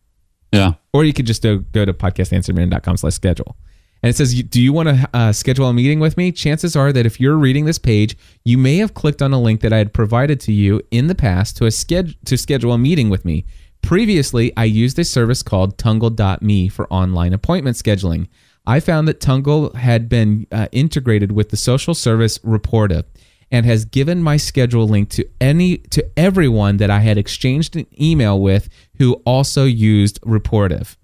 Yeah. 0.51 0.73
or 0.91 1.05
you 1.05 1.13
could 1.13 1.25
just 1.25 1.41
go, 1.41 1.59
go 1.59 1.85
to 1.85 1.93
podcastanswerman.com 1.93 2.97
slash 2.97 3.13
schedule. 3.13 3.55
And 4.03 4.09
it 4.09 4.15
says, 4.17 4.33
do 4.43 4.61
you 4.61 4.73
want 4.73 4.89
to 4.89 5.09
uh, 5.13 5.31
schedule 5.31 5.67
a 5.69 5.73
meeting 5.73 5.99
with 6.01 6.17
me? 6.17 6.31
Chances 6.33 6.75
are 6.75 6.91
that 6.91 7.05
if 7.05 7.19
you're 7.21 7.37
reading 7.37 7.63
this 7.65 7.79
page, 7.79 8.17
you 8.43 8.57
may 8.57 8.75
have 8.77 8.93
clicked 8.93 9.21
on 9.21 9.31
a 9.33 9.39
link 9.41 9.61
that 9.61 9.71
I 9.73 9.77
had 9.77 9.93
provided 9.93 10.39
to 10.41 10.51
you 10.51 10.81
in 10.91 11.07
the 11.07 11.15
past 11.15 11.55
to, 11.57 11.65
a 11.65 11.69
sched- 11.69 12.15
to 12.25 12.37
schedule 12.37 12.73
a 12.73 12.77
meeting 12.77 13.09
with 13.09 13.23
me. 13.25 13.45
Previously, 13.81 14.51
I 14.57 14.65
used 14.65 14.99
a 14.99 15.03
service 15.05 15.41
called 15.41 15.77
Tungle.me 15.77 16.67
for 16.67 16.91
online 16.91 17.33
appointment 17.33 17.77
scheduling. 17.77 18.27
I 18.67 18.81
found 18.81 19.07
that 19.07 19.21
Tungle 19.21 19.73
had 19.75 20.09
been 20.09 20.45
uh, 20.51 20.67
integrated 20.73 21.31
with 21.31 21.49
the 21.49 21.57
social 21.57 21.95
service 21.95 22.37
Rapportive 22.39 23.05
and 23.51 23.65
has 23.65 23.85
given 23.85 24.21
my 24.21 24.37
schedule 24.37 24.87
link 24.87 25.09
to 25.09 25.25
any 25.39 25.77
to 25.77 26.05
everyone 26.17 26.77
that 26.77 26.89
I 26.89 26.99
had 26.99 27.17
exchanged 27.17 27.75
an 27.75 27.87
email 27.99 28.39
with 28.39 28.69
who 28.97 29.13
also 29.25 29.65
used 29.65 30.19
Rapportive. 30.21 30.95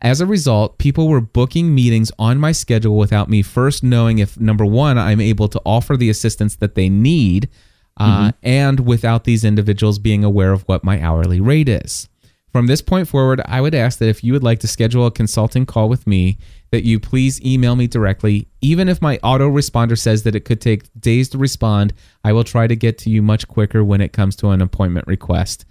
As 0.00 0.20
a 0.20 0.26
result, 0.26 0.78
people 0.78 1.08
were 1.08 1.20
booking 1.20 1.74
meetings 1.74 2.12
on 2.18 2.38
my 2.38 2.52
schedule 2.52 2.96
without 2.96 3.28
me 3.28 3.42
first 3.42 3.82
knowing 3.82 4.20
if 4.20 4.38
number 4.38 4.64
one, 4.64 4.96
I'm 4.96 5.20
able 5.20 5.48
to 5.48 5.60
offer 5.66 5.96
the 5.96 6.08
assistance 6.08 6.54
that 6.56 6.76
they 6.76 6.88
need, 6.88 7.48
uh, 7.96 8.30
and 8.44 8.80
without 8.80 9.24
these 9.24 9.44
individuals 9.44 9.98
being 9.98 10.22
aware 10.22 10.52
of 10.52 10.62
what 10.62 10.84
my 10.84 11.02
hourly 11.02 11.40
rate 11.40 11.68
is. 11.68 12.08
From 12.52 12.66
this 12.66 12.80
point 12.80 13.08
forward, 13.08 13.42
I 13.44 13.60
would 13.60 13.74
ask 13.74 13.98
that 13.98 14.08
if 14.08 14.24
you 14.24 14.32
would 14.32 14.42
like 14.42 14.60
to 14.60 14.68
schedule 14.68 15.06
a 15.06 15.10
consulting 15.10 15.66
call 15.66 15.88
with 15.88 16.06
me, 16.06 16.38
that 16.70 16.84
you 16.84 16.98
please 16.98 17.40
email 17.42 17.76
me 17.76 17.86
directly. 17.86 18.48
Even 18.60 18.88
if 18.88 19.02
my 19.02 19.18
autoresponder 19.18 19.98
says 19.98 20.22
that 20.22 20.34
it 20.34 20.44
could 20.44 20.60
take 20.60 20.88
days 20.98 21.28
to 21.30 21.38
respond, 21.38 21.92
I 22.24 22.32
will 22.32 22.44
try 22.44 22.66
to 22.66 22.76
get 22.76 22.98
to 22.98 23.10
you 23.10 23.22
much 23.22 23.48
quicker 23.48 23.84
when 23.84 24.00
it 24.00 24.12
comes 24.12 24.34
to 24.36 24.50
an 24.50 24.62
appointment 24.62 25.06
request. 25.06 25.64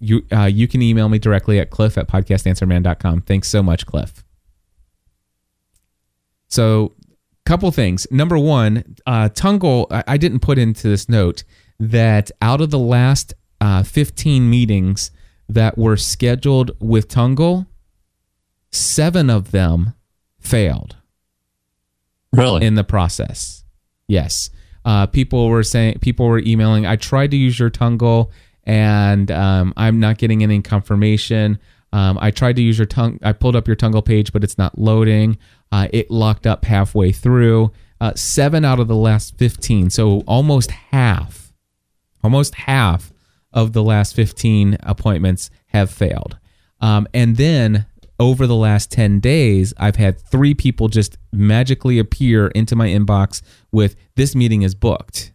you 0.00 0.22
uh, 0.30 0.44
you 0.44 0.68
can 0.68 0.82
email 0.82 1.08
me 1.08 1.18
directly 1.18 1.58
at 1.58 1.70
cliff 1.70 1.96
at 1.96 2.08
podcastanswerman.com. 2.08 3.22
Thanks 3.22 3.48
so 3.48 3.62
much, 3.62 3.86
Cliff. 3.86 4.24
So, 6.48 6.94
couple 7.44 7.70
things. 7.70 8.06
Number 8.10 8.38
one, 8.38 8.96
uh, 9.06 9.30
Tungle, 9.30 9.86
I, 9.90 10.04
I 10.06 10.16
didn't 10.18 10.40
put 10.40 10.58
into 10.58 10.88
this 10.88 11.08
note 11.08 11.44
that 11.80 12.30
out 12.42 12.60
of 12.60 12.70
the 12.70 12.78
last 12.78 13.32
uh, 13.60 13.82
15 13.82 14.48
meetings 14.48 15.10
that 15.48 15.78
were 15.78 15.96
scheduled 15.96 16.72
with 16.80 17.08
Tungle, 17.08 17.66
seven 18.70 19.30
of 19.30 19.50
them 19.50 19.94
failed 20.40 20.96
Really? 22.32 22.64
in 22.66 22.74
the 22.74 22.84
process. 22.84 23.64
Yes. 24.06 24.50
Uh, 24.84 25.06
people 25.06 25.48
were 25.48 25.62
saying, 25.62 25.98
people 26.00 26.26
were 26.26 26.38
emailing, 26.40 26.86
I 26.86 26.96
tried 26.96 27.30
to 27.32 27.36
use 27.36 27.58
your 27.58 27.70
Tungle 27.70 28.30
and 28.64 29.30
um, 29.30 29.72
I'm 29.76 29.98
not 30.00 30.18
getting 30.18 30.42
any 30.42 30.60
confirmation. 30.60 31.58
Um, 31.92 32.18
I 32.20 32.30
tried 32.30 32.56
to 32.56 32.62
use 32.62 32.78
your 32.78 32.86
tongue. 32.86 33.18
I 33.22 33.32
pulled 33.32 33.56
up 33.56 33.66
your 33.66 33.76
Tungle 33.76 34.04
page, 34.04 34.32
but 34.32 34.44
it's 34.44 34.58
not 34.58 34.78
loading. 34.78 35.38
Uh, 35.72 35.88
it 35.90 36.10
locked 36.10 36.46
up 36.46 36.66
halfway 36.66 37.12
through. 37.12 37.72
Uh, 38.00 38.12
seven 38.14 38.64
out 38.64 38.78
of 38.78 38.86
the 38.88 38.94
last 38.94 39.36
15. 39.38 39.90
So 39.90 40.20
almost 40.26 40.70
half, 40.70 41.52
almost 42.22 42.54
half 42.54 43.10
of 43.58 43.72
the 43.72 43.82
last 43.82 44.14
15 44.14 44.76
appointments 44.84 45.50
have 45.66 45.90
failed. 45.90 46.38
Um, 46.80 47.08
and 47.12 47.36
then 47.36 47.86
over 48.20 48.46
the 48.46 48.54
last 48.54 48.92
10 48.92 49.18
days, 49.18 49.74
I've 49.78 49.96
had 49.96 50.20
three 50.20 50.54
people 50.54 50.86
just 50.86 51.18
magically 51.32 51.98
appear 51.98 52.46
into 52.48 52.76
my 52.76 52.86
inbox 52.86 53.42
with 53.72 53.96
this 54.14 54.36
meeting 54.36 54.62
is 54.62 54.76
booked. 54.76 55.32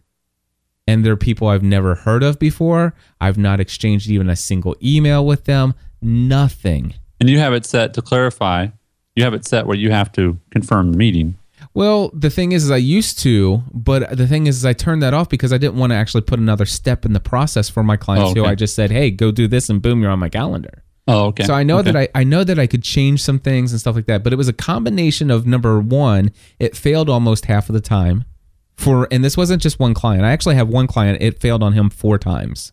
And 0.86 1.04
they're 1.04 1.18
people 1.18 1.48
I've 1.48 1.62
never 1.62 1.96
heard 1.96 2.22
of 2.22 2.38
before. 2.38 2.94
I've 3.20 3.36
not 3.36 3.60
exchanged 3.60 4.08
even 4.08 4.30
a 4.30 4.36
single 4.36 4.74
email 4.82 5.26
with 5.26 5.44
them, 5.44 5.74
nothing. 6.00 6.94
and 7.20 7.28
you 7.28 7.38
have 7.38 7.52
it 7.52 7.66
set 7.66 7.92
to 7.94 8.02
clarify. 8.02 8.68
You 9.14 9.24
have 9.24 9.34
it 9.34 9.44
set 9.44 9.66
where 9.66 9.76
you 9.76 9.90
have 9.90 10.10
to 10.12 10.38
confirm 10.50 10.92
the 10.92 10.98
meeting. 10.98 11.36
Well, 11.74 12.10
the 12.14 12.30
thing 12.30 12.52
is, 12.52 12.64
is 12.64 12.70
I 12.70 12.76
used 12.76 13.18
to, 13.20 13.62
but 13.72 14.16
the 14.16 14.28
thing 14.28 14.46
is, 14.46 14.58
is 14.58 14.64
I 14.64 14.72
turned 14.74 15.02
that 15.02 15.12
off 15.12 15.28
because 15.28 15.52
I 15.52 15.58
didn't 15.58 15.76
want 15.76 15.90
to 15.90 15.96
actually 15.96 16.20
put 16.20 16.38
another 16.38 16.66
step 16.66 17.04
in 17.04 17.12
the 17.12 17.20
process 17.20 17.68
for 17.68 17.82
my 17.82 17.96
clients. 17.96 18.30
Oh, 18.30 18.34
Who. 18.34 18.44
I 18.44 18.54
just 18.54 18.76
said, 18.76 18.92
"Hey, 18.92 19.10
go 19.10 19.32
do 19.32 19.48
this," 19.48 19.68
and 19.68 19.82
boom, 19.82 20.00
you're 20.00 20.10
on 20.12 20.20
my 20.20 20.28
calendar. 20.28 20.84
Oh, 21.08 21.26
okay. 21.26 21.44
So 21.44 21.52
I 21.52 21.64
know 21.64 21.78
Okay. 21.80 21.90
that 21.92 22.10
I, 22.14 22.20
I 22.20 22.24
know 22.24 22.44
that 22.44 22.58
I 22.58 22.66
could 22.68 22.82
change 22.84 23.22
some 23.22 23.38
things 23.40 23.72
and 23.72 23.80
stuff 23.80 23.94
like 23.96 24.06
that, 24.06 24.22
but 24.22 24.32
it 24.32 24.36
was 24.36 24.48
a 24.48 24.52
combination 24.54 25.30
of 25.30 25.46
number 25.46 25.78
one, 25.80 26.30
it 26.58 26.76
failed 26.76 27.10
almost 27.10 27.44
half 27.46 27.68
of 27.68 27.74
the 27.74 27.80
time. 27.80 28.24
For 28.76 29.06
and 29.10 29.22
this 29.24 29.36
wasn't 29.36 29.60
just 29.60 29.78
one 29.78 29.94
client. 29.94 30.24
I 30.24 30.30
actually 30.30 30.54
have 30.54 30.68
one 30.68 30.86
client. 30.86 31.20
It 31.20 31.40
failed 31.40 31.62
on 31.62 31.72
him 31.74 31.90
four 31.90 32.18
times. 32.18 32.72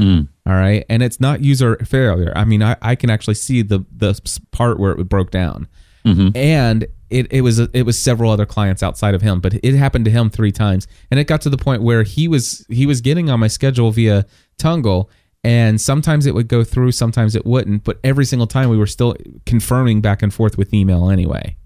Mm. 0.00 0.28
All 0.46 0.52
right, 0.54 0.84
and 0.88 1.02
it's 1.02 1.18
not 1.20 1.42
user 1.42 1.76
failure. 1.84 2.32
I 2.36 2.44
mean, 2.44 2.62
I, 2.62 2.76
I 2.80 2.94
can 2.94 3.10
actually 3.10 3.34
see 3.34 3.62
the 3.62 3.84
the 3.94 4.18
part 4.52 4.78
where 4.78 4.92
it 4.92 5.08
broke 5.08 5.30
down, 5.32 5.66
Mhm. 6.06 6.36
and 6.36 6.86
it, 7.10 7.32
it 7.32 7.40
was 7.40 7.58
it 7.58 7.84
was 7.84 7.98
several 7.98 8.30
other 8.30 8.46
clients 8.46 8.82
outside 8.82 9.14
of 9.14 9.22
him, 9.22 9.40
but 9.40 9.54
it 9.54 9.74
happened 9.74 10.04
to 10.06 10.10
him 10.10 10.30
three 10.30 10.52
times, 10.52 10.86
and 11.10 11.18
it 11.18 11.24
got 11.24 11.40
to 11.42 11.50
the 11.50 11.56
point 11.56 11.82
where 11.82 12.02
he 12.02 12.28
was 12.28 12.66
he 12.68 12.86
was 12.86 13.00
getting 13.00 13.30
on 13.30 13.40
my 13.40 13.48
schedule 13.48 13.90
via 13.90 14.26
Tungle, 14.58 15.08
and 15.44 15.80
sometimes 15.80 16.26
it 16.26 16.34
would 16.34 16.48
go 16.48 16.64
through, 16.64 16.92
sometimes 16.92 17.34
it 17.34 17.46
wouldn't, 17.46 17.84
but 17.84 17.98
every 18.04 18.24
single 18.24 18.46
time 18.46 18.68
we 18.68 18.76
were 18.76 18.86
still 18.86 19.16
confirming 19.46 20.00
back 20.00 20.22
and 20.22 20.32
forth 20.34 20.58
with 20.58 20.74
email 20.74 21.10
anyway. 21.10 21.56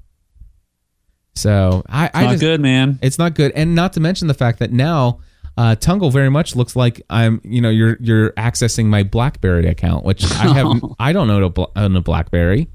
So 1.34 1.82
I, 1.88 2.10
I 2.12 2.22
Not 2.24 2.30
just, 2.32 2.40
good, 2.42 2.60
man. 2.60 2.98
it's 3.02 3.18
not 3.18 3.34
good, 3.34 3.52
and 3.56 3.74
not 3.74 3.94
to 3.94 4.00
mention 4.00 4.28
the 4.28 4.34
fact 4.34 4.58
that 4.58 4.70
now 4.70 5.20
uh, 5.56 5.76
Tungle 5.78 6.12
very 6.12 6.30
much 6.30 6.54
looks 6.56 6.76
like 6.76 7.02
I'm, 7.10 7.40
you 7.44 7.60
know, 7.60 7.70
you're 7.70 7.96
you're 8.00 8.30
accessing 8.32 8.86
my 8.86 9.02
BlackBerry 9.02 9.66
account, 9.66 10.04
which 10.04 10.24
I 10.24 10.52
have. 10.52 10.82
I 10.98 11.12
don't 11.12 11.28
know 11.28 11.48
to 11.48 11.68
own 11.76 11.96
a 11.96 12.00
BlackBerry. 12.00 12.68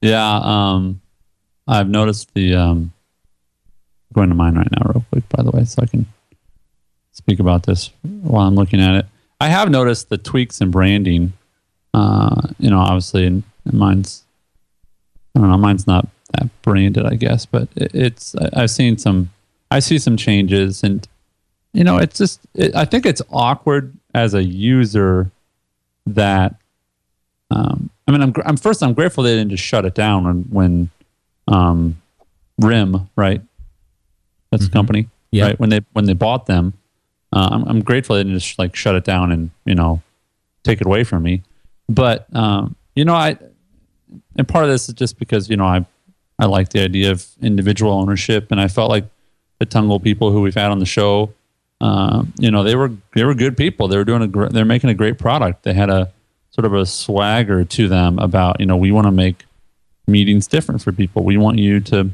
Yeah. 0.00 0.36
Um, 0.36 1.00
I've 1.68 1.88
noticed 1.88 2.32
the 2.34 2.54
um, 2.54 2.92
going 4.14 4.30
to 4.30 4.34
mine 4.34 4.56
right 4.56 4.70
now, 4.72 4.90
real 4.92 5.04
quick, 5.12 5.28
by 5.28 5.42
the 5.42 5.50
way, 5.50 5.64
so 5.64 5.82
I 5.82 5.86
can 5.86 6.06
speak 7.12 7.40
about 7.40 7.64
this 7.64 7.90
while 8.02 8.46
I'm 8.46 8.54
looking 8.54 8.80
at 8.80 8.94
it. 8.94 9.06
I 9.40 9.48
have 9.48 9.70
noticed 9.70 10.08
the 10.08 10.18
tweaks 10.18 10.60
in 10.60 10.70
branding. 10.70 11.34
Uh, 11.92 12.48
you 12.58 12.70
know, 12.70 12.78
obviously, 12.78 13.26
and 13.26 13.42
mine's 13.70 14.24
I 15.36 15.40
don't 15.40 15.50
know, 15.50 15.58
mine's 15.58 15.86
not 15.86 16.08
that 16.32 16.48
branded, 16.62 17.04
I 17.04 17.14
guess, 17.14 17.44
but 17.44 17.68
it, 17.76 17.94
it's 17.94 18.34
I, 18.34 18.62
I've 18.62 18.70
seen 18.70 18.96
some, 18.96 19.30
I 19.70 19.80
see 19.80 19.98
some 19.98 20.16
changes, 20.16 20.82
and 20.82 21.06
you 21.74 21.84
know, 21.84 21.98
it's 21.98 22.16
just 22.16 22.40
it, 22.54 22.74
I 22.74 22.86
think 22.86 23.04
it's 23.04 23.22
awkward 23.30 23.94
as 24.14 24.32
a 24.32 24.42
user 24.42 25.30
that 26.06 26.54
um, 27.50 27.90
I 28.06 28.12
mean, 28.12 28.22
I'm, 28.22 28.32
I'm 28.44 28.56
first. 28.56 28.82
I'm 28.82 28.94
grateful 28.94 29.22
they 29.22 29.36
didn't 29.36 29.50
just 29.50 29.64
shut 29.64 29.84
it 29.84 29.94
down 29.94 30.24
when 30.24 30.42
when 30.44 30.90
um, 31.48 32.00
Rim, 32.60 33.08
right? 33.16 33.40
That's 34.50 34.64
the 34.66 34.72
company, 34.72 35.08
Yeah. 35.30 35.46
right? 35.46 35.60
When 35.60 35.70
they 35.70 35.80
when 35.92 36.04
they 36.06 36.14
bought 36.14 36.46
them, 36.46 36.72
uh, 37.32 37.48
I'm, 37.52 37.64
I'm 37.64 37.80
grateful 37.82 38.16
they 38.16 38.24
didn't 38.24 38.38
just 38.38 38.58
like 38.58 38.74
shut 38.74 38.94
it 38.94 39.04
down 39.04 39.30
and 39.32 39.50
you 39.64 39.74
know 39.74 40.02
take 40.64 40.80
it 40.80 40.86
away 40.86 41.04
from 41.04 41.22
me. 41.22 41.42
But 41.88 42.26
um, 42.34 42.74
you 42.96 43.04
know, 43.04 43.14
I 43.14 43.36
and 44.36 44.48
part 44.48 44.64
of 44.64 44.70
this 44.70 44.88
is 44.88 44.94
just 44.94 45.18
because 45.18 45.48
you 45.50 45.56
know 45.56 45.66
I 45.66 45.84
I 46.38 46.46
like 46.46 46.70
the 46.70 46.80
idea 46.82 47.10
of 47.10 47.26
individual 47.42 47.92
ownership, 47.92 48.50
and 48.50 48.60
I 48.60 48.68
felt 48.68 48.90
like 48.90 49.04
the 49.58 49.66
Tungle 49.66 50.02
people 50.02 50.30
who 50.32 50.40
we've 50.40 50.54
had 50.54 50.70
on 50.70 50.78
the 50.78 50.86
show, 50.86 51.32
um, 51.80 52.32
you 52.38 52.50
know, 52.50 52.62
they 52.62 52.74
were 52.76 52.92
they 53.14 53.24
were 53.24 53.34
good 53.34 53.56
people. 53.56 53.88
They 53.88 53.96
were 53.96 54.04
doing 54.04 54.22
a 54.22 54.28
gr- 54.28 54.46
they're 54.46 54.64
making 54.64 54.88
a 54.90 54.94
great 54.94 55.18
product. 55.18 55.62
They 55.64 55.74
had 55.74 55.90
a 55.90 56.10
sort 56.50 56.64
of 56.64 56.74
a 56.74 56.86
swagger 56.86 57.64
to 57.64 57.88
them 57.88 58.18
about 58.18 58.58
you 58.60 58.66
know 58.66 58.76
we 58.76 58.90
want 58.92 59.06
to 59.06 59.10
make 59.12 59.44
meetings 60.08 60.46
different 60.46 60.82
for 60.82 60.92
people. 60.92 61.22
We 61.24 61.36
want 61.36 61.58
you 61.58 61.80
to 61.80 62.10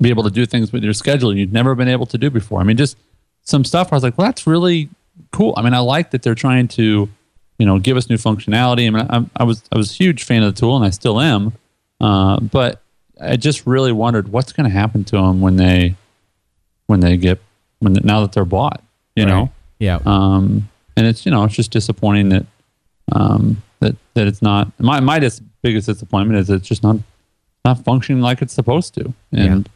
be 0.00 0.08
able 0.10 0.24
to 0.24 0.30
do 0.30 0.46
things 0.46 0.72
with 0.72 0.82
your 0.82 0.94
schedule 0.94 1.36
you've 1.36 1.52
never 1.52 1.74
been 1.74 1.88
able 1.88 2.06
to 2.06 2.18
do 2.18 2.30
before. 2.30 2.60
I 2.60 2.64
mean, 2.64 2.76
just 2.76 2.96
some 3.44 3.64
stuff 3.64 3.90
where 3.90 3.96
I 3.96 3.98
was 3.98 4.02
like, 4.02 4.18
well, 4.18 4.26
that's 4.26 4.46
really 4.46 4.88
cool. 5.30 5.54
I 5.56 5.62
mean, 5.62 5.74
I 5.74 5.78
like 5.78 6.10
that 6.10 6.22
they're 6.22 6.34
trying 6.34 6.68
to, 6.68 7.08
you 7.58 7.66
know, 7.66 7.78
give 7.78 7.96
us 7.96 8.08
new 8.10 8.16
functionality. 8.16 8.86
I 8.86 8.90
mean, 8.90 9.06
I, 9.36 9.42
I 9.42 9.44
was 9.44 9.62
I 9.70 9.76
was 9.76 9.90
a 9.92 9.94
huge 9.94 10.24
fan 10.24 10.42
of 10.42 10.54
the 10.54 10.60
tool, 10.60 10.74
and 10.76 10.84
I 10.84 10.90
still 10.90 11.20
am. 11.20 11.52
Uh, 12.00 12.40
but 12.40 12.82
I 13.20 13.36
just 13.36 13.66
really 13.66 13.92
wondered 13.92 14.28
what's 14.28 14.52
going 14.52 14.68
to 14.68 14.76
happen 14.76 15.04
to 15.04 15.16
them 15.16 15.40
when 15.40 15.56
they 15.56 15.94
when 16.86 17.00
they 17.00 17.16
get 17.16 17.38
when 17.78 17.92
now 18.02 18.20
that 18.22 18.32
they're 18.32 18.44
bought. 18.44 18.82
You 19.14 19.26
know, 19.26 19.50
Yeah. 19.78 19.98
um, 20.06 20.68
and 20.96 21.06
it's 21.06 21.24
you 21.26 21.30
know 21.30 21.44
it's 21.44 21.54
just 21.54 21.70
disappointing 21.70 22.30
that 22.30 22.46
um, 23.12 23.62
that 23.80 23.94
that 24.14 24.26
it's 24.26 24.40
not 24.42 24.72
my 24.80 24.98
my 25.00 25.18
dis- 25.18 25.42
biggest 25.62 25.86
disappointment 25.86 26.38
is 26.38 26.50
it's 26.50 26.66
just 26.66 26.82
not 26.82 26.96
not 27.64 27.84
functioning 27.84 28.20
like 28.20 28.42
it's 28.42 28.52
supposed 28.52 28.94
to 28.94 29.12
and 29.32 29.68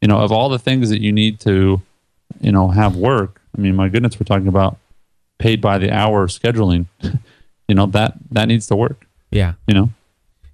you 0.00 0.08
know 0.08 0.18
of 0.18 0.30
all 0.32 0.48
the 0.48 0.58
things 0.58 0.90
that 0.90 1.00
you 1.00 1.12
need 1.12 1.40
to 1.40 1.80
you 2.40 2.52
know 2.52 2.68
have 2.68 2.96
work 2.96 3.40
i 3.56 3.60
mean 3.60 3.74
my 3.74 3.88
goodness 3.88 4.18
we're 4.18 4.24
talking 4.24 4.48
about 4.48 4.78
paid 5.38 5.60
by 5.60 5.78
the 5.78 5.90
hour 5.90 6.28
scheduling 6.28 6.86
you 7.68 7.74
know 7.74 7.86
that 7.86 8.14
that 8.30 8.46
needs 8.46 8.66
to 8.66 8.76
work 8.76 9.06
yeah. 9.30 9.54
you 9.66 9.74
know 9.74 9.88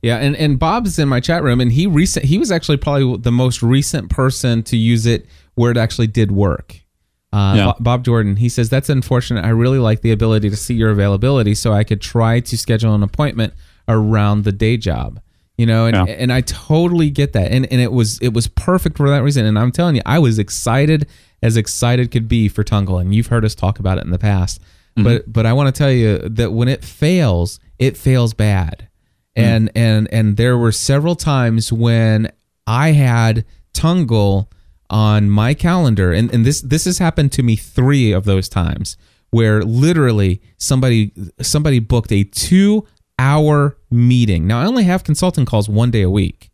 Yeah, 0.00 0.18
and, 0.18 0.36
and 0.36 0.58
Bob's 0.58 0.98
in 0.98 1.08
my 1.08 1.18
chat 1.18 1.42
room, 1.42 1.60
and 1.60 1.72
he 1.72 1.86
recent 1.88 2.24
he 2.24 2.38
was 2.38 2.52
actually 2.52 2.76
probably 2.76 3.16
the 3.18 3.32
most 3.32 3.62
recent 3.62 4.10
person 4.10 4.62
to 4.64 4.76
use 4.76 5.06
it 5.06 5.26
where 5.56 5.72
it 5.72 5.76
actually 5.76 6.06
did 6.06 6.30
work. 6.30 6.80
Uh, 7.32 7.54
Yeah. 7.56 7.72
Bob 7.80 8.04
Jordan, 8.04 8.36
he 8.36 8.48
says 8.48 8.70
that's 8.70 8.88
unfortunate. 8.88 9.44
I 9.44 9.48
really 9.48 9.80
like 9.80 10.02
the 10.02 10.12
ability 10.12 10.50
to 10.50 10.56
see 10.56 10.74
your 10.74 10.90
availability, 10.90 11.54
so 11.54 11.72
I 11.72 11.82
could 11.82 12.00
try 12.00 12.38
to 12.38 12.56
schedule 12.56 12.94
an 12.94 13.02
appointment 13.02 13.54
around 13.88 14.44
the 14.44 14.52
day 14.52 14.76
job. 14.76 15.20
You 15.56 15.66
know, 15.66 15.86
and, 15.86 15.96
Yeah. 15.96 16.04
and 16.04 16.32
I 16.32 16.42
totally 16.42 17.10
get 17.10 17.32
that, 17.32 17.50
and 17.50 17.66
and 17.72 17.80
it 17.80 17.90
was 17.90 18.18
it 18.20 18.32
was 18.32 18.46
perfect 18.46 18.96
for 18.96 19.10
that 19.10 19.24
reason. 19.24 19.44
And 19.44 19.58
I'm 19.58 19.72
telling 19.72 19.96
you, 19.96 20.02
I 20.06 20.20
was 20.20 20.38
excited 20.38 21.08
as 21.42 21.56
excited 21.56 22.10
could 22.12 22.28
be 22.28 22.48
for 22.48 22.62
Tungle, 22.62 23.00
and 23.00 23.12
you've 23.12 23.26
heard 23.26 23.44
us 23.44 23.56
talk 23.56 23.80
about 23.80 23.98
it 23.98 24.04
in 24.04 24.10
the 24.10 24.18
past. 24.18 24.60
Mm-hmm. 24.60 25.02
But 25.02 25.32
but 25.32 25.46
I 25.46 25.52
want 25.52 25.74
to 25.74 25.76
tell 25.76 25.90
you 25.90 26.18
that 26.18 26.52
when 26.52 26.68
it 26.68 26.84
fails, 26.84 27.58
it 27.78 27.96
fails 27.96 28.34
bad 28.34 28.88
mm-hmm. 29.36 29.48
and 29.48 29.70
and 29.74 30.08
and 30.12 30.36
there 30.36 30.58
were 30.58 30.72
several 30.72 31.16
times 31.16 31.72
when 31.72 32.30
I 32.66 32.92
had 32.92 33.44
Tungle 33.74 34.50
on 34.90 35.30
my 35.30 35.54
calendar, 35.54 36.12
and 36.12 36.32
and 36.32 36.44
this 36.44 36.60
this 36.60 36.84
has 36.84 36.98
happened 36.98 37.32
to 37.32 37.42
me 37.42 37.56
three 37.56 38.12
of 38.12 38.24
those 38.24 38.48
times 38.48 38.96
where 39.30 39.62
literally 39.62 40.40
somebody 40.56 41.12
somebody 41.40 41.78
booked 41.78 42.12
a 42.12 42.24
two 42.24 42.86
hour 43.18 43.76
meeting. 43.90 44.46
Now 44.46 44.60
I 44.60 44.66
only 44.66 44.84
have 44.84 45.04
consulting 45.04 45.44
calls 45.44 45.68
one 45.68 45.90
day 45.90 46.02
a 46.02 46.10
week. 46.10 46.50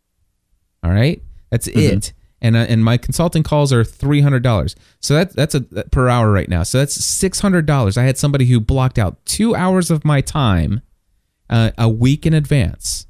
All 0.83 0.91
right, 0.91 1.21
that's 1.49 1.67
it. 1.67 2.13
And 2.41 2.55
uh, 2.55 2.59
and 2.69 2.83
my 2.83 2.97
consulting 2.97 3.43
calls 3.43 3.73
are 3.73 3.83
three 3.83 4.21
hundred 4.21 4.43
dollars. 4.43 4.75
So 4.99 5.15
that 5.15 5.35
that's 5.35 5.55
a 5.55 5.61
per 5.61 6.09
hour 6.09 6.31
right 6.31 6.49
now. 6.49 6.63
So 6.63 6.77
that's 6.77 6.93
six 6.93 7.39
hundred 7.39 7.65
dollars. 7.65 7.97
I 7.97 8.03
had 8.03 8.17
somebody 8.17 8.45
who 8.45 8.59
blocked 8.59 8.99
out 8.99 9.25
two 9.25 9.55
hours 9.55 9.89
of 9.89 10.05
my 10.05 10.21
time 10.21 10.81
uh, 11.49 11.71
a 11.77 11.89
week 11.89 12.25
in 12.25 12.33
advance. 12.33 13.07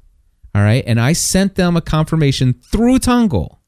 All 0.54 0.62
right. 0.62 0.82
And 0.86 0.98
I 0.98 1.12
sent 1.12 1.56
them 1.56 1.76
a 1.76 1.82
confirmation 1.82 2.54
through 2.54 3.00
Tungle. 3.00 3.58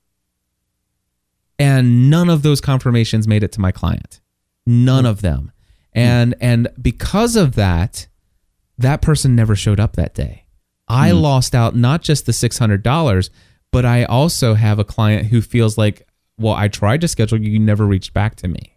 And 1.59 2.09
none 2.09 2.31
of 2.31 2.43
those 2.43 2.63
confirmations 2.63 3.29
made 3.29 3.43
it 3.43 3.53
to 3.53 3.61
my 3.61 3.73
client. 3.73 4.21
None 4.67 5.05
of 5.05 5.21
them. 5.21 5.53
And 5.93 6.35
and 6.41 6.69
because 6.81 7.37
of 7.37 7.57
that, 7.57 8.08
that 8.79 9.03
person 9.03 9.35
never 9.35 9.55
showed 9.57 9.81
up 9.81 9.97
that 9.97 10.15
day. 10.15 10.45
I 10.89 11.11
lost 11.11 11.55
out 11.55 11.77
not 11.77 12.03
just 12.03 12.25
the 12.25 12.33
$600, 12.33 13.31
but 13.71 13.85
I 13.85 14.05
also 14.05 14.55
have 14.55 14.79
a 14.79 14.85
client 14.85 15.27
who 15.27 15.43
feels 15.43 15.77
like, 15.77 16.07
well, 16.39 16.55
I 16.55 16.69
tried 16.69 17.03
to 17.03 17.09
schedule 17.09 17.41
you, 17.41 17.51
you 17.51 17.59
never 17.59 17.85
reached 17.85 18.15
back 18.15 18.37
to 18.37 18.49
me. 18.49 18.77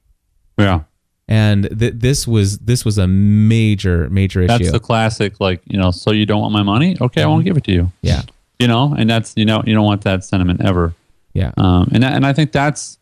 Yeah. 0.58 0.82
And 1.28 1.70
th- 1.80 1.94
this 1.96 2.28
was 2.28 2.58
this 2.60 2.84
was 2.84 2.98
a 2.98 3.08
major 3.08 4.10
major 4.10 4.42
issue. 4.42 4.48
That's 4.48 4.72
the 4.72 4.82
classic, 4.82 5.40
like, 5.40 5.62
you 5.66 5.80
know, 5.80 5.92
so 5.92 6.12
you 6.12 6.26
don't 6.26 6.42
want 6.42 6.52
my 6.52 6.64
money? 6.64 6.98
Okay, 7.00 7.24
I 7.24 7.28
won't 7.28 7.46
give 7.46 7.56
it 7.56 7.64
to 7.66 7.72
you. 7.72 7.92
yeah. 8.02 8.24
You 8.60 8.68
know, 8.68 8.94
and 8.96 9.10
that's, 9.10 9.34
you 9.38 9.46
know, 9.46 9.64
you 9.66 9.74
don't 9.74 9.86
want 9.86 10.02
that 10.02 10.24
sentiment 10.24 10.62
ever. 10.62 10.94
Yeah. 11.34 11.52
Um, 11.58 11.90
and, 11.94 12.04
and 12.04 12.26
I 12.26 12.34
think 12.34 12.52
that's, 12.52 13.00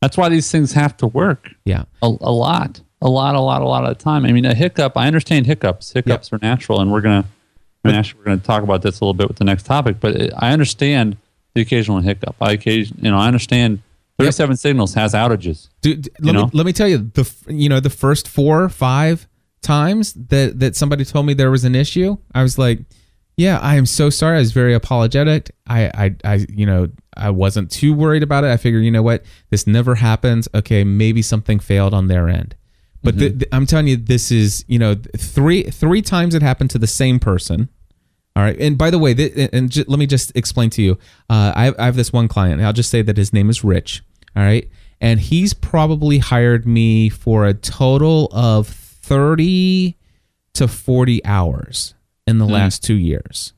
that's 0.00 0.16
why 0.16 0.28
these 0.28 0.50
things 0.50 0.72
have 0.72 0.96
to 0.98 1.06
work 1.06 1.50
yeah. 1.64 1.84
a, 2.02 2.06
a 2.06 2.32
lot, 2.32 2.80
a 3.04 3.08
lot, 3.08 3.34
a 3.34 3.40
lot, 3.40 3.62
a 3.62 3.68
lot 3.68 3.84
of 3.84 3.96
the 3.96 4.02
time. 4.02 4.24
I 4.24 4.32
mean, 4.32 4.46
a 4.46 4.54
hiccup, 4.54 4.96
I 4.96 5.06
understand 5.06 5.46
hiccups. 5.46 5.92
Hiccups 5.92 6.32
are 6.32 6.38
natural, 6.40 6.80
and 6.80 6.90
we're 6.90 7.02
going 7.02 7.22
to, 7.22 7.28
I 7.84 7.88
mean, 7.88 7.94
actually, 7.94 8.18
we're 8.20 8.24
going 8.24 8.40
to 8.40 8.46
talk 8.46 8.62
about 8.62 8.80
this 8.80 8.98
a 8.98 9.04
little 9.04 9.14
bit 9.14 9.28
with 9.28 9.36
the 9.36 9.44
next 9.44 9.66
topic, 9.66 10.00
but 10.00 10.16
it, 10.16 10.32
I 10.38 10.52
understand 10.52 11.18
the 11.54 11.60
occasional 11.60 12.00
hiccup. 12.00 12.34
I 12.40 12.52
occasion, 12.52 12.98
you 13.00 13.10
know, 13.10 13.18
I 13.18 13.26
understand 13.26 13.82
37 14.18 14.56
Signals 14.56 14.94
has 14.94 15.12
outages. 15.12 15.68
Dude, 15.82 16.08
let 16.20 16.32
know? 16.32 16.44
me 16.46 16.50
let 16.54 16.66
me 16.66 16.72
tell 16.72 16.88
you 16.88 16.98
the 16.98 17.30
you 17.48 17.68
know 17.68 17.80
the 17.80 17.90
first 17.90 18.26
four 18.26 18.68
five 18.68 19.28
times 19.60 20.14
that 20.14 20.58
that 20.60 20.76
somebody 20.76 21.04
told 21.04 21.26
me 21.26 21.34
there 21.34 21.50
was 21.50 21.64
an 21.64 21.74
issue, 21.74 22.16
I 22.34 22.42
was 22.42 22.58
like, 22.58 22.80
yeah, 23.36 23.58
I 23.58 23.74
am 23.74 23.86
so 23.86 24.10
sorry. 24.10 24.36
I 24.36 24.40
was 24.40 24.52
very 24.52 24.72
apologetic. 24.72 25.50
I 25.66 25.86
I 25.94 26.14
I 26.24 26.46
you 26.48 26.64
know 26.64 26.88
I 27.16 27.30
wasn't 27.30 27.70
too 27.70 27.92
worried 27.92 28.22
about 28.22 28.44
it. 28.44 28.50
I 28.50 28.56
figured 28.56 28.84
you 28.84 28.90
know 28.90 29.02
what 29.02 29.24
this 29.50 29.66
never 29.66 29.96
happens. 29.96 30.48
Okay, 30.54 30.84
maybe 30.84 31.20
something 31.20 31.58
failed 31.58 31.92
on 31.92 32.06
their 32.06 32.28
end. 32.28 32.54
But 33.04 33.18
th- 33.18 33.38
th- 33.40 33.48
I'm 33.52 33.66
telling 33.66 33.86
you, 33.86 33.96
this 33.96 34.32
is 34.32 34.64
you 34.66 34.78
know 34.78 34.96
three 35.16 35.64
three 35.64 36.02
times 36.02 36.34
it 36.34 36.42
happened 36.42 36.70
to 36.70 36.78
the 36.78 36.86
same 36.86 37.18
person. 37.18 37.68
All 38.36 38.42
right. 38.42 38.58
And 38.58 38.76
by 38.76 38.90
the 38.90 38.98
way, 38.98 39.14
th- 39.14 39.50
and 39.52 39.70
j- 39.70 39.84
let 39.86 39.98
me 39.98 40.06
just 40.06 40.32
explain 40.36 40.68
to 40.70 40.82
you. 40.82 40.98
Uh, 41.30 41.52
I, 41.54 41.64
have, 41.66 41.74
I 41.78 41.84
have 41.84 41.94
this 41.96 42.12
one 42.12 42.26
client. 42.26 42.60
I'll 42.60 42.72
just 42.72 42.90
say 42.90 43.00
that 43.02 43.16
his 43.16 43.32
name 43.32 43.48
is 43.48 43.62
Rich. 43.62 44.02
All 44.34 44.42
right. 44.42 44.68
And 45.00 45.20
he's 45.20 45.54
probably 45.54 46.18
hired 46.18 46.66
me 46.66 47.08
for 47.08 47.46
a 47.46 47.54
total 47.54 48.28
of 48.32 48.66
30 48.66 49.96
to 50.54 50.66
40 50.66 51.24
hours 51.24 51.94
in 52.26 52.38
the 52.38 52.46
last 52.46 52.82
two 52.82 52.94
years. 52.94 53.52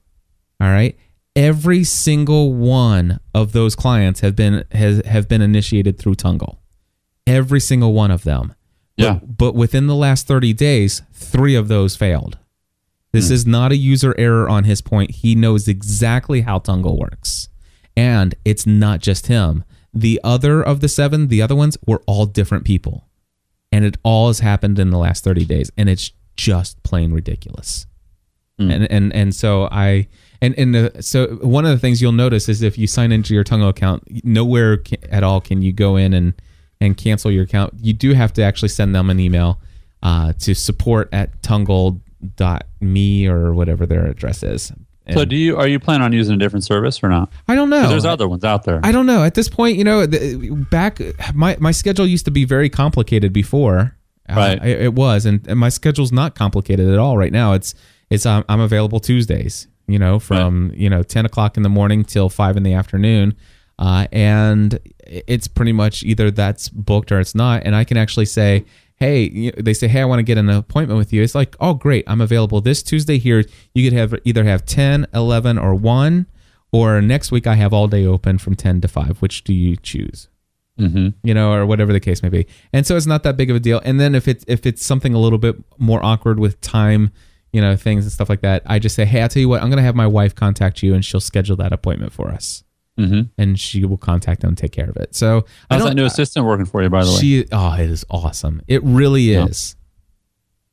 All 0.61 0.69
right. 0.69 0.97
Every 1.35 1.85
single 1.85 2.53
one 2.53 3.21
of 3.35 3.53
those 3.53 3.75
clients 3.77 4.21
have 4.21 4.35
been 4.37 4.65
has 4.73 5.03
have 5.07 5.29
been 5.29 5.43
initiated 5.43 5.99
through 5.99 6.15
Tungle. 6.17 6.59
Every 7.27 7.61
single 7.61 7.93
one 7.93 8.11
of 8.11 8.25
them. 8.25 8.55
Yeah. 8.97 9.15
But, 9.23 9.37
but 9.39 9.55
within 9.55 9.87
the 9.87 9.95
last 9.95 10.27
30 10.27 10.53
days, 10.53 11.03
three 11.13 11.55
of 11.55 11.69
those 11.69 11.97
failed. 11.97 12.39
This 13.13 13.31
is 13.31 13.47
not 13.47 13.73
a 13.73 13.77
user 13.77 14.15
error 14.19 14.47
on 14.47 14.65
his 14.65 14.83
point. 14.83 15.11
He 15.11 15.35
knows 15.35 15.69
exactly 15.69 16.43
how 16.43 16.59
Tungle 16.59 16.99
works. 16.99 17.49
And 17.97 18.35
it's 18.45 18.67
not 18.67 19.01
just 19.01 19.29
him. 19.29 19.65
The 19.95 20.21
other 20.23 20.63
of 20.63 20.81
the 20.81 20.89
seven, 20.89 21.29
the 21.29 21.41
other 21.41 21.55
ones, 21.57 21.79
were 21.87 22.03
all 22.07 22.27
different 22.27 22.67
people. 22.67 23.09
And 23.73 23.87
it 23.87 23.97
all 24.03 24.27
has 24.27 24.41
happened 24.41 24.79
in 24.79 24.91
the 24.91 24.99
last 24.99 25.25
30 25.25 25.47
days. 25.47 25.71
And 25.79 25.89
it's 25.89 26.13
just 26.37 26.83
plain 26.83 27.11
ridiculous. 27.13 27.87
And, 28.59 28.91
and 28.91 29.15
and 29.15 29.35
so 29.35 29.69
I 29.71 30.09
and 30.41 30.55
and 30.59 30.75
uh, 30.77 31.03
so 31.03 31.27
one 31.43 31.67
of 31.67 31.71
the 31.73 31.79
things 31.79 32.01
you'll 32.01 32.13
notice 32.13 32.49
is 32.49 32.63
if 32.63 32.79
you 32.79 32.87
sign 32.87 33.13
into 33.13 33.35
your 33.35 33.45
Tungle 33.45 33.69
account, 33.69 34.03
nowhere 34.25 34.79
ca- 34.79 34.97
at 35.11 35.23
all 35.23 35.43
can 35.43 35.61
you 35.61 35.75
go 35.75 35.97
in 35.97 36.15
and 36.15 36.33
and 36.81 36.97
cancel 36.97 37.31
your 37.31 37.45
account. 37.45 37.75
You 37.81 37.93
do 37.93 38.13
have 38.15 38.33
to 38.35 38.43
actually 38.43 38.69
send 38.69 38.95
them 38.95 39.11
an 39.11 39.19
email 39.21 39.61
uh, 40.03 40.33
to 40.41 40.55
support 40.55 41.09
at 41.13 41.41
tungle.me 41.43 43.27
or 43.29 43.55
whatever 43.55 43.87
their 43.87 44.07
address 44.07 44.43
is. 44.43 44.73
So 45.13 45.25
do 45.25 45.37
you, 45.37 45.57
are 45.57 45.69
you 45.69 45.79
planning 45.79 46.03
on 46.05 46.13
using 46.13 46.35
a 46.35 46.39
different 46.39 46.65
service 46.65 47.01
or 47.01 47.09
not? 47.09 47.31
I 47.47 47.55
don't 47.55 47.71
know. 47.71 47.89
There's 47.89 48.05
other 48.05 48.27
ones 48.27 48.43
out 48.43 48.65
there. 48.65 48.81
I 48.83 48.91
don't 48.91 49.07
know. 49.07 49.23
At 49.23 49.35
this 49.35 49.49
point, 49.49 49.77
you 49.77 49.85
know, 49.85 50.05
the, 50.05 50.51
back 50.69 50.99
my 51.33 51.57
my 51.61 51.71
schedule 51.71 52.09
used 52.09 52.25
to 52.25 52.33
be 52.33 52.45
very 52.45 52.69
complicated 52.69 53.33
before. 53.33 53.97
Uh, 54.29 54.35
Right. 54.35 54.65
it, 54.65 54.81
it 54.83 54.95
was, 54.95 55.25
and, 55.25 55.47
and 55.47 55.61
my 55.61 55.69
schedule's 55.69 56.11
not 56.11 56.35
complicated 56.35 56.89
at 56.89 56.99
all 56.99 57.17
right 57.17 57.31
now. 57.31 57.53
It's 57.53 57.73
it's 58.11 58.27
um, 58.27 58.45
I'm 58.49 58.59
available 58.59 58.99
Tuesdays. 58.99 59.69
You 59.87 60.01
know, 60.01 60.19
from 60.19 60.73
you 60.75 60.91
know 60.91 61.05
ten 61.05 61.25
o'clock 61.25 61.57
in 61.57 61.63
the 61.63 61.69
morning 61.69 62.03
till 62.05 62.29
five 62.29 62.57
in 62.57 62.65
the 62.65 62.73
afternoon, 62.73 63.37
uh, 63.79 64.09
and 64.11 64.81
it's 65.09 65.49
pretty 65.49 65.73
much 65.73 66.03
either 66.03 66.31
that's 66.31 66.69
booked 66.69 67.13
or 67.13 67.21
it's 67.21 67.35
not. 67.35 67.63
And 67.65 67.75
I 67.75 67.85
can 67.85 67.97
actually 67.97 68.27
say. 68.27 68.65
Hey, 68.99 69.51
they 69.51 69.75
say, 69.75 69.89
hey, 69.89 70.01
I 70.01 70.05
want 70.07 70.21
to 70.21 70.23
get 70.23 70.39
an 70.39 70.49
appointment 70.49 70.97
with 70.97 71.13
you. 71.13 71.23
It's 71.23 71.35
like, 71.35 71.55
oh, 71.61 71.75
great, 71.75 72.03
I'm 72.07 72.23
available 72.23 72.63
this 72.63 72.83
Tuesday 72.83 73.19
here. 73.19 73.45
You 73.75 73.85
could 73.85 73.93
have 73.93 74.15
either 74.25 74.43
have 74.45 74.65
10, 74.65 75.09
11, 75.13 75.59
or 75.59 75.75
1, 75.75 76.27
or 76.73 77.03
next 77.03 77.31
week 77.31 77.47
I 77.47 77.57
have 77.57 77.75
all 77.75 77.89
day 77.89 78.07
open 78.07 78.39
from 78.39 78.55
10 78.55 78.81
to 78.81 78.89
5. 78.89 79.19
Which 79.21 79.45
do 79.45 79.53
you 79.53 79.77
choose? 79.77 80.29
hmm 80.79 81.09
you 81.23 81.35
know, 81.35 81.53
or 81.53 81.67
whatever 81.67 81.93
the 81.93 82.01
case 82.01 82.23
may 82.23 82.29
be. 82.29 82.47
And 82.73 82.87
so 82.87 82.97
it's 82.97 83.07
not 83.07 83.23
that 83.25 83.37
big 83.37 83.51
of 83.51 83.57
a 83.57 83.61
deal. 83.61 83.81
And 83.85 84.01
then 84.01 84.15
if 84.15 84.29
it's 84.29 84.45
if 84.49 84.65
it's 84.67 84.85
something 84.85 85.15
a 85.15 85.19
little 85.19 85.39
bit 85.39 85.57
more 85.79 86.03
awkward 86.05 86.39
with 86.39 86.61
time, 86.61 87.13
you 87.53 87.61
know, 87.61 87.77
things 87.77 88.05
and 88.05 88.13
stuff 88.13 88.29
like 88.29 88.41
that, 88.43 88.63
I 88.67 88.79
just 88.79 88.95
say, 88.95 89.05
hey, 89.05 89.23
I'll 89.23 89.29
tell 89.29 89.41
you 89.41 89.49
what, 89.49 89.63
I'm 89.63 89.71
gonna 89.71 89.83
have 89.83 89.95
my 89.95 90.07
wife 90.07 90.35
contact 90.35 90.83
you, 90.83 90.95
and 90.95 91.05
she'll 91.05 91.21
schedule 91.21 91.57
that 91.57 91.73
appointment 91.73 92.13
for 92.13 92.31
us, 92.31 92.65
hmm 92.97 93.23
and 93.39 93.59
she 93.61 93.85
will 93.85 93.97
contact 93.99 94.41
them 94.41 94.49
and 94.49 94.59
take 94.59 94.73
care 94.73 94.89
of 94.89 94.97
it. 94.97 95.15
So 95.15 95.45
I 95.71 95.75
How's 95.75 95.83
don't. 95.83 95.91
that 95.91 95.95
new 95.97 96.05
assistant 96.07 96.47
working 96.47 96.65
for 96.67 96.83
you, 96.83 96.89
by 96.89 97.05
the 97.05 97.11
way? 97.11 97.19
she 97.19 97.47
oh, 97.53 97.75
it 97.75 97.91
is 97.91 98.05
awesome. 98.11 98.63
It 98.69 98.83
really 98.85 99.33
Yeah. 99.33 99.47
is. 99.47 99.77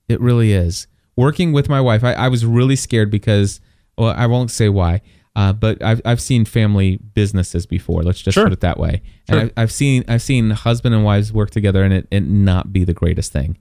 It 0.10 0.20
really 0.22 0.52
is. 0.54 0.88
Working 1.16 1.54
with 1.54 1.70
my 1.70 1.80
wife, 1.82 2.04
I, 2.04 2.14
I 2.14 2.28
was 2.28 2.46
really 2.46 2.76
scared 2.76 3.12
because, 3.12 3.60
well, 3.98 4.14
I 4.18 4.26
won't 4.26 4.52
say 4.52 4.68
why, 4.70 5.02
uh, 5.36 5.54
but 5.54 5.82
I've, 5.84 6.02
I've 6.06 6.22
seen 6.22 6.44
family 6.46 6.98
businesses 7.14 7.66
before. 7.66 8.04
Let's 8.04 8.22
just 8.22 8.36
Sure. 8.36 8.46
put 8.46 8.54
it 8.54 8.62
that 8.62 8.80
way. 8.80 9.02
Sure. 9.30 9.40
And 9.40 9.52
I, 9.58 9.62
I've 9.62 9.72
seen 9.72 10.04
I've 10.08 10.22
seen 10.22 10.50
husband 10.52 10.96
and 10.96 11.04
wives 11.04 11.32
work 11.34 11.52
together 11.52 11.84
and 11.84 11.94
it, 11.94 12.08
it 12.12 12.22
not 12.22 12.72
be 12.74 12.84
the 12.84 12.94
greatest 12.94 13.32
thing. 13.32 13.58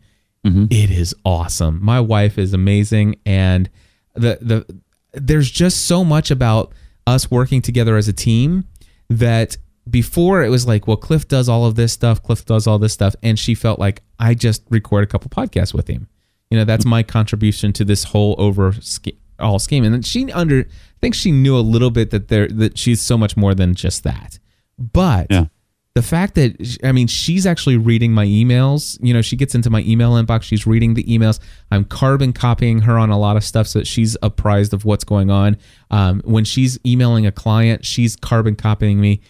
Mhm. 0.47 0.73
It 0.73 0.91
is 0.91 1.15
awesome. 1.25 1.79
My 1.83 2.01
wife 2.01 2.37
is 2.39 2.53
amazing, 2.53 3.17
and 3.25 3.71
the 4.15 4.39
the 4.41 4.81
there's 5.15 5.51
just 5.51 5.85
so 5.87 6.05
much 6.05 6.31
about 6.31 6.73
us 7.07 7.31
working 7.31 7.63
together 7.63 7.97
as 7.97 8.09
a 8.09 8.13
team 8.13 8.67
that 9.09 9.57
before 9.89 10.43
it 10.43 10.49
was 10.49 10.67
like, 10.67 10.87
well, 10.87 10.97
Cliff 10.97 11.27
does 11.27 11.49
all 11.49 11.67
of 11.67 11.75
this 11.75 11.93
stuff, 11.93 12.23
Cliff 12.23 12.45
does 12.45 12.67
all 12.67 12.79
this 12.79 12.93
stuff, 12.93 13.15
and 13.23 13.39
she 13.39 13.55
felt 13.55 13.79
like 13.79 14.03
I 14.19 14.35
just 14.35 14.63
record 14.71 15.05
a 15.05 15.07
couple 15.07 15.29
podcasts 15.29 15.75
with 15.75 15.89
him. 15.89 16.09
You 16.51 16.59
know, 16.59 16.65
that's 16.65 16.85
mm-hmm. 16.85 16.91
my 16.91 17.03
contribution 17.03 17.73
to 17.75 17.85
this 17.85 18.05
whole 18.05 18.35
over 18.39 18.73
sch- 18.73 19.09
all 19.39 19.59
scheme. 19.59 19.85
And 19.85 19.93
then 19.93 20.03
she 20.03 20.31
under, 20.33 20.61
I 20.61 20.99
think 21.01 21.15
she 21.15 21.33
knew 21.33 21.57
a 21.57 21.61
little 21.61 21.91
bit 21.91 22.11
that 22.11 22.29
there 22.29 22.47
that 22.49 22.79
she's 22.79 23.01
so 23.01 23.19
much 23.19 23.37
more 23.37 23.55
than 23.55 23.75
just 23.75 24.05
that. 24.05 24.39
But 24.79 25.27
Yeah. 25.31 25.47
The 25.95 26.03
fact 26.03 26.37
that 26.37 26.79
I 26.83 26.93
mean, 26.93 27.07
she's 27.07 27.47
actually 27.47 27.77
reading 27.77 28.13
my 28.13 28.25
emails. 28.25 28.99
You 29.03 29.13
know, 29.13 29.21
she 29.21 29.37
gets 29.37 29.55
into 29.55 29.69
my 29.69 29.81
email 29.81 30.13
inbox. 30.13 30.43
She's 30.43 30.67
reading 30.67 30.95
the 30.95 31.05
emails. 31.05 31.39
I'm 31.71 31.85
carbon 31.85 32.33
copying 32.33 32.81
her 32.83 32.99
on 32.99 33.11
a 33.11 33.19
lot 33.19 33.37
of 33.37 33.45
stuff 33.45 33.67
so 33.67 33.81
that 33.81 33.87
she's 33.87 34.17
apprised 34.23 34.73
of 34.73 34.85
what's 34.85 35.05
going 35.05 35.31
on. 35.31 35.59
Um, 35.91 36.23
when 36.25 36.45
she's 36.45 36.79
emailing 36.87 37.27
a 37.27 37.33
client, 37.33 37.85
she's 37.85 38.17
carbon 38.17 38.57
copying 38.57 39.01
me. 39.01 39.21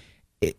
It, 0.40 0.55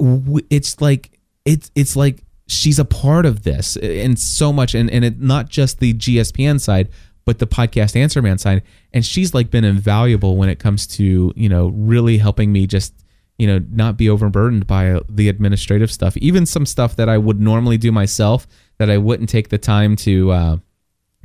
it's 0.49 0.81
like 0.81 1.17
it's 1.45 1.71
it's 1.73 1.95
like 1.95 2.23
she's 2.47 2.79
a 2.79 2.85
part 2.85 3.25
of 3.25 3.43
this 3.43 3.77
and 3.77 4.19
so 4.19 4.51
much, 4.51 4.75
and 4.75 4.89
and 4.89 5.05
it 5.05 5.21
not 5.21 5.47
just 5.47 5.79
the 5.79 5.93
GSPN 5.93 6.59
side, 6.59 6.89
but 7.23 7.39
the 7.39 7.47
podcast 7.47 7.95
Answer 7.95 8.21
Man 8.21 8.37
side. 8.37 8.63
And 8.91 9.05
she's 9.05 9.33
like 9.33 9.49
been 9.49 9.63
invaluable 9.63 10.35
when 10.35 10.49
it 10.49 10.59
comes 10.59 10.85
to 10.87 11.31
you 11.33 11.47
know 11.47 11.69
really 11.69 12.17
helping 12.17 12.51
me 12.51 12.67
just 12.67 12.93
you 13.37 13.47
know 13.47 13.59
not 13.71 13.97
be 13.97 14.09
overburdened 14.09 14.67
by 14.67 14.99
the 15.09 15.29
administrative 15.29 15.91
stuff. 15.91 16.15
Even 16.17 16.45
some 16.45 16.65
stuff 16.65 16.95
that 16.95 17.09
i 17.09 17.17
would 17.17 17.39
normally 17.39 17.77
do 17.77 17.91
myself 17.91 18.47
that 18.77 18.89
i 18.89 18.97
wouldn't 18.97 19.29
take 19.29 19.49
the 19.49 19.57
time 19.57 19.95
to 19.95 20.31
uh, 20.31 20.57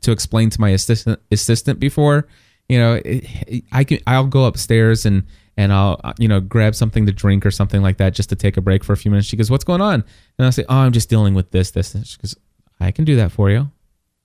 to 0.02 0.12
explain 0.12 0.50
to 0.50 0.60
my 0.60 0.70
assistant 0.70 1.20
assistant 1.30 1.80
before 1.80 2.26
you 2.68 2.78
know 2.78 3.00
it, 3.04 3.64
i 3.72 3.84
can 3.84 3.98
i'll 4.06 4.26
go 4.26 4.44
upstairs 4.44 5.06
and 5.06 5.24
and 5.56 5.72
i'll 5.72 6.00
uh, 6.04 6.12
you 6.18 6.28
know 6.28 6.40
grab 6.40 6.74
something 6.74 7.06
to 7.06 7.12
drink 7.12 7.44
or 7.44 7.50
something 7.50 7.82
like 7.82 7.98
that 7.98 8.14
just 8.14 8.28
to 8.28 8.36
take 8.36 8.56
a 8.56 8.60
break 8.60 8.84
for 8.84 8.92
a 8.92 8.96
few 8.96 9.10
minutes. 9.10 9.26
She 9.26 9.36
goes 9.36 9.50
what's 9.50 9.64
going 9.64 9.80
on? 9.80 10.04
And 10.38 10.46
i 10.46 10.50
say 10.50 10.64
oh 10.68 10.76
i'm 10.76 10.92
just 10.92 11.08
dealing 11.08 11.34
with 11.34 11.50
this 11.50 11.70
this 11.70 11.94
and 11.94 12.06
she 12.06 12.18
goes 12.18 12.36
i 12.80 12.90
can 12.90 13.04
do 13.04 13.16
that 13.16 13.32
for 13.32 13.50
you. 13.50 13.70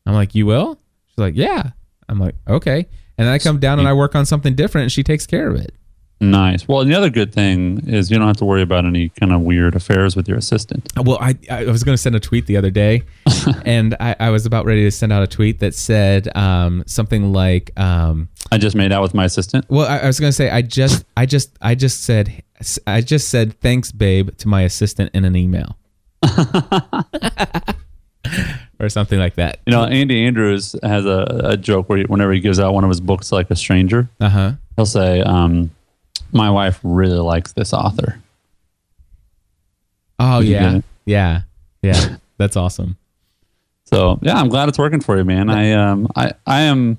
I'm 0.05 0.13
like 0.13 0.35
you 0.35 0.45
will? 0.45 0.79
She's 1.07 1.17
like 1.17 1.35
yeah. 1.35 1.71
I'm 2.09 2.19
like 2.19 2.35
okay. 2.47 2.87
And 3.17 3.27
then 3.27 3.33
i 3.33 3.39
come 3.39 3.59
down 3.59 3.79
and 3.79 3.87
i 3.87 3.93
work 3.93 4.15
on 4.15 4.25
something 4.25 4.55
different 4.55 4.83
and 4.83 4.91
she 4.91 5.03
takes 5.03 5.25
care 5.25 5.49
of 5.49 5.55
it 5.55 5.73
Nice. 6.21 6.67
Well, 6.67 6.79
and 6.81 6.89
the 6.89 6.95
other 6.95 7.09
good 7.09 7.33
thing 7.33 7.81
is 7.87 8.09
you 8.09 8.17
don't 8.17 8.27
have 8.27 8.37
to 8.37 8.45
worry 8.45 8.61
about 8.61 8.85
any 8.85 9.09
kind 9.09 9.33
of 9.33 9.41
weird 9.41 9.75
affairs 9.75 10.15
with 10.15 10.27
your 10.27 10.37
assistant. 10.37 10.87
Well, 10.95 11.17
I, 11.19 11.35
I 11.51 11.65
was 11.65 11.83
going 11.83 11.95
to 11.95 12.01
send 12.01 12.15
a 12.15 12.19
tweet 12.21 12.45
the 12.45 12.55
other 12.55 12.69
day, 12.71 13.03
and 13.65 13.93
I, 13.99 14.15
I 14.19 14.29
was 14.29 14.45
about 14.45 14.65
ready 14.65 14.83
to 14.83 14.91
send 14.91 15.11
out 15.11 15.21
a 15.21 15.27
tweet 15.27 15.59
that 15.59 15.75
said 15.75 16.33
um, 16.37 16.83
something 16.87 17.33
like, 17.33 17.77
um, 17.77 18.29
I 18.53 18.57
just 18.57 18.73
made 18.75 18.93
out 18.93 19.01
with 19.01 19.13
my 19.13 19.25
assistant. 19.25 19.65
"Well, 19.67 19.85
I, 19.85 19.97
I 19.99 20.07
was 20.07 20.17
going 20.19 20.29
to 20.29 20.35
say, 20.35 20.49
I 20.49 20.61
just, 20.61 21.03
I 21.17 21.25
just, 21.25 21.57
I 21.61 21.75
just 21.75 22.03
said, 22.03 22.41
I 22.87 23.01
just 23.01 23.27
said 23.27 23.59
thanks, 23.59 23.91
babe, 23.91 24.29
to 24.37 24.47
my 24.47 24.61
assistant 24.61 25.11
in 25.13 25.25
an 25.25 25.35
email." 25.35 25.77
or 28.79 28.87
something 28.89 29.19
like 29.19 29.35
that. 29.35 29.59
You 29.65 29.71
know, 29.71 29.83
Andy 29.83 30.25
Andrews 30.25 30.75
has 30.83 31.05
a, 31.05 31.41
a 31.43 31.57
joke 31.57 31.89
where 31.89 31.97
he, 31.99 32.03
whenever 32.05 32.31
he 32.31 32.39
gives 32.39 32.59
out 32.59 32.73
one 32.73 32.83
of 32.83 32.89
his 32.89 33.01
books 33.01 33.29
to 33.29 33.35
like 33.35 33.51
a 33.51 33.55
stranger, 33.55 34.09
Uh 34.19 34.29
huh. 34.29 34.51
he'll 34.75 34.85
say, 34.85 35.21
um, 35.21 35.71
"My 36.33 36.49
wife 36.49 36.79
really 36.83 37.19
likes 37.19 37.53
this 37.53 37.73
author." 37.73 38.19
Oh 40.19 40.39
You 40.39 40.51
yeah, 40.51 40.81
yeah, 41.05 41.41
yeah. 41.81 42.17
That's 42.37 42.55
awesome. 42.55 42.97
So 43.85 44.19
yeah, 44.21 44.35
I'm 44.35 44.49
glad 44.49 44.69
it's 44.69 44.79
working 44.79 45.01
for 45.01 45.17
you, 45.17 45.23
man. 45.23 45.49
I 45.49 45.71
um 45.73 46.07
I 46.15 46.33
I 46.47 46.61
am 46.61 46.97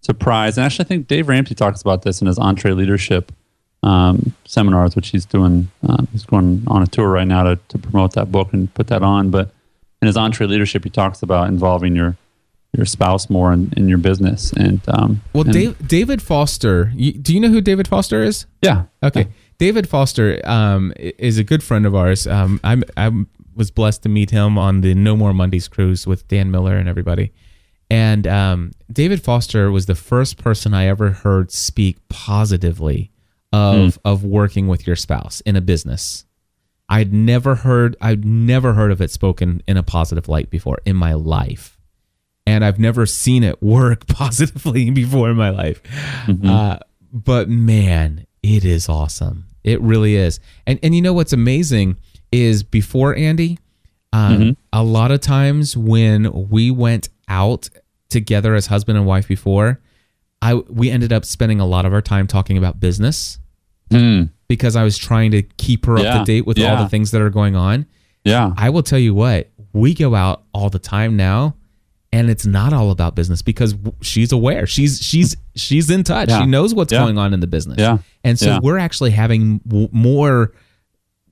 surprised, 0.00 0.58
and 0.58 0.64
actually, 0.64 0.84
I 0.84 0.88
think 0.88 1.08
Dave 1.08 1.28
Ramsey 1.28 1.54
talks 1.54 1.80
about 1.80 2.02
this 2.02 2.20
in 2.20 2.26
his 2.26 2.38
EntreLeadership 2.38 3.28
um, 3.82 4.34
seminars, 4.44 4.96
which 4.96 5.08
he's 5.08 5.24
doing. 5.24 5.70
Um, 5.88 6.08
he's 6.12 6.24
going 6.24 6.64
on 6.66 6.82
a 6.82 6.86
tour 6.86 7.08
right 7.08 7.26
now 7.26 7.42
to 7.44 7.56
to 7.68 7.78
promote 7.78 8.12
that 8.14 8.30
book 8.30 8.52
and 8.52 8.72
put 8.74 8.88
that 8.88 9.02
on. 9.02 9.30
But 9.30 9.50
in 10.02 10.06
his 10.06 10.16
EntreLeadership, 10.16 10.84
he 10.84 10.90
talks 10.90 11.22
about 11.22 11.48
involving 11.48 11.96
your 11.96 12.16
your 12.76 12.84
spouse 12.86 13.28
more 13.30 13.52
in, 13.52 13.72
in 13.76 13.88
your 13.88 13.98
business. 13.98 14.52
And 14.52 14.80
um, 14.88 15.22
Well, 15.32 15.44
and- 15.44 15.52
Dave, 15.52 15.88
David 15.88 16.20
Foster. 16.22 16.92
You, 16.94 17.12
do 17.12 17.34
you 17.34 17.40
know 17.40 17.48
who 17.48 17.60
David 17.60 17.88
Foster 17.88 18.22
is? 18.22 18.46
yeah, 18.62 18.84
Okay, 19.02 19.28
David 19.58 19.88
Foster 19.88 20.40
um, 20.48 20.92
is 20.96 21.38
a 21.38 21.44
good 21.44 21.62
friend 21.62 21.86
of 21.86 21.94
ours. 21.94 22.26
Um, 22.26 22.60
I'm 22.62 22.84
I 22.96 23.10
was 23.54 23.70
blessed 23.72 24.02
to 24.04 24.08
meet 24.08 24.30
him 24.30 24.56
on 24.58 24.82
the 24.82 24.94
No 24.94 25.16
More 25.16 25.32
Mondays 25.34 25.66
cruise 25.66 26.06
with 26.06 26.28
Dan 26.28 26.50
Miller 26.50 26.76
and 26.76 26.88
everybody. 26.88 27.32
And 27.90 28.26
um, 28.26 28.72
David 28.92 29.22
Foster 29.22 29.72
was 29.72 29.86
the 29.86 29.94
first 29.94 30.36
person 30.36 30.74
I 30.74 30.86
ever 30.86 31.10
heard 31.10 31.50
speak 31.50 31.96
positively 32.08 33.10
of 33.52 33.98
of 34.04 34.22
working 34.24 34.68
with 34.68 34.86
your 34.86 34.94
spouse 34.94 35.40
in 35.40 35.56
a 35.56 35.60
business. 35.62 36.26
I'd 36.90 37.12
never 37.14 37.54
heard 37.54 37.96
I'd 38.00 38.24
never 38.24 38.74
heard 38.74 38.92
of 38.92 39.00
it 39.00 39.10
spoken 39.10 39.62
in 39.66 39.76
a 39.78 39.82
positive 39.82 40.28
light 40.28 40.50
before 40.50 40.78
in 40.84 40.96
my 40.96 41.14
life 41.14 41.77
and 42.48 42.64
I've 42.64 42.78
never 42.78 43.04
seen 43.06 43.42
it 43.44 43.62
work 43.62 44.06
positively 44.22 44.90
before 44.90 45.30
in 45.30 45.36
my 45.36 45.50
life. 45.50 45.82
Uh, 46.44 46.78
but 47.12 47.48
man, 47.48 48.26
it 48.42 48.64
is 48.64 48.88
awesome. 48.88 49.44
It 49.64 49.80
really 49.82 50.14
is. 50.16 50.40
And 50.66 50.78
and 50.82 50.94
you 50.94 51.02
know 51.02 51.12
what's 51.12 51.32
amazing 51.32 51.96
is 52.32 52.62
before 52.62 53.14
Andy, 53.16 53.58
um, 54.12 54.56
a 54.72 54.82
lot 54.82 55.10
of 55.10 55.20
times 55.20 55.76
when 55.76 56.48
we 56.48 56.70
went 56.70 57.08
out 57.28 57.68
together 58.08 58.54
as 58.54 58.66
husband 58.66 58.96
and 58.96 59.06
wife 59.06 59.28
before, 59.28 59.80
I 60.40 60.54
we 60.54 60.90
ended 60.90 61.12
up 61.12 61.24
spending 61.26 61.60
a 61.60 61.66
lot 61.66 61.84
of 61.84 61.92
our 61.92 62.00
time 62.02 62.26
talking 62.26 62.56
about 62.56 62.80
business 62.80 63.38
Hmm. 63.90 64.24
because 64.48 64.76
I 64.76 64.84
was 64.84 64.96
trying 64.98 65.30
to 65.32 65.42
keep 65.42 65.84
her 65.86 65.96
up 65.98 66.04
to 66.20 66.24
date 66.24 66.46
with 66.46 66.58
all 66.58 66.82
the 66.84 66.88
things 66.88 67.10
that 67.12 67.20
are 67.22 67.30
going 67.30 67.56
on. 67.56 67.86
yeah, 68.24 68.52
I 68.56 68.68
will 68.70 68.82
tell 68.82 68.98
you 68.98 69.14
what, 69.14 69.50
we 69.72 69.94
go 69.94 70.14
out 70.14 70.42
all 70.52 70.68
the 70.70 70.78
time 70.78 71.16
now 71.16 71.54
and 72.12 72.30
it's 72.30 72.46
not 72.46 72.72
all 72.72 72.90
about 72.90 73.14
business 73.14 73.42
because 73.42 73.74
she's 74.00 74.32
aware. 74.32 74.66
She's 74.66 75.00
she's 75.00 75.36
she's 75.54 75.90
in 75.90 76.04
touch. 76.04 76.28
Yeah. 76.30 76.40
She 76.40 76.46
knows 76.46 76.74
what's 76.74 76.92
Yeah. 76.92 77.00
going 77.00 77.18
on 77.18 77.34
in 77.34 77.40
the 77.40 77.46
business. 77.46 77.78
Yeah. 77.78 77.98
And 78.24 78.38
so 78.38 78.46
Yeah. 78.46 78.60
we're 78.62 78.78
actually 78.78 79.10
having 79.10 79.58
w- 79.66 79.88
more 79.92 80.52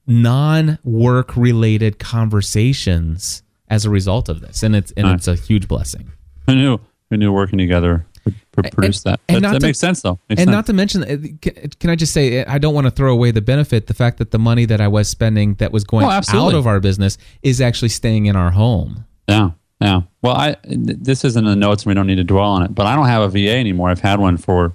non-work 0.06 1.36
related 1.36 1.98
conversations 1.98 3.42
as 3.68 3.84
a 3.84 3.90
result 3.90 4.28
of 4.28 4.40
this. 4.40 4.62
And 4.62 4.76
it's 4.76 4.92
and 4.92 5.06
Nice. 5.06 5.26
it's 5.26 5.28
a 5.28 5.34
huge 5.34 5.68
blessing. 5.68 6.12
who 6.46 6.54
knew 6.54 6.78
who 7.10 7.16
knew 7.16 7.32
working 7.32 7.58
together 7.58 8.06
would 8.24 8.34
pr- 8.52 8.60
produce 8.72 9.02
that? 9.02 9.18
and 9.28 9.44
That, 9.44 9.52
that 9.54 9.60
to- 9.60 9.66
makes 9.66 9.78
sense 9.80 10.02
though. 10.02 10.20
Makes 10.28 10.40
and 10.42 10.46
sense. 10.48 10.50
not 10.54 10.66
to 10.66 10.72
mention, 10.72 11.02
uh, 11.02 11.16
can, 11.40 11.70
can 11.80 11.90
I 11.90 11.96
just 11.96 12.12
say, 12.12 12.44
I 12.44 12.58
don't 12.58 12.74
want 12.74 12.86
to 12.86 12.90
throw 12.92 13.12
away 13.12 13.30
the 13.32 13.40
benefit, 13.40 13.86
the 13.88 13.94
fact 13.94 14.18
that 14.18 14.30
the 14.30 14.38
money 14.38 14.64
that 14.64 14.80
I 14.80 14.86
was 14.88 15.08
spending 15.08 15.54
that 15.54 15.72
was 15.72 15.82
going 15.84 16.06
Oh, 16.06 16.10
out 16.10 16.54
of 16.54 16.66
our 16.66 16.78
business 16.80 17.18
is 17.42 17.60
actually 17.60 17.88
staying 17.90 18.26
in 18.26 18.36
our 18.36 18.50
home. 18.52 19.04
Yeah, 19.28 19.50
yeah. 19.80 20.02
Well, 20.22 20.34
I 20.34 20.56
this 20.64 21.24
isn't 21.24 21.44
in 21.44 21.50
the 21.50 21.56
notes, 21.56 21.82
and 21.82 21.90
we 21.90 21.94
don't 21.94 22.06
need 22.06 22.16
to 22.16 22.24
dwell 22.24 22.50
on 22.50 22.62
it. 22.62 22.74
But 22.74 22.86
I 22.86 22.96
don't 22.96 23.06
have 23.06 23.22
a 23.22 23.28
VA 23.28 23.56
anymore. 23.56 23.90
I've 23.90 24.00
had 24.00 24.20
one 24.20 24.36
for, 24.36 24.74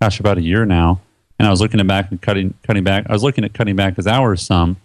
gosh, 0.00 0.20
about 0.20 0.38
a 0.38 0.42
year 0.42 0.64
now. 0.64 1.00
And 1.38 1.46
I 1.46 1.50
was 1.50 1.60
looking 1.60 1.80
at 1.80 1.86
back 1.86 2.10
and 2.10 2.20
cutting 2.20 2.54
cutting 2.64 2.84
back. 2.84 3.06
I 3.08 3.12
was 3.12 3.22
looking 3.22 3.44
at 3.44 3.54
cutting 3.54 3.76
back 3.76 3.96
his 3.96 4.06
hours 4.06 4.42
some. 4.42 4.76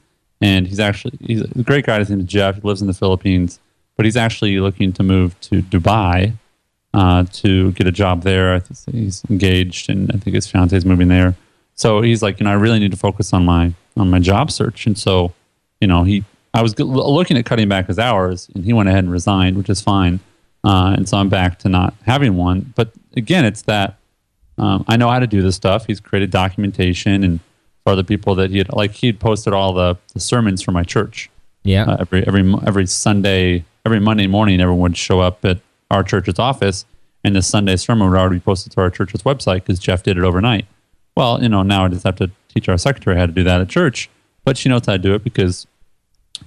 And 0.41 0.67
he's 0.67 0.79
actually 0.79 1.17
he's 1.21 1.41
a 1.41 1.63
great 1.63 1.85
guy. 1.85 1.99
His 1.99 2.09
name 2.09 2.19
is 2.19 2.25
Jeff. 2.25 2.55
He 2.55 2.61
lives 2.61 2.81
in 2.81 2.87
the 2.87 2.93
Philippines, 2.93 3.59
but 3.95 4.05
he's 4.05 4.17
actually 4.17 4.59
looking 4.59 4.93
to 4.93 5.03
move 5.03 5.39
to 5.41 5.61
Dubai 5.61 6.33
uh, 6.93 7.25
to 7.33 7.71
get 7.71 7.87
a 7.87 7.91
job 7.91 8.23
there. 8.23 8.53
I 8.53 8.59
think 8.59 8.95
he's 8.95 9.23
engaged, 9.29 9.89
and 9.89 10.11
I 10.11 10.17
think 10.17 10.35
his 10.35 10.47
fiance 10.47 10.75
is 10.75 10.85
moving 10.85 11.07
there. 11.07 11.35
So 11.75 12.01
he's 12.01 12.21
like, 12.21 12.39
you 12.39 12.45
know, 12.45 12.51
I 12.51 12.55
really 12.55 12.79
need 12.79 12.91
to 12.91 12.97
focus 12.97 13.33
on 13.33 13.45
my 13.45 13.73
on 13.97 14.09
my 14.09 14.19
job 14.19 14.51
search. 14.51 14.85
And 14.85 14.97
so, 14.97 15.33
you 15.79 15.87
know, 15.87 16.03
he 16.03 16.23
I 16.55 16.61
was 16.61 16.77
looking 16.79 17.37
at 17.37 17.45
cutting 17.45 17.67
back 17.69 17.87
his 17.87 17.99
hours, 17.99 18.49
and 18.55 18.63
he 18.63 18.73
went 18.73 18.89
ahead 18.89 19.03
and 19.03 19.11
resigned, 19.11 19.57
which 19.57 19.69
is 19.69 19.81
fine. 19.81 20.19
Uh, 20.63 20.93
and 20.97 21.07
so 21.07 21.17
I'm 21.17 21.29
back 21.29 21.59
to 21.59 21.69
not 21.69 21.93
having 22.05 22.35
one. 22.37 22.73
But 22.75 22.91
again, 23.15 23.45
it's 23.45 23.61
that 23.63 23.97
um, 24.57 24.85
I 24.87 24.95
know 24.97 25.09
how 25.09 25.19
to 25.19 25.27
do 25.27 25.41
this 25.41 25.55
stuff. 25.55 25.85
He's 25.85 25.99
created 25.99 26.31
documentation, 26.31 27.23
and 27.23 27.39
for 27.83 27.91
other 27.91 28.03
people 28.03 28.35
that 28.35 28.49
he 28.51 28.57
had, 28.59 28.71
like 28.73 28.91
he'd 28.91 29.19
posted 29.19 29.53
all 29.53 29.73
the, 29.73 29.97
the 30.13 30.19
sermons 30.19 30.61
for 30.61 30.71
my 30.71 30.83
church 30.83 31.29
Yeah. 31.63 31.85
uh, 31.85 31.97
every 31.99 32.25
every 32.25 32.53
every 32.65 32.85
Sunday, 32.87 33.65
every 33.85 33.99
Monday 33.99 34.27
morning, 34.27 34.59
everyone 34.61 34.81
would 34.91 34.97
show 34.97 35.19
up 35.19 35.43
at 35.45 35.59
our 35.91 36.03
church's 36.03 36.39
office, 36.39 36.85
and 37.23 37.35
the 37.35 37.41
Sunday 37.41 37.75
sermon 37.75 38.09
would 38.09 38.17
already 38.17 38.37
be 38.37 38.39
posted 38.39 38.71
to 38.71 38.81
our 38.81 38.89
church's 38.89 39.23
website 39.23 39.55
because 39.65 39.77
Jeff 39.77 40.03
did 40.03 40.17
it 40.17 40.23
overnight. 40.23 40.65
Well, 41.17 41.43
you 41.43 41.49
know, 41.49 41.63
now 41.63 41.85
I 41.85 41.89
just 41.89 42.03
have 42.05 42.15
to 42.17 42.31
teach 42.47 42.67
our 42.69 42.77
secretary 42.77 43.17
how 43.17 43.25
to 43.25 43.31
do 43.33 43.43
that 43.43 43.59
at 43.61 43.67
church, 43.69 44.09
but 44.45 44.57
she 44.57 44.69
knows 44.69 44.85
how 44.85 44.93
to 44.93 44.97
do 44.99 45.13
it 45.13 45.23
because 45.23 45.67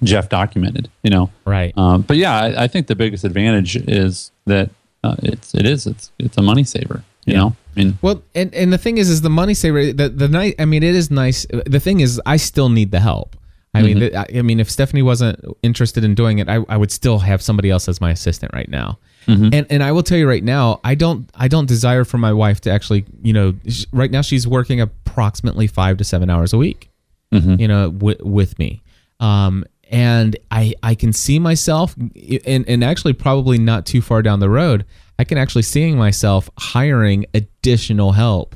Jeff 0.03 0.29
documented. 0.29 0.89
You 1.03 1.09
know, 1.11 1.29
right. 1.45 1.73
um, 1.77 2.01
but 2.03 2.17
yeah, 2.17 2.33
I, 2.35 2.63
I 2.63 2.67
think 2.67 2.87
the 2.87 2.95
biggest 2.95 3.23
advantage 3.23 3.75
is 3.75 4.31
that 4.45 4.69
uh, 5.03 5.15
it's 5.23 5.53
it 5.55 5.65
is 5.65 5.87
it's 5.87 6.11
it's 6.19 6.37
a 6.37 6.41
money 6.41 6.63
saver. 6.63 7.03
You 7.25 7.35
know, 7.35 7.55
I 7.75 7.79
mean, 7.79 7.97
Well, 8.01 8.23
and, 8.33 8.51
and 8.55 8.73
the 8.73 8.77
thing 8.79 8.97
is, 8.97 9.07
is 9.09 9.21
the 9.21 9.29
money 9.29 9.53
saver. 9.53 9.93
The 9.93 10.09
the 10.09 10.27
night. 10.27 10.55
I 10.57 10.65
mean, 10.65 10.81
it 10.83 10.95
is 10.95 11.11
nice. 11.11 11.45
The 11.65 11.79
thing 11.79 11.99
is, 11.99 12.19
I 12.25 12.37
still 12.37 12.69
need 12.69 12.91
the 12.91 12.99
help. 12.99 13.35
I 13.73 13.83
mean, 13.83 13.97
Mm-hmm. 13.97 13.99
the, 13.99 14.35
I 14.35 14.39
I 14.39 14.41
mean, 14.41 14.59
if 14.59 14.67
Stephanie 14.69 15.03
wasn't 15.03 15.39
interested 15.61 16.03
in 16.03 16.15
doing 16.15 16.39
it, 16.39 16.49
I, 16.49 16.55
I 16.67 16.75
would 16.75 16.91
still 16.91 17.19
have 17.19 17.41
somebody 17.43 17.69
else 17.69 17.87
as 17.87 18.01
my 18.01 18.09
assistant 18.09 18.51
right 18.53 18.67
now. 18.67 18.97
Mm-hmm. 19.27 19.49
And 19.53 19.67
and 19.69 19.83
I 19.83 19.91
will 19.91 20.01
tell 20.01 20.17
you 20.17 20.27
right 20.27 20.43
now, 20.43 20.79
I 20.83 20.95
don't 20.95 21.29
I 21.35 21.47
don't 21.47 21.67
desire 21.67 22.03
for 22.03 22.17
my 22.17 22.33
wife 22.33 22.61
to 22.61 22.71
actually, 22.71 23.05
you 23.21 23.33
know, 23.33 23.53
sh- 23.67 23.85
right 23.91 24.09
now 24.09 24.21
she's 24.23 24.47
working 24.47 24.81
approximately 24.81 25.67
five 25.67 25.97
to 25.97 26.03
seven 26.03 26.31
hours 26.31 26.51
a 26.51 26.57
week. 26.57 26.89
Mm-hmm. 27.31 27.59
You 27.61 27.67
know, 27.67 27.91
w- 27.91 28.17
with 28.21 28.57
me. 28.57 28.81
Um, 29.19 29.65
and 29.89 30.37
I 30.51 30.75
I 30.83 30.95
can 30.95 31.13
see 31.13 31.39
myself, 31.39 31.95
and 31.97 32.67
and 32.67 32.83
actually 32.83 33.13
probably 33.13 33.57
not 33.57 33.85
too 33.85 34.01
far 34.01 34.21
down 34.21 34.39
the 34.39 34.49
road, 34.49 34.85
I 35.17 35.23
can 35.23 35.37
actually 35.37 35.63
seeing 35.63 35.97
myself 35.97 36.49
hiring 36.57 37.25
additional 37.33 38.13
help 38.13 38.55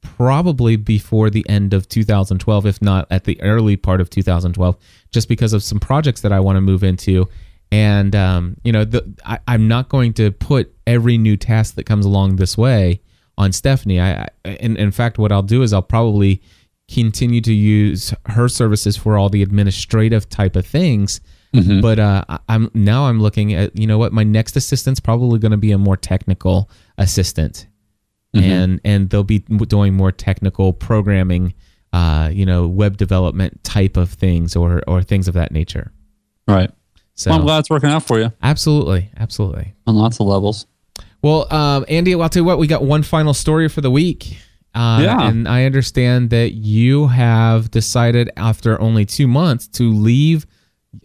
probably 0.00 0.76
before 0.76 1.30
the 1.30 1.48
end 1.48 1.72
of 1.72 1.88
2012 1.88 2.66
if 2.66 2.82
not 2.82 3.06
at 3.10 3.22
the 3.22 3.40
early 3.40 3.76
part 3.76 4.00
of 4.00 4.10
2012 4.10 4.76
just 5.12 5.28
because 5.28 5.52
of 5.52 5.62
some 5.62 5.78
projects 5.78 6.22
that 6.22 6.32
i 6.32 6.40
want 6.40 6.56
to 6.56 6.60
move 6.60 6.82
into. 6.82 7.28
And 7.70 8.14
um, 8.16 8.56
you 8.64 8.72
know 8.72 8.84
the, 8.84 9.14
I, 9.24 9.38
i'm 9.46 9.68
not 9.68 9.88
going 9.88 10.12
to 10.14 10.30
put 10.32 10.74
every 10.86 11.18
new 11.18 11.36
task 11.36 11.76
that 11.76 11.84
comes 11.84 12.04
along 12.04 12.36
this 12.36 12.58
way 12.58 13.00
on 13.38 13.52
stephanie. 13.52 14.00
I, 14.00 14.28
I 14.44 14.48
in 14.48 14.90
fact 14.90 15.18
what 15.18 15.30
i'll 15.30 15.42
do 15.42 15.62
is 15.62 15.72
i'll 15.72 15.82
probably 15.82 16.42
continue 16.92 17.40
to 17.40 17.52
use 17.52 18.12
her 18.26 18.48
services 18.48 18.96
for 18.96 19.16
all 19.16 19.28
the 19.28 19.42
administrative 19.42 20.28
type 20.28 20.56
of 20.56 20.66
things 20.66 21.20
but 21.82 21.98
uh, 21.98 22.24
i'm 22.48 22.70
now 22.72 23.06
i'm 23.06 23.20
looking 23.20 23.52
at 23.52 23.76
you 23.76 23.86
know 23.86 23.98
what 23.98 24.12
my 24.12 24.22
next 24.22 24.56
assistant's 24.56 25.00
probably 25.00 25.38
going 25.38 25.52
to 25.52 25.58
be 25.58 25.72
a 25.72 25.78
more 25.78 25.96
technical 25.96 26.70
assistant 26.98 27.66
and 28.34 28.80
and 28.84 29.10
they'll 29.10 29.24
be 29.24 29.40
doing 29.40 29.94
more 29.94 30.12
technical 30.12 30.72
programming, 30.72 31.54
uh, 31.92 32.30
you 32.32 32.46
know, 32.46 32.66
web 32.66 32.96
development 32.96 33.62
type 33.64 33.96
of 33.96 34.10
things 34.10 34.56
or 34.56 34.82
or 34.86 35.02
things 35.02 35.28
of 35.28 35.34
that 35.34 35.52
nature. 35.52 35.92
right. 36.48 36.70
So 37.14 37.30
Well, 37.30 37.40
I'm 37.40 37.44
glad 37.44 37.58
it's 37.58 37.70
working 37.70 37.90
out 37.90 38.04
for 38.04 38.18
you 38.18 38.32
absolutely, 38.42 39.10
absolutely. 39.18 39.74
on 39.86 39.94
lots 39.96 40.18
of 40.18 40.26
levels. 40.26 40.66
Well, 41.20 41.52
um, 41.52 41.84
Andy, 41.88 42.14
I'll 42.14 42.28
tell 42.28 42.40
you 42.40 42.44
what, 42.44 42.58
we 42.58 42.66
got 42.66 42.82
one 42.82 43.02
final 43.02 43.34
story 43.34 43.68
for 43.68 43.82
the 43.82 43.90
week. 43.90 44.38
Uh, 44.74 45.00
Yeah. 45.02 45.28
and 45.28 45.46
I 45.48 45.64
understand 45.64 46.30
that 46.30 46.52
you 46.52 47.08
have 47.08 47.70
decided 47.70 48.30
after 48.36 48.80
only 48.80 49.04
two 49.04 49.28
months 49.28 49.66
to 49.68 49.90
leave 49.92 50.46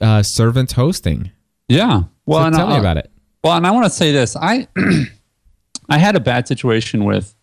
uh, 0.02 0.24
Servint 0.24 0.72
hosting. 0.74 1.32
Yeah. 1.68 2.04
Well, 2.26 2.40
so 2.42 2.46
and 2.48 2.56
tell 2.56 2.68
me 2.68 2.76
I- 2.76 2.80
about 2.80 2.98
it. 2.98 3.12
Well, 3.44 3.56
and 3.56 3.66
I 3.68 3.72
want 3.72 3.86
to 3.86 3.90
say 3.90 4.12
this. 4.12 4.36
I 4.36 4.68
I 5.90 5.98
had 5.98 6.16
a 6.16 6.20
bad 6.20 6.48
situation 6.48 7.06
with. 7.06 7.34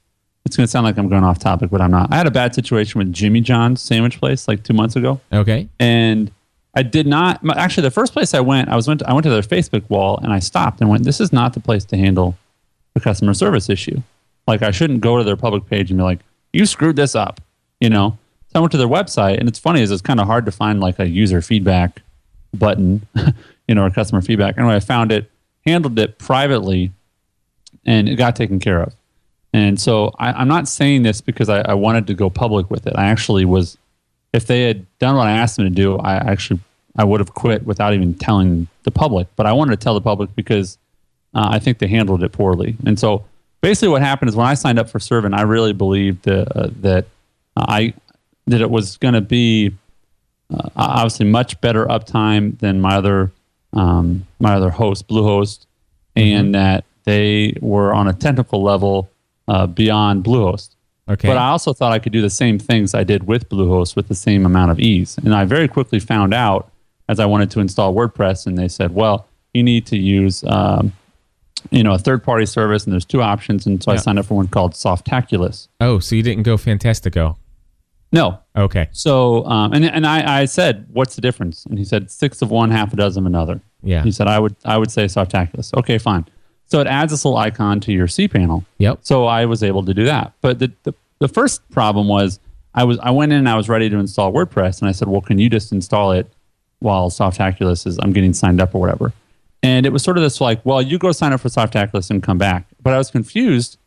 It's 0.45 0.57
going 0.59 0.66
to 0.66 0.70
sound 0.70 0.85
like 0.85 0.99
I'm 0.99 1.09
going 1.09 1.25
off 1.25 1.39
topic, 1.39 1.70
but 1.70 1.81
I'm 1.81 1.91
not. 1.91 2.12
I 2.12 2.16
had 2.16 2.27
a 2.27 2.31
bad 2.31 2.55
situation 2.55 2.99
with 2.99 3.11
Jimmy 3.14 3.41
John's 3.41 3.81
sandwich 3.81 4.18
place 4.20 4.47
like 4.47 4.62
two 4.62 4.75
months 4.75 4.95
ago, 4.95 5.18
Okay. 5.33 5.68
and 5.81 6.31
I 6.75 6.83
did 6.83 7.07
not. 7.07 7.41
Actually, 7.57 7.85
the 7.85 7.91
first 7.91 8.12
place 8.12 8.35
I 8.35 8.41
went, 8.41 8.68
I 8.68 8.77
was 8.77 8.87
went. 8.87 9.01
To, 9.01 9.09
I 9.09 9.14
went 9.14 9.25
to 9.25 9.31
their 9.31 9.41
Facebook 9.41 9.89
wall, 9.89 10.18
and 10.22 10.33
I 10.35 10.41
stopped 10.41 10.83
and 10.83 10.91
went. 10.91 11.05
This 11.05 11.18
is 11.20 11.33
not 11.33 11.55
the 11.55 11.61
place 11.61 11.85
to 11.87 11.97
handle 11.97 12.37
a 12.95 13.01
customer 13.01 13.33
service 13.33 13.70
issue. 13.70 14.03
Like 14.47 14.63
I 14.63 14.71
shouldn't 14.71 15.01
go 15.01 15.19
to 15.19 15.25
their 15.25 15.37
public 15.37 15.67
page 15.67 15.91
and 15.91 15.99
be 15.99 16.05
like, 16.05 16.21
"You 16.53 16.67
screwed 16.67 16.97
this 16.97 17.15
up," 17.15 17.41
you 17.81 17.91
know. 17.91 18.19
So 18.49 18.59
I 18.59 18.61
went 18.61 18.73
to 18.73 18.79
their 18.79 18.89
website, 18.89 19.39
and 19.39 19.49
it's 19.49 19.59
funny 19.59 19.81
is 19.81 19.91
it's 19.91 20.03
kind 20.03 20.21
of 20.21 20.27
hard 20.27 20.47
to 20.47 20.53
find 20.53 20.81
like 20.81 20.99
a 20.99 21.09
user 21.09 21.41
feedback 21.41 22.03
button, 22.53 23.07
you 23.69 23.75
know, 23.75 23.85
or 23.85 23.91
customer 23.91 24.21
feedback. 24.21 24.59
Anyway, 24.59 24.75
I 24.75 24.81
found 24.81 25.13
it, 25.13 25.31
handled 25.67 25.99
it 25.99 26.19
privately, 26.19 26.93
and 27.85 28.09
it 28.09 28.17
got 28.17 28.37
taken 28.37 28.61
care 28.61 28.83
of. 28.83 28.95
And 29.53 29.81
so 29.81 30.13
I, 30.19 30.33
I'm 30.33 30.49
not 30.49 30.69
saying 30.69 31.03
this 31.05 31.21
because 31.21 31.49
I, 31.49 31.61
I 31.61 31.75
wanted 31.75 32.07
to 32.09 32.15
go 32.15 32.29
public 32.29 32.71
with 32.71 32.87
it. 32.87 32.95
I 32.97 33.07
actually 33.07 33.45
was, 33.45 33.79
if 34.33 34.47
they 34.47 34.63
had 34.63 34.85
done 34.99 35.17
what 35.17 35.29
I 35.29 35.33
asked 35.33 35.57
them 35.57 35.65
to 35.65 35.71
do, 35.71 35.97
I 35.99 36.17
actually 36.17 36.61
I 36.97 37.05
would 37.05 37.21
have 37.21 37.35
quit 37.35 37.65
without 37.65 37.95
even 37.95 38.15
telling 38.15 38.69
the 38.83 38.91
public. 38.91 39.29
But 39.37 39.47
I 39.47 39.53
wanted 39.53 39.79
to 39.79 39.85
tell 39.85 39.95
the 39.95 40.01
public 40.01 40.35
because 40.35 40.79
uh, 41.35 41.49
I 41.51 41.59
think 41.59 41.79
they 41.79 41.89
handled 41.89 42.23
it 42.23 42.33
poorly. 42.33 42.77
And 42.87 42.99
so 42.99 43.25
basically, 43.65 43.89
what 43.89 44.03
happened 44.03 44.29
is 44.29 44.37
when 44.37 44.47
I 44.47 44.55
signed 44.55 44.79
up 44.79 44.91
for 44.91 44.99
Servint, 44.99 45.35
I 45.35 45.43
really 45.43 45.73
believed 45.73 46.25
that, 46.25 46.55
uh, 46.55 46.69
that 46.83 47.07
I 47.57 47.95
that 48.47 48.61
it 48.61 48.71
was 48.71 48.99
going 48.99 49.15
to 49.15 49.23
be 49.23 49.73
uh, 50.53 50.69
obviously 50.77 51.25
much 51.25 51.59
better 51.62 51.87
uptime 51.87 52.59
than 52.59 52.81
my 52.81 52.97
other 52.97 53.33
um, 53.73 54.27
my 54.39 54.55
other 54.55 54.71
host, 54.71 55.09
Bluehost, 55.09 55.67
and 56.15 56.55
that 56.55 56.85
they 57.05 57.55
were 57.61 57.93
on 57.95 58.07
a 58.07 58.12
technical 58.12 58.62
level 58.62 59.09
uh, 59.49 59.67
beyond 59.67 60.25
Bluehost. 60.25 60.75
Okay. 61.09 61.29
But 61.29 61.39
I 61.39 61.49
also 61.49 61.73
thought 61.73 61.93
I 61.93 61.99
could 61.99 62.12
do 62.12 62.23
the 62.23 62.31
same 62.31 62.59
things 62.59 62.95
I 62.95 63.05
did 63.05 63.27
with 63.27 63.49
Bluehost 63.49 63.97
with 63.97 64.09
the 64.09 64.15
same 64.15 64.47
amount 64.47 64.71
of 64.71 64.79
ease. 64.79 65.19
And 65.19 65.35
I 65.35 65.45
very 65.45 65.69
quickly 65.69 66.01
found 66.01 66.33
out 66.33 66.71
as 67.09 67.21
I 67.21 67.27
wanted 67.27 67.51
to 67.53 67.61
install 67.61 67.95
WordPress, 67.95 68.47
and 68.47 68.57
they 68.57 68.69
said, 68.69 68.95
well, 68.95 69.27
you 69.53 69.62
need 69.62 69.87
to 69.87 69.99
use 69.99 70.45
um, 70.47 70.93
you 71.71 71.83
know 71.83 71.95
a 71.95 71.99
third 71.99 72.23
party 72.23 72.47
service, 72.47 72.85
and 72.85 72.93
there's 72.93 73.05
two 73.05 73.23
options. 73.23 73.67
And 73.67 73.83
so 73.83 73.93
I 73.93 73.97
signed 73.97 74.19
up 74.19 74.27
for 74.27 74.35
one 74.35 74.49
called 74.49 74.73
Softaculous. 74.73 75.69
oh, 75.81 75.99
so 75.99 76.15
you 76.15 76.23
didn't 76.23 76.43
go 76.43 76.57
Fantastico? 76.57 77.37
No. 78.12 78.39
Okay. 78.57 78.89
So 78.93 79.45
um, 79.47 79.73
and 79.73 79.85
and 79.85 80.07
I, 80.07 80.43
I 80.43 80.45
said, 80.45 80.87
what's 80.93 81.17
the 81.17 81.21
difference? 81.21 81.67
And 81.67 81.79
he 81.79 81.85
said 81.85 82.11
six 82.11 82.43
of 82.43 82.51
one, 82.51 82.71
half 82.71 82.93
a 82.93 82.97
dozen 82.97 83.25
of 83.25 83.27
another. 83.27 83.61
Yeah. 83.83 84.03
He 84.03 84.12
said 84.12 84.29
I 84.29 84.39
would 84.39 84.55
I 84.65 84.79
would 84.79 84.91
say 84.91 85.07
Softaculous. 85.07 85.75
Okay, 85.79 85.99
fine. 85.99 86.27
So 86.67 86.81
it 86.81 86.87
adds 86.87 87.12
this 87.12 87.25
little 87.25 87.37
icon 87.39 87.81
to 87.81 87.93
your 87.93 88.09
C 88.09 88.29
panel. 88.29 88.65
Yep. 88.79 89.01
So 89.03 89.27
I 89.27 89.47
was 89.47 89.62
able 89.62 89.85
to 89.85 89.93
do 89.93 90.05
that. 90.07 90.33
But 90.41 90.59
the, 90.59 90.73
the, 90.85 90.95
the 91.19 91.29
first 91.29 91.69
problem 91.71 92.09
was 92.09 92.39
I 92.75 92.85
was 92.85 92.99
I 93.01 93.11
went 93.11 93.33
in 93.33 93.39
and 93.39 93.49
I 93.49 93.57
was 93.57 93.69
ready 93.69 93.91
to 93.91 93.99
install 93.99 94.33
WordPress 94.33 94.81
and 94.81 94.89
I 94.89 94.93
said, 94.93 95.09
well, 95.09 95.21
can 95.21 95.39
you 95.39 95.51
just 95.51 95.73
install 95.73 96.12
it 96.12 96.33
while 96.85 97.11
Softaculous 97.11 97.87
is 97.87 97.99
I'm 98.03 98.12
getting 98.12 98.33
signed 98.33 98.61
up 98.61 98.75
or 98.75 98.81
whatever. 98.81 99.12
And 99.65 99.87
it 99.87 99.93
was 99.93 100.03
sort 100.03 100.19
of 100.19 100.23
this 100.23 100.43
like, 100.43 100.65
well, 100.67 100.83
you 100.83 100.99
go 100.99 101.11
sign 101.11 101.33
up 101.33 101.41
for 101.41 101.49
Softaculous 101.49 102.11
and 102.11 102.23
come 102.23 102.37
back. 102.37 102.67
But 102.83 102.93
I 102.93 102.99
was 102.99 103.11
confused 103.11 103.79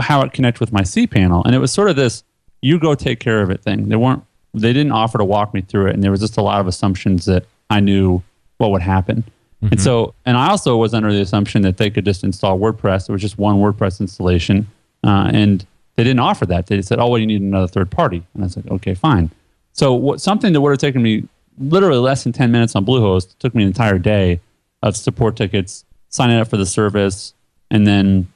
how 0.00 0.22
it 0.22 0.32
connected 0.32 0.60
with 0.60 0.72
my 0.72 0.84
C 0.84 1.08
panel. 1.08 1.42
And 1.44 1.54
it 1.54 1.58
was 1.58 1.72
sort 1.72 1.90
of 1.90 1.96
this 1.96 2.22
you 2.60 2.78
go 2.78 2.94
take 2.94 3.18
care 3.18 3.42
of 3.42 3.50
it 3.50 3.60
thing. 3.60 3.88
They 3.88 3.96
weren't 3.96 4.22
they 4.54 4.72
didn't 4.72 4.92
offer 4.92 5.18
to 5.18 5.24
walk 5.24 5.52
me 5.52 5.62
through 5.62 5.88
it 5.88 5.94
and 5.94 6.02
there 6.02 6.12
was 6.12 6.20
just 6.20 6.36
a 6.36 6.42
lot 6.42 6.60
of 6.60 6.68
assumptions 6.68 7.24
that 7.24 7.44
I 7.70 7.80
knew 7.80 8.22
what 8.58 8.70
would 8.70 8.82
happen. 8.82 9.24
And 9.62 9.80
so, 9.80 10.14
and 10.26 10.36
I 10.36 10.50
also 10.50 10.76
was 10.76 10.92
under 10.92 11.12
the 11.12 11.20
assumption 11.20 11.62
that 11.62 11.76
they 11.76 11.88
could 11.88 12.04
just 12.04 12.24
install 12.24 12.58
WordPress. 12.58 13.08
It 13.08 13.12
was 13.12 13.22
just 13.22 13.38
one 13.38 13.56
WordPress 13.56 14.00
installation, 14.00 14.66
uh, 15.04 15.30
and 15.32 15.64
they 15.94 16.02
didn't 16.02 16.18
offer 16.18 16.46
that. 16.46 16.66
They 16.66 16.82
said, 16.82 16.98
"Oh, 16.98 17.08
well, 17.08 17.18
you 17.18 17.28
need 17.28 17.42
another 17.42 17.68
third 17.68 17.88
party." 17.88 18.24
And 18.34 18.44
I 18.44 18.48
said, 18.48 18.66
"Okay, 18.68 18.94
fine." 18.94 19.30
So, 19.72 19.94
what 19.94 20.20
something 20.20 20.52
that 20.52 20.60
would 20.60 20.70
have 20.70 20.80
taken 20.80 21.00
me 21.00 21.28
literally 21.58 22.00
less 22.00 22.24
than 22.24 22.32
ten 22.32 22.50
minutes 22.50 22.74
on 22.74 22.84
Bluehost 22.84 23.38
took 23.38 23.54
me 23.54 23.62
an 23.62 23.68
entire 23.68 24.00
day 24.00 24.40
of 24.82 24.96
support 24.96 25.36
tickets, 25.36 25.84
signing 26.08 26.36
up 26.38 26.48
for 26.48 26.56
the 26.56 26.66
service, 26.66 27.34
and 27.70 27.86
then 27.86 28.28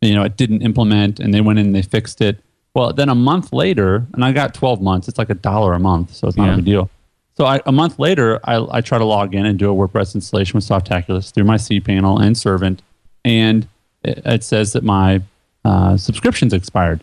you 0.00 0.14
know 0.14 0.22
it 0.22 0.36
didn't 0.36 0.62
implement, 0.62 1.20
and 1.20 1.32
they 1.34 1.40
went 1.40 1.58
in 1.58 1.66
and 1.66 1.74
they 1.74 1.82
fixed 1.82 2.20
it. 2.20 2.38
Well, 2.74 2.92
then 2.92 3.08
a 3.08 3.14
month 3.14 3.52
later, 3.52 4.06
and 4.12 4.24
I 4.24 4.32
got 4.32 4.54
twelve 4.54 4.80
months. 4.80 5.08
It's 5.08 5.18
like 5.18 5.30
a 5.30 5.34
dollar 5.34 5.72
a 5.74 5.78
month, 5.80 6.14
so 6.14 6.28
it's 6.28 6.36
not 6.36 6.46
Yeah. 6.46 6.52
a 6.52 6.56
big 6.56 6.64
deal. 6.66 6.90
So 7.36 7.44
I, 7.44 7.60
a 7.66 7.72
month 7.72 7.98
later, 7.98 8.40
I, 8.44 8.66
I 8.70 8.80
try 8.80 8.96
to 8.96 9.04
log 9.04 9.34
in 9.34 9.44
and 9.44 9.58
do 9.58 9.70
a 9.70 9.74
WordPress 9.74 10.14
installation 10.14 10.56
with 10.56 10.64
Softaculous 10.64 11.32
through 11.32 11.44
my 11.44 11.56
cPanel 11.56 12.18
and 12.22 12.36
Servint, 12.36 12.80
and 13.26 13.68
it, 14.02 14.22
it 14.24 14.42
says 14.44 14.72
that 14.72 14.84
my 14.84 15.20
uh, 15.64 15.98
subscription's 15.98 16.54
expired. 16.54 17.02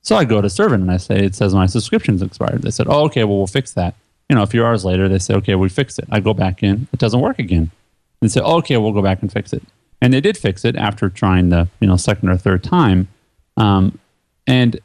So 0.00 0.16
I 0.16 0.24
go 0.24 0.40
to 0.40 0.48
Servint 0.48 0.82
and 0.82 0.90
I 0.90 0.96
say, 0.98 1.16
it 1.24 1.34
says 1.34 1.54
my 1.54 1.66
subscription's 1.66 2.22
expired. 2.22 2.62
They 2.62 2.70
said, 2.70 2.86
oh, 2.88 3.04
okay, 3.06 3.24
well, 3.24 3.36
we'll 3.38 3.46
fix 3.46 3.72
that. 3.72 3.94
You 4.30 4.36
know, 4.36 4.42
a 4.42 4.46
few 4.46 4.64
hours 4.64 4.84
later, 4.86 5.06
they 5.08 5.18
say, 5.18 5.34
okay, 5.34 5.54
we 5.54 5.68
fixed 5.68 5.98
it. 5.98 6.06
I 6.10 6.20
go 6.20 6.32
back 6.32 6.62
in, 6.62 6.86
it 6.92 6.98
doesn't 6.98 7.20
work 7.20 7.38
again. 7.38 7.70
And 8.24 8.30
they 8.30 8.32
say, 8.32 8.40
okay, 8.40 8.78
we'll 8.78 8.92
go 8.92 9.02
back 9.02 9.20
and 9.20 9.30
fix 9.30 9.52
it. 9.52 9.62
And 10.00 10.14
they 10.14 10.22
did 10.22 10.38
fix 10.38 10.64
it 10.64 10.76
after 10.76 11.10
trying 11.10 11.50
the, 11.50 11.68
you 11.78 11.86
know, 11.86 11.98
second 11.98 12.30
or 12.30 12.38
third 12.38 12.64
time. 12.64 13.06
Um, 13.58 13.98
and 14.46 14.80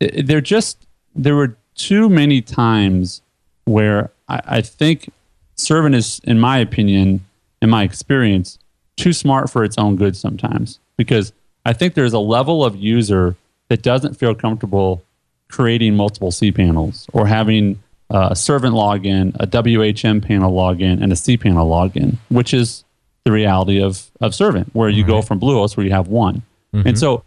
there 0.00 0.40
just, 0.40 0.88
there 1.14 1.36
were 1.36 1.56
too 1.76 2.08
many 2.08 2.42
times 2.42 3.22
where 3.64 4.10
I, 4.28 4.40
I 4.44 4.60
think 4.60 5.08
Servint 5.54 5.94
is, 5.94 6.20
in 6.24 6.40
my 6.40 6.58
opinion, 6.58 7.24
in 7.62 7.70
my 7.70 7.84
experience, 7.84 8.58
too 8.96 9.12
smart 9.12 9.50
for 9.50 9.62
its 9.62 9.78
own 9.78 9.94
good 9.94 10.16
sometimes. 10.16 10.80
Because 10.96 11.32
I 11.64 11.74
think 11.74 11.94
there's 11.94 12.12
a 12.12 12.18
level 12.18 12.64
of 12.64 12.74
user 12.74 13.36
that 13.68 13.82
doesn't 13.82 14.14
feel 14.14 14.34
comfortable 14.34 15.04
creating 15.48 15.94
multiple 15.94 16.32
C 16.32 16.50
panels 16.50 17.06
or 17.12 17.28
having 17.28 17.80
uh, 18.10 18.28
a 18.32 18.36
Servint 18.36 18.74
login, 18.74 19.34
a 19.40 19.46
WHM 19.46 20.22
panel 20.24 20.52
login, 20.52 21.02
and 21.02 21.12
a 21.12 21.16
C 21.16 21.36
panel 21.36 21.68
login, 21.68 22.16
which 22.28 22.52
is 22.54 22.84
the 23.24 23.32
reality 23.32 23.82
of, 23.82 24.10
of 24.20 24.34
Servint, 24.34 24.74
where 24.74 24.88
you 24.88 25.04
go 25.04 25.22
from 25.22 25.40
Bluehost 25.40 25.76
where 25.76 25.86
you 25.86 25.92
have 25.92 26.08
one. 26.08 26.42
And 26.86 26.98
so 26.98 27.24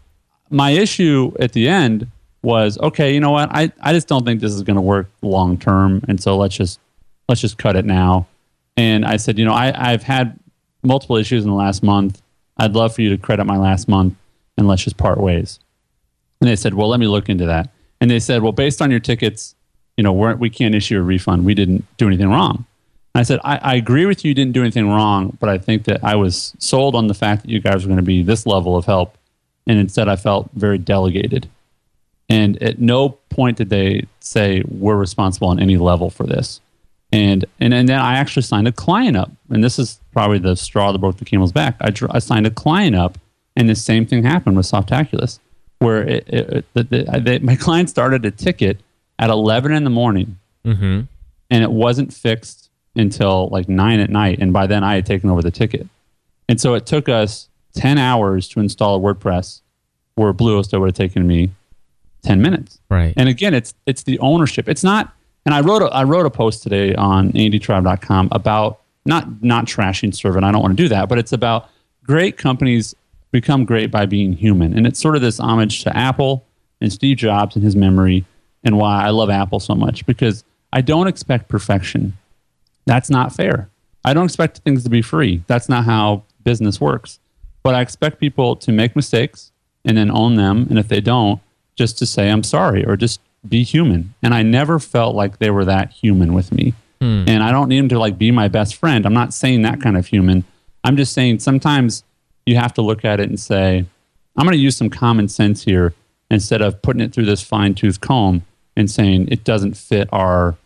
my 0.50 0.70
issue 0.70 1.32
at 1.40 1.52
the 1.52 1.68
end 1.68 2.06
was 2.42 2.78
okay 2.78 3.12
you 3.12 3.20
know 3.20 3.30
what? 3.30 3.48
I, 3.52 3.72
I 3.80 3.92
just 3.92 4.08
don't 4.08 4.24
think 4.24 4.40
this 4.40 4.52
is 4.52 4.62
going 4.62 4.76
to 4.76 4.82
work 4.82 5.08
long 5.22 5.58
term. 5.58 6.02
And 6.08 6.20
so 6.20 6.36
let's 6.36 6.56
just 6.56 6.78
let's 7.28 7.40
just 7.40 7.58
cut 7.58 7.76
it 7.76 7.84
now. 7.84 8.26
And 8.76 9.04
i 9.04 9.16
said 9.16 9.38
you 9.38 9.44
know 9.44 9.52
I, 9.52 9.92
i've 9.92 10.02
had 10.04 10.38
multiple 10.82 11.16
issues 11.16 11.44
in 11.44 11.50
the 11.50 11.56
last 11.56 11.82
month. 11.82 12.22
I'd 12.56 12.74
love 12.74 12.94
for 12.94 13.02
you 13.02 13.10
to 13.10 13.18
credit 13.18 13.44
my 13.44 13.56
last 13.56 13.88
month 13.88 14.14
and 14.56 14.68
let's 14.68 14.84
just 14.84 14.96
part 14.96 15.18
ways. 15.18 15.58
And 16.40 16.48
they 16.48 16.56
said 16.56 16.74
well 16.74 16.88
let 16.88 17.00
me 17.00 17.06
look 17.06 17.28
into 17.28 17.46
that. 17.46 17.70
And 18.00 18.10
they 18.10 18.20
said 18.20 18.42
well 18.42 18.52
based 18.52 18.80
on 18.80 18.90
your 18.90 19.00
tickets 19.00 19.54
you 19.98 20.02
know 20.02 20.12
we're, 20.12 20.34
we 20.36 20.48
can't 20.48 20.74
issue 20.74 20.98
a 20.98 21.02
refund 21.02 21.44
we 21.44 21.54
didn't 21.54 21.84
do 21.98 22.06
anything 22.06 22.30
wrong 22.30 22.64
i 23.14 23.22
said 23.22 23.38
I, 23.44 23.58
I 23.58 23.74
agree 23.74 24.06
with 24.06 24.24
you 24.24 24.30
you 24.30 24.34
didn't 24.34 24.52
do 24.52 24.62
anything 24.62 24.88
wrong 24.88 25.36
but 25.38 25.50
i 25.50 25.58
think 25.58 25.84
that 25.84 26.02
i 26.02 26.14
was 26.14 26.54
sold 26.58 26.94
on 26.94 27.08
the 27.08 27.14
fact 27.14 27.42
that 27.42 27.50
you 27.50 27.60
guys 27.60 27.84
were 27.84 27.88
going 27.88 27.98
to 27.98 28.02
be 28.02 28.22
this 28.22 28.46
level 28.46 28.74
of 28.74 28.86
help 28.86 29.18
and 29.68 29.78
instead 29.78 30.08
I 30.08 30.16
felt 30.16 30.50
very 30.54 30.78
delegated. 30.78 31.48
And 32.28 32.60
at 32.62 32.80
no 32.80 33.10
point 33.28 33.58
did 33.58 33.68
they 33.68 34.06
say 34.20 34.64
we're 34.66 34.96
responsible 34.96 35.48
on 35.48 35.60
any 35.60 35.76
level 35.76 36.10
for 36.10 36.26
this. 36.26 36.60
And 37.12 37.44
and, 37.60 37.72
and 37.72 37.88
then 37.88 37.98
I 37.98 38.16
actually 38.16 38.42
signed 38.42 38.68
a 38.68 38.72
client 38.72 39.16
up, 39.16 39.30
and 39.48 39.64
this 39.64 39.78
is 39.78 39.98
probably 40.12 40.38
the 40.38 40.56
straw 40.56 40.92
that 40.92 40.98
broke 40.98 41.16
the 41.16 41.24
camel's 41.24 41.52
back. 41.52 41.76
I, 41.80 41.92
I 42.10 42.18
signed 42.18 42.46
a 42.46 42.50
client 42.50 42.96
up, 42.96 43.16
and 43.56 43.66
the 43.66 43.74
same 43.74 44.04
thing 44.04 44.24
happened 44.24 44.58
with 44.58 44.66
Softaculous, 44.66 45.38
where 45.78 46.06
it, 46.06 46.28
it, 46.28 46.66
the, 46.74 46.82
the, 46.82 47.20
they, 47.24 47.38
my 47.38 47.56
client 47.56 47.88
started 47.88 48.26
a 48.26 48.30
ticket 48.30 48.80
at 49.18 49.30
11 49.30 49.72
in 49.72 49.84
the 49.84 49.90
morning, 49.90 50.38
Mm-hmm. 50.64 51.00
and 51.50 51.62
it 51.64 51.70
wasn't 51.70 52.12
fixed 52.12 52.68
until 52.94 53.48
like 53.48 53.68
nine 53.68 54.00
at 54.00 54.10
night. 54.10 54.38
And 54.40 54.52
by 54.52 54.66
then, 54.66 54.84
I 54.84 54.96
had 54.96 55.06
taken 55.06 55.30
over 55.30 55.40
the 55.40 55.50
ticket. 55.50 55.86
And 56.48 56.60
so 56.60 56.74
it 56.74 56.84
took 56.84 57.08
us 57.08 57.48
10 57.74 57.96
hours 57.96 58.48
to 58.50 58.60
install 58.60 58.96
a 58.96 59.00
WordPress 59.00 59.60
where 60.16 60.32
Bluehost 60.34 60.78
would 60.78 60.86
have 60.88 60.94
taken 60.96 61.26
me 61.26 61.50
10 62.24 62.42
minutes. 62.42 62.80
Right. 62.90 63.14
And 63.16 63.28
again, 63.28 63.54
it's 63.54 63.72
it's 63.86 64.02
the 64.02 64.18
ownership. 64.18 64.68
It's 64.68 64.82
not 64.84 65.14
and 65.46 65.54
I 65.54 65.60
wrote 65.60 65.82
a 65.82 65.86
I 65.86 66.02
wrote 66.04 66.26
a 66.26 66.30
post 66.30 66.62
today 66.62 66.94
on 66.96 67.32
andytraub.com 67.32 68.28
about 68.32 68.80
not 69.06 69.42
not 69.42 69.64
trashing 69.66 70.14
Servint. 70.14 70.44
I 70.44 70.50
don't 70.52 70.60
want 70.60 70.76
to 70.76 70.82
do 70.82 70.88
that, 70.88 71.08
but 71.08 71.16
it's 71.18 71.32
about 71.32 71.70
great 72.04 72.36
companies 72.36 72.94
become 73.30 73.64
great 73.64 73.90
by 73.90 74.04
being 74.06 74.32
human. 74.32 74.76
And 74.76 74.86
it's 74.86 74.98
sort 75.00 75.14
of 75.16 75.22
this 75.22 75.38
homage 75.38 75.82
to 75.84 75.96
Apple 75.96 76.44
and 76.80 76.92
Steve 76.92 77.16
Jobs 77.18 77.54
and 77.56 77.64
his 77.64 77.76
memory 77.76 78.24
and 78.64 78.78
why 78.78 79.04
I 79.04 79.10
love 79.10 79.30
Apple 79.30 79.60
so 79.60 79.74
much 79.74 80.04
because 80.06 80.44
I 80.72 80.80
don't 80.80 81.06
expect 81.06 81.48
perfection. 81.48 82.16
That's 82.86 83.10
not 83.10 83.34
fair. 83.34 83.68
I 84.04 84.14
don't 84.14 84.24
expect 84.24 84.58
things 84.58 84.84
to 84.84 84.90
be 84.90 85.02
free. 85.02 85.42
That's 85.46 85.68
not 85.68 85.84
how 85.84 86.24
business 86.42 86.80
works. 86.80 87.20
But 87.62 87.74
I 87.74 87.80
expect 87.82 88.20
people 88.20 88.56
to 88.56 88.72
make 88.72 88.96
mistakes 88.96 89.52
and 89.84 89.96
then 89.96 90.10
own 90.10 90.36
them. 90.36 90.66
And 90.70 90.78
if 90.78 90.88
they 90.88 91.00
don't, 91.00 91.40
just 91.76 91.98
to 91.98 92.06
say, 92.06 92.30
I'm 92.30 92.42
sorry 92.42 92.84
or 92.84 92.96
just 92.96 93.20
be 93.48 93.62
human. 93.62 94.14
And 94.22 94.34
I 94.34 94.42
never 94.42 94.78
felt 94.78 95.14
like 95.14 95.38
they 95.38 95.50
were 95.50 95.64
that 95.64 95.92
human 95.92 96.32
with 96.32 96.52
me. 96.52 96.74
Hmm. 97.00 97.24
And 97.28 97.42
I 97.42 97.50
don't 97.50 97.68
need 97.68 97.78
them 97.78 97.88
to 97.90 97.98
like 97.98 98.18
be 98.18 98.30
my 98.30 98.48
best 98.48 98.76
friend. 98.76 99.06
I'm 99.06 99.14
not 99.14 99.32
saying 99.32 99.62
that 99.62 99.80
kind 99.80 99.96
of 99.96 100.06
human. 100.06 100.44
I'm 100.84 100.96
just 100.96 101.12
saying 101.12 101.40
sometimes 101.40 102.04
you 102.46 102.56
have 102.56 102.74
to 102.74 102.82
look 102.82 103.04
at 103.04 103.20
it 103.20 103.28
and 103.28 103.38
say, 103.38 103.84
I'm 104.36 104.44
going 104.44 104.56
to 104.56 104.62
use 104.62 104.76
some 104.76 104.90
common 104.90 105.28
sense 105.28 105.64
here 105.64 105.94
instead 106.30 106.62
of 106.62 106.80
putting 106.82 107.00
it 107.00 107.12
through 107.12 107.26
this 107.26 107.42
fine 107.42 107.74
tooth 107.74 108.00
comb 108.00 108.44
and 108.78 108.90
saying 108.90 109.28
it 109.30 109.44
doesn't 109.44 109.74
fit 109.76 110.08
our 110.12 110.56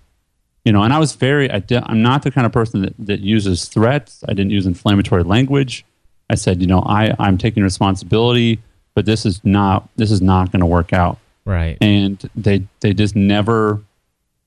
you 0.65 0.73
know 0.73 0.83
and 0.83 0.93
i 0.93 0.99
was 0.99 1.15
very 1.15 1.51
I 1.51 1.59
di- 1.59 1.83
i'm 1.87 2.03
not 2.03 2.23
the 2.23 2.31
kind 2.31 2.47
of 2.47 2.53
person 2.53 2.83
that, 2.83 2.95
that 3.01 3.21
uses 3.21 3.65
threats 3.69 4.23
i 4.29 4.33
didn't 4.35 4.51
use 4.51 4.67
inflammatory 4.67 5.25
language 5.25 5.85
i 6.31 6.35
said 6.37 6.61
you 6.61 6.67
know 6.69 6.81
i 6.87 7.15
i'm 7.19 7.37
taking 7.39 7.63
responsibility 7.65 8.61
but 8.95 9.07
this 9.07 9.27
is 9.27 9.45
not 9.45 9.89
this 9.97 10.11
is 10.13 10.21
not 10.23 10.53
going 10.53 10.61
to 10.61 10.67
work 10.67 10.93
out 10.93 11.19
Right. 11.45 11.77
and 11.81 12.31
they 12.37 12.65
they 12.81 12.95
just 12.95 13.17
never 13.17 13.81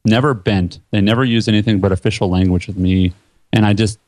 never 0.05 0.33
bent 0.33 0.79
they 0.91 1.01
never 1.01 1.25
used 1.25 1.49
anything 1.49 1.79
but 1.81 1.91
official 1.91 2.29
language 2.29 2.67
with 2.67 2.77
me 2.77 3.13
and 3.51 3.65
i 3.65 3.73
just 3.73 3.99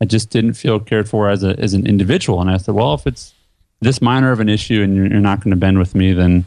I 0.00 0.06
just 0.06 0.28
didn't 0.30 0.54
feel 0.54 0.80
cared 0.80 1.08
for 1.08 1.30
as 1.30 1.44
a 1.44 1.58
as 1.60 1.72
an 1.72 1.86
individual. 1.86 2.40
And 2.40 2.50
I 2.50 2.56
said, 2.56 2.74
well, 2.74 2.94
if 2.94 3.06
it's 3.06 3.32
this 3.80 4.02
minor 4.02 4.32
of 4.32 4.40
an 4.40 4.48
issue 4.48 4.82
and 4.82 4.94
you're, 4.96 5.06
you're 5.06 5.20
not 5.20 5.38
going 5.40 5.52
to 5.52 5.56
bend 5.56 5.78
with 5.78 5.94
me, 5.94 6.12
then 6.12 6.44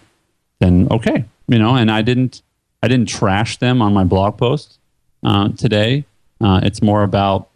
then 0.60 0.90
okay, 0.92 1.24
you 1.48 1.58
know. 1.58 1.74
And 1.76 1.90
I 1.90 2.02
didn't 2.02 2.42
I 2.84 2.88
didn't 2.88 3.10
trash 3.10 3.58
them 3.58 3.82
on 3.82 3.94
my 3.94 4.04
blog 4.04 4.38
post 4.38 4.80
uh, 5.24 5.50
today. 5.50 6.06
Uh, 6.40 6.60
it's 6.64 6.82
more 6.82 7.04
about 7.04 7.50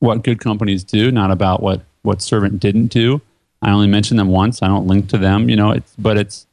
what 0.00 0.22
good 0.22 0.40
companies 0.40 0.84
do, 0.84 1.10
not 1.10 1.30
about 1.30 1.62
what 1.62 1.82
what 2.02 2.20
Servint 2.20 2.60
didn't 2.60 2.88
do. 2.88 3.20
I 3.62 3.70
only 3.70 3.86
mention 3.86 4.16
them 4.16 4.28
once. 4.28 4.60
I 4.62 4.66
don't 4.66 4.86
link 4.86 5.08
to 5.10 5.18
them, 5.18 5.48
you 5.48 5.56
know. 5.56 5.70
It's 5.70 5.94
but 5.96 6.18
it's 6.18 6.46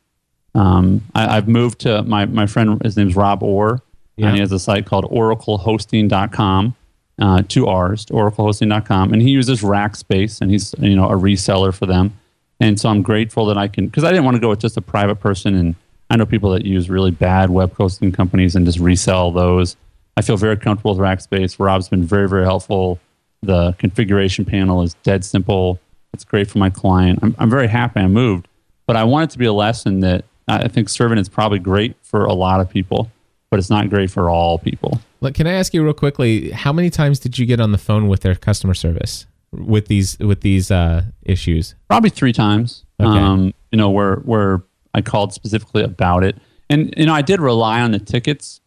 um, 0.55 1.01
I, 1.15 1.37
I've 1.37 1.47
moved 1.47 1.79
to 1.79 2.03
my 2.03 2.25
my 2.25 2.45
friend. 2.45 2.81
His 2.83 2.95
name's 2.95 3.15
Rob 3.15 3.43
Orr, 3.43 3.81
Yeah. 4.15 4.27
and 4.27 4.35
he 4.35 4.39
has 4.41 4.51
a 4.51 4.59
site 4.59 4.85
called 4.85 5.05
oraclehosting.com. 5.11 6.75
Uh, 7.21 7.41
two 7.49 7.67
R's, 7.67 8.05
to 8.05 8.13
oraclehosting.com, 8.13 9.11
and 9.11 9.21
he 9.21 9.29
uses 9.31 9.61
Rackspace, 9.61 10.39
and 10.39 10.49
he's 10.49 10.73
you 10.79 10.95
know 10.95 11.09
a 11.09 11.15
reseller 11.17 11.73
for 11.73 11.85
them. 11.85 12.13
And 12.61 12.79
so 12.79 12.87
I'm 12.89 13.01
grateful 13.01 13.45
that 13.47 13.57
I 13.57 13.67
can 13.67 13.87
because 13.87 14.05
I 14.05 14.09
didn't 14.11 14.23
want 14.23 14.35
to 14.35 14.41
go 14.41 14.47
with 14.49 14.59
just 14.59 14.77
a 14.77 14.81
private 14.81 15.15
person, 15.19 15.53
and 15.53 15.75
I 16.09 16.15
know 16.15 16.25
people 16.25 16.51
that 16.51 16.65
use 16.65 16.89
really 16.89 17.11
bad 17.11 17.49
web 17.49 17.73
hosting 17.75 18.11
companies 18.11 18.55
and 18.55 18.65
just 18.65 18.79
resell 18.79 19.31
those. 19.31 19.75
I 20.17 20.21
feel 20.21 20.37
very 20.37 20.57
comfortable 20.57 20.95
with 20.95 20.99
Rackspace. 20.99 21.57
Rob's 21.59 21.89
been 21.89 22.03
very 22.03 22.27
very 22.27 22.43
helpful. 22.43 22.99
The 23.41 23.73
configuration 23.79 24.43
panel 24.45 24.81
is 24.81 24.95
dead 25.03 25.23
simple. 25.23 25.79
It's 26.13 26.25
great 26.25 26.49
for 26.49 26.57
my 26.57 26.69
client. 26.69 27.19
I'm, 27.21 27.35
I'm 27.37 27.49
very 27.49 27.67
happy 27.67 27.99
I 27.99 28.07
moved, 28.07 28.47
but 28.87 28.95
I 28.95 29.03
want 29.03 29.29
it 29.29 29.33
to 29.33 29.39
be 29.39 29.45
a 29.45 29.53
lesson 29.53 30.01
that 30.01 30.25
I 30.47 30.67
think 30.67 30.89
Servint 30.89 31.19
is 31.19 31.29
probably 31.29 31.59
great 31.59 31.95
for 32.01 32.25
a 32.25 32.33
lot 32.33 32.59
of 32.59 32.69
people, 32.69 33.11
but 33.49 33.59
it's 33.59 33.69
not 33.69 33.89
great 33.89 34.09
for 34.09 34.29
all 34.29 34.57
people. 34.57 34.99
Look, 35.21 35.35
can 35.35 35.47
I 35.47 35.53
ask 35.53 35.73
you 35.73 35.83
real 35.83 35.93
quickly? 35.93 36.49
How 36.51 36.73
many 36.73 36.89
times 36.89 37.19
did 37.19 37.37
you 37.37 37.45
get 37.45 37.59
on 37.59 37.71
the 37.71 37.77
phone 37.77 38.07
with 38.07 38.21
their 38.21 38.35
customer 38.35 38.73
service 38.73 39.27
with 39.51 39.87
these 39.87 40.17
with 40.19 40.41
these 40.41 40.71
uh, 40.71 41.03
issues? 41.23 41.75
Probably 41.87 42.09
three 42.09 42.33
times. 42.33 42.85
Okay. 42.99 43.19
Um, 43.19 43.53
you 43.71 43.77
know, 43.77 43.89
where 43.89 44.15
where 44.17 44.63
I 44.93 45.01
called 45.01 45.33
specifically 45.33 45.83
about 45.83 46.23
it, 46.23 46.37
and 46.69 46.93
you 46.97 47.05
know, 47.05 47.13
I 47.13 47.21
did 47.21 47.39
rely 47.39 47.81
on 47.81 47.91
the 47.91 47.99
tickets 47.99 48.61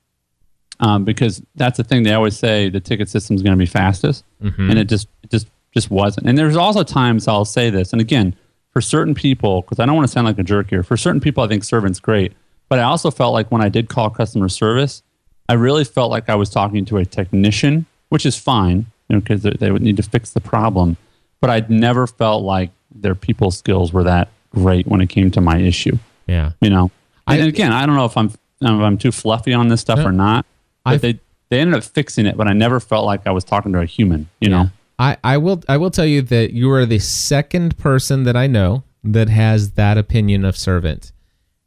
um, 0.81 1.05
because 1.05 1.43
that's 1.55 1.77
the 1.77 1.85
thing 1.85 2.03
they 2.03 2.13
always 2.13 2.37
say 2.39 2.69
the 2.69 2.81
ticket 2.81 3.09
system 3.09 3.37
is 3.37 3.43
going 3.43 3.53
to 3.53 3.59
be 3.59 3.67
fastest, 3.67 4.25
and 4.71 4.79
it 4.79 4.89
just 4.89 5.09
it 5.23 5.31
just 5.31 5.49
just 5.73 5.91
wasn't. 5.91 6.27
And 6.27 6.37
there's 6.37 6.57
also 6.57 6.83
times 6.83 7.29
I'll 7.29 7.45
say 7.45 7.71
this, 7.71 7.93
and 7.93 8.01
again, 8.01 8.35
for 8.71 8.81
certain 8.81 9.15
people, 9.15 9.63
because 9.63 9.79
I 9.79 9.87
don't 9.87 9.97
want 9.97 10.07
to 10.09 10.13
sound 10.13 10.27
like 10.27 10.39
a 10.39 10.43
jerk 10.43 10.71
here, 10.71 10.83
for 10.83 10.97
certain 10.97 11.21
people, 11.21 11.43
I 11.45 11.49
think 11.49 11.65
Servint's 11.65 12.01
great, 12.01 12.33
but 12.69 12.79
I 12.79 12.83
also 12.83 13.11
felt 13.11 13.35
like 13.35 13.51
when 13.51 13.63
I 13.63 13.69
did 13.69 13.89
call 13.89 14.11
customer 14.11 14.49
service, 14.49 15.03
I 15.49 15.55
really 15.55 15.85
felt 15.85 16.11
like 16.11 16.31
I 16.31 16.35
was 16.35 16.49
talking 16.49 16.85
to 16.87 16.97
a 16.97 17.05
technician, 17.05 17.87
which 18.09 18.25
is 18.25 18.39
fine, 18.39 18.87
you 19.09 19.17
know, 19.17 19.21
because 19.21 19.43
they, 19.43 19.51
they 19.51 19.71
would 19.71 19.83
need 19.83 19.99
to 19.99 20.03
fix 20.03 20.33
the 20.33 20.41
problem. 20.41 20.97
But 21.41 21.51
I'd 21.51 21.69
never 21.69 22.07
felt 22.07 22.45
like 22.45 22.71
their 22.95 23.15
people 23.15 23.51
skills 23.51 23.93
were 23.93 24.05
that 24.05 24.29
great 24.55 24.87
when 24.87 25.01
it 25.01 25.09
came 25.09 25.31
to 25.33 25.41
my 25.41 25.59
issue. 25.59 25.99
Yeah. 26.27 26.53
You 26.61 26.71
know, 26.71 26.91
I- 27.27 27.37
and 27.39 27.49
again, 27.49 27.73
I 27.73 27.87
don't 27.87 27.97
know 27.97 28.05
if 28.07 28.17
I'm 28.17 28.27
if 28.27 28.37
I'm 28.63 28.97
too 28.99 29.13
fluffy 29.13 29.53
on 29.53 29.69
this 29.69 29.81
stuff 29.81 29.99
No. 29.99 30.07
or 30.07 30.13
not, 30.13 30.47
but 30.85 30.95
I've- 30.95 31.13
they 31.13 31.21
they 31.51 31.61
ended 31.61 31.77
up 31.77 31.85
fixing 31.85 32.27
it. 32.27 32.37
But 32.37 32.49
I 32.49 32.53
never 32.53 32.81
felt 32.81 33.05
like 33.07 33.27
I 33.27 33.31
was 33.31 33.45
talking 33.45 33.73
to 33.73 33.81
a 33.81 33.85
human. 33.87 34.29
You 34.41 34.49
know, 34.51 34.71
I, 34.99 35.17
I 35.25 35.37
will 35.39 35.63
I 35.69 35.77
will 35.77 35.91
tell 35.91 36.07
you 36.07 36.23
that 36.23 36.53
you 36.53 36.71
are 36.71 36.87
the 36.87 36.99
second 36.99 37.77
person 37.79 38.23
that 38.25 38.37
I 38.37 38.47
know 38.47 38.85
that 39.05 39.29
has 39.29 39.73
that 39.73 39.99
opinion 39.99 40.45
of 40.45 40.57
Servint. 40.57 41.13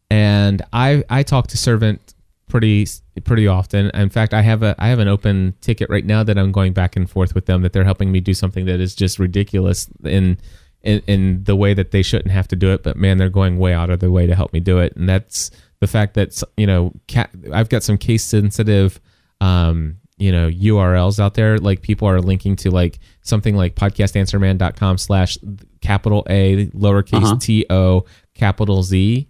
And 0.09 0.61
I 0.71 1.03
I 1.09 1.23
talk 1.23 1.47
to 1.47 1.57
Servint 1.57 2.13
pretty 2.47 2.87
pretty 3.23 3.47
often. 3.47 3.89
In 3.93 4.09
fact, 4.09 4.33
I 4.33 4.41
have 4.41 4.63
a 4.63 4.75
I 4.79 4.87
have 4.89 4.99
an 4.99 5.07
open 5.07 5.53
ticket 5.61 5.89
right 5.89 6.05
now 6.05 6.23
that 6.23 6.37
I'm 6.37 6.51
going 6.51 6.73
back 6.73 6.95
and 6.95 7.09
forth 7.09 7.33
with 7.35 7.45
them 7.45 7.61
that 7.63 7.73
they're 7.73 7.83
helping 7.83 8.11
me 8.11 8.19
do 8.21 8.33
something 8.33 8.65
that 8.65 8.79
is 8.79 8.95
just 8.95 9.19
ridiculous 9.19 9.87
in 10.03 10.37
in, 10.85 11.01
in 11.07 11.43
the 11.43 11.55
way 11.55 11.73
that 11.73 11.91
they 11.91 12.01
shouldn't 12.03 12.31
have 12.31 12.47
to 12.49 12.55
do 12.55 12.71
it, 12.71 12.83
but 12.83 12.95
man, 12.95 13.17
they're 13.17 13.29
going 13.29 13.57
way 13.57 13.73
out 13.73 13.89
of 13.89 13.99
their 13.99 14.11
way 14.11 14.25
to 14.27 14.35
help 14.35 14.53
me 14.53 14.59
do 14.59 14.77
it. 14.79 14.95
And 14.95 15.09
that's 15.09 15.51
the 15.81 15.87
fact 15.87 16.13
that 16.13 16.41
you 16.57 16.65
know, 16.67 16.93
ca- 17.11 17.27
I've 17.51 17.69
got 17.69 17.83
some 17.83 17.97
case 17.97 18.23
sensitive 18.23 18.99
um, 19.41 19.97
you 20.17 20.31
know 20.31 20.47
urls 20.47 21.19
out 21.19 21.33
there 21.33 21.57
like 21.57 21.81
people 21.81 22.07
are 22.07 22.21
linking 22.21 22.55
to 22.55 22.71
like 22.71 22.99
something 23.21 23.53
like 23.57 23.75
podcastanswerman.com 23.75 24.97
slash 24.97 25.37
capital 25.81 26.25
a 26.29 26.67
lowercase 26.67 27.23
Uh-huh. 27.23 27.37
t 27.39 27.65
o 27.69 28.05
capital 28.33 28.81
z 28.83 29.27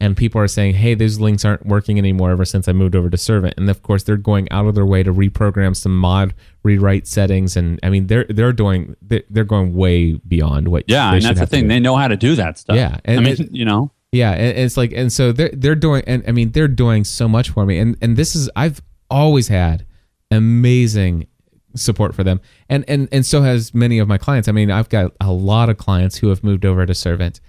and 0.00 0.16
people 0.16 0.40
are 0.40 0.46
saying 0.48 0.74
hey 0.74 0.94
those 0.94 1.18
links 1.18 1.44
aren't 1.44 1.66
working 1.66 1.98
anymore 1.98 2.30
ever 2.30 2.44
since 2.44 2.68
i 2.68 2.72
moved 2.72 2.94
over 2.94 3.10
to 3.10 3.16
Servint 3.16 3.54
and 3.56 3.68
of 3.68 3.82
course 3.82 4.02
they're 4.04 4.16
going 4.16 4.50
out 4.52 4.66
of 4.66 4.74
their 4.74 4.86
way 4.86 5.02
to 5.02 5.12
reprogram 5.12 5.74
some 5.76 5.96
mod 5.98 6.34
rewrite 6.62 7.06
settings 7.06 7.56
and 7.56 7.80
i 7.82 7.90
mean 7.90 8.06
they're 8.06 8.26
they're 8.28 8.52
doing 8.52 8.94
they're 9.02 9.44
going 9.44 9.74
way 9.74 10.12
beyond 10.12 10.68
what 10.68 10.84
yeah, 10.88 11.12
and 11.14 11.22
that's 11.24 11.40
the 11.40 11.46
thing. 11.46 11.68
They 11.68 11.80
know 11.80 11.96
how 11.96 12.08
to 12.08 12.16
do 12.16 12.34
that 12.36 12.58
stuff. 12.58 12.76
Yeah, 12.76 12.98
I 13.06 13.16
mean, 13.16 13.26
it- 13.34 13.52
you 13.52 13.64
know, 13.64 13.90
Yeah, 14.12 14.32
it's 14.34 14.76
like, 14.76 14.92
and 14.92 15.12
so 15.12 15.32
they're 15.32 15.50
they're 15.52 15.74
doing, 15.74 16.02
and 16.06 16.22
I 16.26 16.32
mean, 16.32 16.52
they're 16.52 16.66
doing 16.68 17.04
so 17.04 17.28
much 17.28 17.50
for 17.50 17.66
me, 17.66 17.78
and 17.78 17.96
and 18.00 18.16
this 18.16 18.34
is 18.36 18.48
I've 18.56 18.80
always 19.10 19.48
had 19.48 19.84
amazing 20.30 21.26
support 21.74 22.14
for 22.14 22.24
them, 22.24 22.40
and 22.68 22.84
and 22.88 23.08
and 23.12 23.24
so 23.26 23.42
has 23.42 23.74
many 23.74 23.98
of 23.98 24.08
my 24.08 24.18
clients. 24.18 24.48
I 24.48 24.52
mean, 24.52 24.70
I've 24.70 24.88
got 24.88 25.12
a 25.20 25.32
lot 25.32 25.68
of 25.68 25.76
clients 25.76 26.16
who 26.18 26.28
have 26.28 26.42
moved 26.44 26.64
over 26.64 26.86
to 26.86 26.94
Servint. 26.94 27.40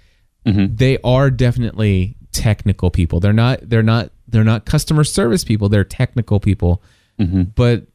Mm-hmm. 0.46 0.74
They 0.76 0.98
are 1.04 1.30
definitely 1.30 2.16
technical 2.32 2.90
people. 2.90 3.20
They're 3.20 3.32
not 3.32 3.68
they're 3.68 3.82
not 3.82 4.10
they're 4.28 4.44
not 4.44 4.64
customer 4.64 5.04
service 5.04 5.44
people. 5.44 5.68
They're 5.68 5.84
technical 5.84 6.40
people, 6.40 6.82
mm-hmm. 7.18 7.44
but 7.54 7.86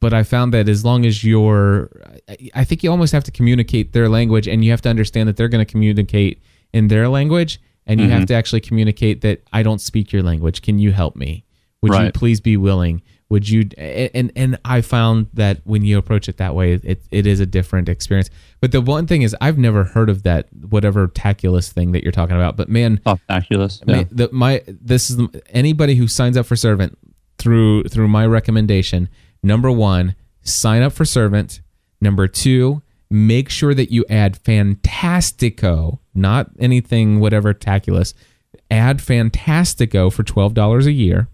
but 0.00 0.12
I 0.12 0.22
found 0.22 0.52
that 0.52 0.68
as 0.68 0.84
long 0.84 1.06
as 1.06 1.24
you're, 1.24 1.88
I- 2.28 2.50
I 2.56 2.64
think 2.64 2.82
you 2.82 2.90
almost 2.90 3.14
have 3.14 3.24
to 3.24 3.30
communicate 3.30 3.94
their 3.94 4.10
language, 4.10 4.46
and 4.46 4.62
you 4.62 4.70
have 4.70 4.82
to 4.82 4.90
understand 4.90 5.30
that 5.30 5.38
they're 5.38 5.48
going 5.48 5.64
to 5.64 5.70
communicate 5.70 6.42
in 6.74 6.88
their 6.88 7.08
language, 7.08 7.58
and 7.86 8.00
you 8.00 8.10
have 8.10 8.20
mm-hmm. 8.20 8.26
to 8.26 8.34
actually 8.34 8.60
communicate 8.60 9.22
that 9.22 9.42
I 9.50 9.62
don't 9.62 9.80
speak 9.80 10.12
your 10.12 10.22
language. 10.22 10.60
Can 10.60 10.78
you 10.78 10.92
help 10.92 11.16
me? 11.16 11.46
Would 11.80 11.94
you 11.94 12.12
please 12.12 12.40
be 12.40 12.58
willing? 12.58 13.00
Would 13.34 13.48
you? 13.48 13.68
And 13.76 14.30
and 14.36 14.56
I 14.64 14.80
found 14.80 15.26
that 15.34 15.60
when 15.64 15.84
you 15.84 15.98
approach 15.98 16.28
it 16.28 16.36
that 16.36 16.54
way, 16.54 16.74
it 16.74 17.02
it 17.10 17.26
is 17.26 17.40
a 17.40 17.46
different 17.46 17.88
experience. 17.88 18.30
But 18.60 18.70
the 18.72 18.80
one 18.80 19.06
thing 19.08 19.22
is, 19.22 19.34
I've 19.40 19.58
never 19.58 19.82
heard 19.82 20.08
of 20.08 20.22
that 20.22 20.46
whatever 20.70 21.08
taculus 21.08 21.70
thing 21.72 21.90
that 21.92 22.02
you're 22.04 22.12
talking 22.12 22.36
about. 22.36 22.56
But 22.56 22.68
man, 22.68 23.00
oh, 23.06 23.18
Softaculous. 23.28 23.84
Ma- 23.86 23.92
Yeah. 23.98 24.04
the, 24.10 24.28
my 24.32 24.62
this 24.68 25.10
is 25.10 25.20
anybody 25.48 25.96
who 25.96 26.06
signs 26.06 26.36
up 26.36 26.46
for 26.46 26.54
Servint 26.56 26.96
through 27.38 27.84
through 27.84 28.06
my 28.08 28.24
recommendation 28.24 29.08
number 29.42 29.70
one 29.70 30.14
sign 30.42 30.80
up 30.82 30.92
for 30.92 31.04
Servint 31.04 31.60
number 32.00 32.28
two 32.28 32.80
make 33.10 33.48
sure 33.50 33.74
that 33.74 33.90
you 33.92 34.04
add 34.08 34.38
fantastico 35.04 35.98
not 36.14 36.50
anything 36.58 37.20
whatever 37.20 37.52
taculus 37.52 38.14
add 38.70 38.98
fantastico 38.98 40.12
for 40.12 40.22
$12 40.22 40.86
a 40.86 40.92
year 40.92 41.28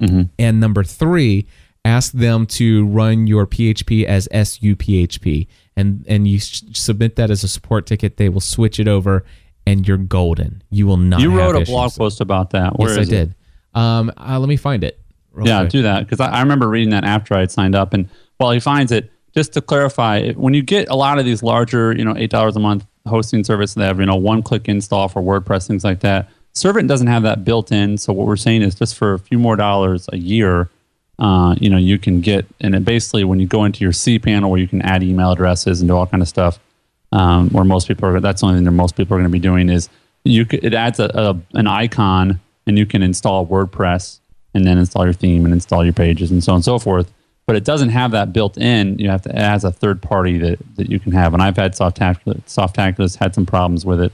and 0.00 0.60
number 0.60 0.84
three 0.84 1.46
ask 1.84 2.12
them 2.12 2.46
to 2.46 2.84
run 2.86 3.26
your 3.26 3.46
php 3.46 4.04
as 4.04 4.28
suphp 4.32 5.46
and 5.76 6.04
and 6.08 6.26
you 6.28 6.36
s- 6.36 6.64
submit 6.72 7.16
that 7.16 7.30
as 7.30 7.44
a 7.44 7.48
support 7.48 7.86
ticket 7.86 8.16
they 8.16 8.28
will 8.28 8.40
switch 8.40 8.78
it 8.80 8.88
over 8.88 9.24
and 9.66 9.86
you're 9.86 9.96
golden 9.96 10.62
you 10.70 10.86
will 10.86 10.96
not 10.96 11.20
You 11.20 11.36
wrote 11.36 11.54
a 11.56 11.60
issues. 11.60 11.68
blog 11.72 11.92
post 11.94 12.20
about 12.20 12.50
that. 12.50 12.78
Where 12.78 12.88
yes, 12.90 12.98
I 12.98 13.02
it? 13.02 13.06
did. 13.08 13.34
Um, 13.74 14.12
uh, 14.16 14.38
let 14.38 14.48
me 14.48 14.56
find 14.56 14.82
it. 14.84 14.98
Yeah, 15.42 15.60
quick. 15.60 15.70
do 15.70 15.82
that 15.82 16.00
because 16.04 16.20
I, 16.20 16.28
I 16.30 16.40
remember 16.40 16.68
reading 16.68 16.90
that 16.90 17.04
after 17.04 17.34
I 17.34 17.40
had 17.40 17.50
signed 17.50 17.74
up, 17.74 17.92
and 17.92 18.08
while 18.38 18.52
he 18.52 18.60
finds 18.60 18.90
it, 18.90 19.10
just 19.34 19.52
to 19.52 19.60
clarify, 19.60 20.30
when 20.32 20.54
you 20.54 20.62
get 20.62 20.88
a 20.88 20.96
lot 20.96 21.18
of 21.18 21.24
these 21.26 21.42
larger, 21.42 21.94
you 21.94 22.04
know, 22.04 22.14
eight 22.16 22.30
dollars 22.30 22.56
a 22.56 22.60
month 22.60 22.86
hosting 23.06 23.44
service, 23.44 23.74
they 23.74 23.84
have 23.84 24.00
you 24.00 24.06
know 24.06 24.16
one 24.16 24.42
click 24.42 24.66
install 24.68 25.08
for 25.08 25.20
WordPress 25.20 25.66
things 25.66 25.84
like 25.84 26.00
that. 26.00 26.30
Servint 26.56 26.88
doesn't 26.88 27.08
have 27.08 27.22
that 27.24 27.44
built 27.44 27.70
in, 27.70 27.98
so 27.98 28.12
what 28.12 28.26
we're 28.26 28.36
saying 28.36 28.62
is 28.62 28.74
just 28.74 28.96
for 28.96 29.12
a 29.12 29.18
few 29.18 29.38
more 29.38 29.56
dollars 29.56 30.08
a 30.12 30.16
year, 30.16 30.70
uh, 31.18 31.54
you 31.60 31.68
know, 31.68 31.76
you 31.76 31.98
can 31.98 32.20
get, 32.20 32.46
and 32.60 32.74
it 32.74 32.84
basically 32.84 33.24
when 33.24 33.38
you 33.38 33.46
go 33.46 33.64
into 33.64 33.84
your 33.84 33.92
C 33.92 34.18
panel 34.18 34.50
where 34.50 34.60
you 34.60 34.66
can 34.66 34.80
add 34.82 35.02
email 35.02 35.32
addresses 35.32 35.80
and 35.80 35.88
do 35.88 35.96
all 35.96 36.06
kind 36.06 36.22
of 36.22 36.28
stuff, 36.28 36.58
um, 37.12 37.50
where 37.50 37.64
most 37.64 37.88
people 37.88 38.08
are, 38.08 38.20
that's 38.20 38.40
the 38.40 38.46
only 38.46 38.58
thing 38.58 38.64
that 38.64 38.70
most 38.70 38.96
people 38.96 39.14
are 39.14 39.18
going 39.18 39.30
to 39.30 39.32
be 39.32 39.38
doing 39.38 39.68
is 39.68 39.88
you 40.24 40.46
it 40.50 40.74
adds 40.74 40.98
a, 40.98 41.10
a 41.14 41.58
an 41.58 41.66
icon 41.66 42.40
and 42.66 42.78
you 42.78 42.86
can 42.86 43.02
install 43.02 43.46
WordPress 43.46 44.18
and 44.54 44.64
then 44.64 44.78
install 44.78 45.04
your 45.04 45.12
theme 45.12 45.44
and 45.44 45.54
install 45.54 45.84
your 45.84 45.92
pages 45.92 46.30
and 46.30 46.42
so 46.42 46.52
on 46.52 46.56
and 46.56 46.64
so 46.64 46.78
forth. 46.78 47.12
But 47.46 47.56
it 47.56 47.64
doesn't 47.64 47.90
have 47.90 48.10
that 48.10 48.32
built 48.32 48.58
in. 48.58 48.98
You 48.98 49.08
have 49.10 49.22
to 49.22 49.32
has 49.32 49.62
a 49.62 49.70
third 49.70 50.02
party 50.02 50.38
that, 50.38 50.58
that 50.76 50.90
you 50.90 50.98
can 50.98 51.12
have. 51.12 51.32
And 51.32 51.42
I've 51.42 51.56
had 51.56 51.74
Softaculous, 51.74 52.40
Softaculous 52.46 53.16
had 53.16 53.34
some 53.34 53.46
problems 53.46 53.84
with 53.86 54.00
it. 54.00 54.12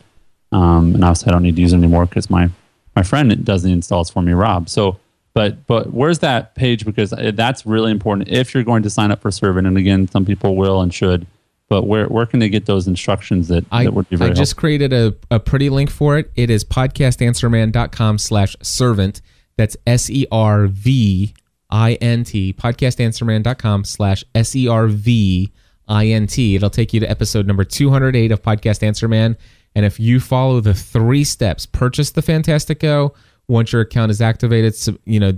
Um, 0.52 0.94
and 0.94 1.04
obviously 1.04 1.28
I 1.28 1.32
don't 1.32 1.42
need 1.42 1.56
to 1.56 1.62
use 1.62 1.72
it 1.72 1.76
anymore 1.76 2.06
because 2.06 2.28
my, 2.30 2.50
my 2.94 3.02
friend 3.02 3.44
does 3.44 3.62
the 3.62 3.72
installs 3.72 4.10
for 4.10 4.22
me, 4.22 4.32
Rob. 4.32 4.68
So, 4.68 4.98
but 5.34 5.66
but 5.66 5.92
where's 5.92 6.18
that 6.18 6.54
page? 6.54 6.84
Because 6.84 7.12
uh, 7.12 7.32
that's 7.34 7.64
really 7.64 7.90
important 7.90 8.28
if 8.28 8.52
you're 8.52 8.64
going 8.64 8.82
to 8.82 8.90
sign 8.90 9.10
up 9.10 9.22
for 9.22 9.30
Servint. 9.30 9.66
And 9.66 9.78
again, 9.78 10.08
some 10.08 10.24
people 10.24 10.56
will 10.56 10.82
and 10.82 10.92
should. 10.92 11.26
But 11.68 11.86
where 11.86 12.06
where 12.06 12.26
can 12.26 12.38
they 12.40 12.50
get 12.50 12.66
those 12.66 12.86
instructions 12.86 13.48
that, 13.48 13.64
I, 13.72 13.84
that 13.84 13.94
would 13.94 14.06
be 14.10 14.16
I 14.16 14.18
very 14.18 14.34
just 14.34 14.58
created 14.58 14.92
a, 14.92 15.14
a 15.30 15.40
pretty 15.40 15.70
link 15.70 15.90
for 15.90 16.18
it. 16.18 16.30
It 16.34 16.50
is 16.50 16.64
podcastanswerman.com 16.64 18.18
slash 18.18 18.56
servint. 18.60 19.22
That's 19.56 19.74
S 19.86 20.10
E 20.10 20.26
R 20.30 20.66
V 20.66 21.32
I 21.70 21.94
N 21.94 22.24
T. 22.24 22.52
Podcastanswerman.com 22.52 23.84
slash 23.84 24.22
S 24.34 24.54
E 24.54 24.68
R 24.68 24.86
V 24.86 25.50
I 25.88 26.06
N 26.08 26.26
T. 26.26 26.56
It'll 26.56 26.68
take 26.68 26.92
you 26.92 27.00
to 27.00 27.10
episode 27.10 27.46
number 27.46 27.64
208 27.64 28.32
of 28.32 28.42
Podcast 28.42 28.82
Answer 28.82 29.08
Man. 29.08 29.38
And 29.74 29.86
if 29.86 29.98
you 29.98 30.20
follow 30.20 30.60
the 30.60 30.74
three 30.74 31.24
steps, 31.24 31.66
purchase 31.66 32.10
the 32.10 32.20
Fantastico. 32.20 33.14
Once 33.48 33.72
your 33.72 33.82
account 33.82 34.10
is 34.10 34.20
activated, 34.20 34.74
you 35.04 35.18
know, 35.18 35.32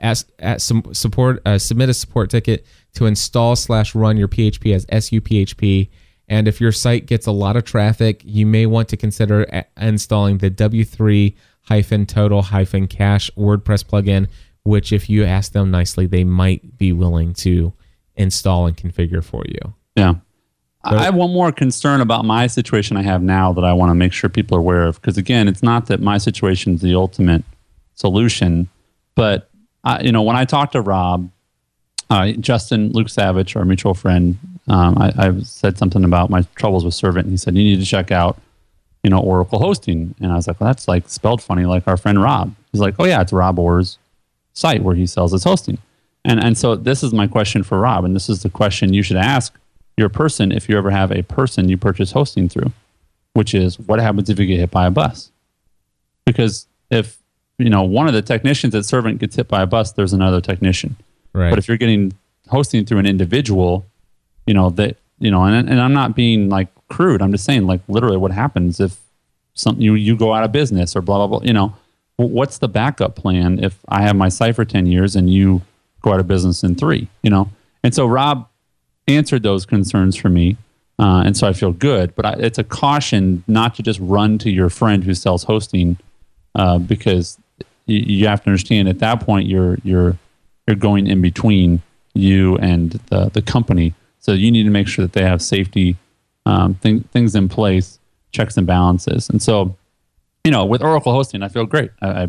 ask, 0.00 0.28
ask 0.38 0.66
some 0.66 0.82
support, 0.92 1.40
uh, 1.46 1.58
submit 1.58 1.88
a 1.88 1.94
support 1.94 2.30
ticket 2.30 2.66
to 2.94 3.06
install 3.06 3.56
slash 3.56 3.94
run 3.94 4.16
your 4.16 4.28
PHP 4.28 4.74
as 4.74 4.84
SUPHP. 4.86 5.88
And 6.28 6.46
if 6.46 6.60
your 6.60 6.72
site 6.72 7.06
gets 7.06 7.26
a 7.26 7.32
lot 7.32 7.56
of 7.56 7.64
traffic, 7.64 8.20
you 8.24 8.46
may 8.46 8.66
want 8.66 8.88
to 8.90 8.96
consider 8.96 9.64
installing 9.80 10.38
the 10.38 10.50
W3 10.50 11.34
hyphen 11.62 12.06
total 12.06 12.42
hyphen 12.42 12.86
cache 12.86 13.30
WordPress 13.36 13.84
plugin, 13.84 14.28
which, 14.62 14.92
if 14.92 15.08
you 15.08 15.24
ask 15.24 15.52
them 15.52 15.70
nicely, 15.70 16.06
they 16.06 16.24
might 16.24 16.76
be 16.76 16.92
willing 16.92 17.32
to 17.32 17.72
install 18.14 18.66
and 18.66 18.76
configure 18.76 19.24
for 19.24 19.44
you. 19.46 19.74
Yeah. 19.96 20.14
I 20.84 21.04
have 21.04 21.14
one 21.14 21.32
more 21.32 21.50
concern 21.52 22.00
about 22.00 22.24
my 22.24 22.46
situation 22.46 22.96
I 22.96 23.02
have 23.02 23.22
now 23.22 23.52
that 23.52 23.64
I 23.64 23.72
want 23.72 23.90
to 23.90 23.94
make 23.94 24.12
sure 24.12 24.30
people 24.30 24.56
are 24.56 24.60
aware 24.60 24.86
of. 24.86 25.00
Because 25.00 25.18
again, 25.18 25.48
it's 25.48 25.62
not 25.62 25.86
that 25.86 26.00
my 26.00 26.18
situation 26.18 26.74
is 26.74 26.80
the 26.80 26.94
ultimate 26.94 27.44
solution, 27.94 28.68
but 29.14 29.50
I, 29.84 30.00
you 30.00 30.12
know, 30.12 30.22
when 30.22 30.36
I 30.36 30.44
talked 30.44 30.72
to 30.72 30.80
Rob, 30.80 31.30
uh, 32.10 32.32
Justin 32.32 32.92
Luke 32.92 33.08
Savage, 33.08 33.56
our 33.56 33.64
mutual 33.64 33.94
friend, 33.94 34.38
um, 34.68 34.96
I, 34.98 35.12
I 35.16 35.40
said 35.40 35.78
something 35.78 36.04
about 36.04 36.30
my 36.30 36.42
troubles 36.54 36.84
with 36.84 36.94
Servint, 36.94 37.24
and 37.24 37.32
he 37.32 37.36
said 37.36 37.56
you 37.56 37.64
need 37.64 37.80
to 37.80 37.86
check 37.86 38.10
out, 38.10 38.40
you 39.02 39.10
know, 39.10 39.18
Oracle 39.18 39.58
hosting, 39.58 40.14
and 40.20 40.32
I 40.32 40.36
was 40.36 40.46
like, 40.46 40.60
well, 40.60 40.68
that's 40.68 40.88
like 40.88 41.08
spelled 41.08 41.42
funny, 41.42 41.64
like 41.64 41.88
our 41.88 41.96
friend 41.96 42.22
Rob. 42.22 42.54
He's 42.72 42.80
like, 42.80 42.94
oh 42.98 43.04
yeah, 43.04 43.20
it's 43.20 43.32
Rob 43.32 43.58
Orr's 43.58 43.98
site 44.52 44.82
where 44.82 44.94
he 44.94 45.06
sells 45.06 45.32
his 45.32 45.44
hosting, 45.44 45.78
and 46.24 46.42
and 46.42 46.56
so 46.56 46.76
this 46.76 47.02
is 47.02 47.12
my 47.12 47.26
question 47.26 47.62
for 47.62 47.78
Rob, 47.78 48.04
and 48.04 48.14
this 48.14 48.28
is 48.28 48.42
the 48.42 48.50
question 48.50 48.92
you 48.92 49.02
should 49.02 49.16
ask 49.16 49.58
your 49.98 50.08
person 50.08 50.52
if 50.52 50.68
you 50.68 50.78
ever 50.78 50.90
have 50.90 51.10
a 51.10 51.22
person 51.22 51.68
you 51.68 51.76
purchase 51.76 52.12
hosting 52.12 52.48
through, 52.48 52.72
which 53.34 53.54
is 53.54 53.78
what 53.78 53.98
happens 53.98 54.30
if 54.30 54.38
you 54.38 54.46
get 54.46 54.58
hit 54.58 54.70
by 54.70 54.86
a 54.86 54.90
bus? 54.90 55.30
Because 56.24 56.66
if 56.90 57.18
you 57.58 57.68
know 57.68 57.82
one 57.82 58.06
of 58.06 58.14
the 58.14 58.22
technicians 58.22 58.74
at 58.74 58.84
Servint 58.84 59.18
gets 59.18 59.36
hit 59.36 59.48
by 59.48 59.62
a 59.62 59.66
bus, 59.66 59.92
there's 59.92 60.12
another 60.12 60.40
technician. 60.40 60.96
Right. 61.32 61.50
But 61.50 61.58
if 61.58 61.68
you're 61.68 61.76
getting 61.76 62.12
hosting 62.48 62.84
through 62.84 62.98
an 62.98 63.06
individual, 63.06 63.84
you 64.46 64.54
know 64.54 64.70
that 64.70 64.96
you 65.18 65.30
know, 65.30 65.42
and 65.44 65.68
and 65.68 65.80
I'm 65.80 65.92
not 65.92 66.14
being 66.14 66.48
like 66.48 66.68
crude. 66.88 67.22
I'm 67.22 67.32
just 67.32 67.44
saying 67.44 67.66
like 67.66 67.80
literally 67.88 68.16
what 68.16 68.30
happens 68.30 68.80
if 68.80 68.98
something 69.54 69.82
you 69.82 69.94
you 69.94 70.16
go 70.16 70.32
out 70.32 70.44
of 70.44 70.52
business 70.52 70.94
or 70.94 71.02
blah 71.02 71.18
blah 71.18 71.38
blah. 71.38 71.46
You 71.46 71.52
know, 71.52 71.74
what's 72.16 72.58
the 72.58 72.68
backup 72.68 73.16
plan 73.16 73.62
if 73.62 73.78
I 73.88 74.02
have 74.02 74.16
my 74.16 74.28
site 74.28 74.54
for 74.54 74.64
ten 74.64 74.86
years 74.86 75.16
and 75.16 75.32
you 75.32 75.62
go 76.02 76.12
out 76.12 76.20
of 76.20 76.28
business 76.28 76.62
in 76.62 76.74
three? 76.74 77.08
You 77.22 77.30
know, 77.30 77.50
and 77.82 77.94
so 77.94 78.06
Rob 78.06 78.48
answered 79.08 79.42
those 79.42 79.66
concerns 79.66 80.16
for 80.16 80.28
me. 80.28 80.56
Uh, 81.00 81.22
and 81.24 81.36
so 81.36 81.46
I 81.46 81.52
feel 81.52 81.72
good, 81.72 82.14
but 82.16 82.26
I, 82.26 82.32
it's 82.32 82.58
a 82.58 82.64
caution 82.64 83.44
not 83.46 83.74
to 83.76 83.82
just 83.82 84.00
run 84.00 84.38
to 84.38 84.50
your 84.50 84.68
friend 84.68 85.04
who 85.04 85.14
sells 85.14 85.44
hosting, 85.44 85.96
uh, 86.56 86.78
because 86.78 87.38
you, 87.86 87.98
you 87.98 88.26
have 88.26 88.42
to 88.42 88.50
understand 88.50 88.88
at 88.88 88.98
that 88.98 89.20
point 89.24 89.46
you're 89.46 89.78
you're 89.84 90.18
you're 90.66 90.76
going 90.76 91.06
in 91.06 91.22
between 91.22 91.82
you 92.14 92.56
and 92.56 92.92
the 93.10 93.30
the 93.30 93.42
company. 93.42 93.94
So 94.18 94.32
you 94.32 94.50
need 94.50 94.64
to 94.64 94.70
make 94.70 94.88
sure 94.88 95.04
that 95.04 95.12
they 95.12 95.22
have 95.22 95.40
safety 95.40 95.96
um, 96.44 96.74
thing, 96.74 97.00
things 97.12 97.34
in 97.34 97.48
place, 97.48 97.98
checks 98.32 98.56
and 98.56 98.66
balances. 98.66 99.30
And 99.30 99.40
so, 99.40 99.76
you 100.44 100.50
know, 100.50 100.64
with 100.64 100.82
Oracle 100.82 101.12
hosting, 101.12 101.42
I 101.42 101.48
feel 101.48 101.64
great. 101.64 101.90
I, 102.02 102.24
I 102.24 102.28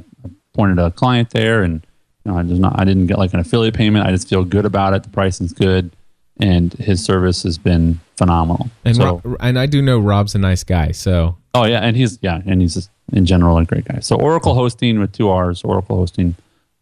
pointed 0.53 0.77
a 0.77 0.91
client 0.91 1.32
there, 1.32 1.63
and 1.63 1.86
you 2.23 2.32
know, 2.32 2.38
I 2.38 2.43
just 2.43 2.61
not 2.61 2.80
I 2.80 2.86
didn't 2.86 3.07
get 3.07 3.17
like 3.17 3.34
an 3.34 3.39
affiliate 3.39 3.73
payment. 3.73 4.05
I 4.05 4.11
just 4.11 4.30
feel 4.30 4.43
good 4.43 4.65
about 4.65 4.93
it. 4.93 5.03
The 5.03 5.09
pricing's 5.09 5.53
good, 5.53 5.91
and 6.40 6.74
his 6.74 7.04
service 7.04 7.44
has 7.44 7.58
been 7.58 8.00
phenomenal. 8.18 8.70
and 8.86 8.96
so, 8.96 9.22
and 9.40 9.58
I 9.60 9.66
do 9.66 9.82
know 9.82 10.00
Rob's 10.00 10.36
a 10.36 10.40
nice 10.40 10.64
guy, 10.64 10.92
so 10.92 11.38
Oh 11.54 11.66
yeah, 11.66 11.80
and 11.80 11.96
he's 11.98 12.20
yeah, 12.22 12.42
and 12.46 12.62
he's 12.62 12.76
just 12.76 12.90
in 13.12 13.26
general 13.26 13.58
a 13.58 13.66
great 13.66 13.86
guy. 13.86 14.00
So 14.00 14.16
Oracle 14.16 14.54
hosting 14.54 15.00
with 15.00 15.12
two 15.12 15.30
R's, 15.30 15.64
Oracle 15.64 15.98
hosting, 15.98 16.36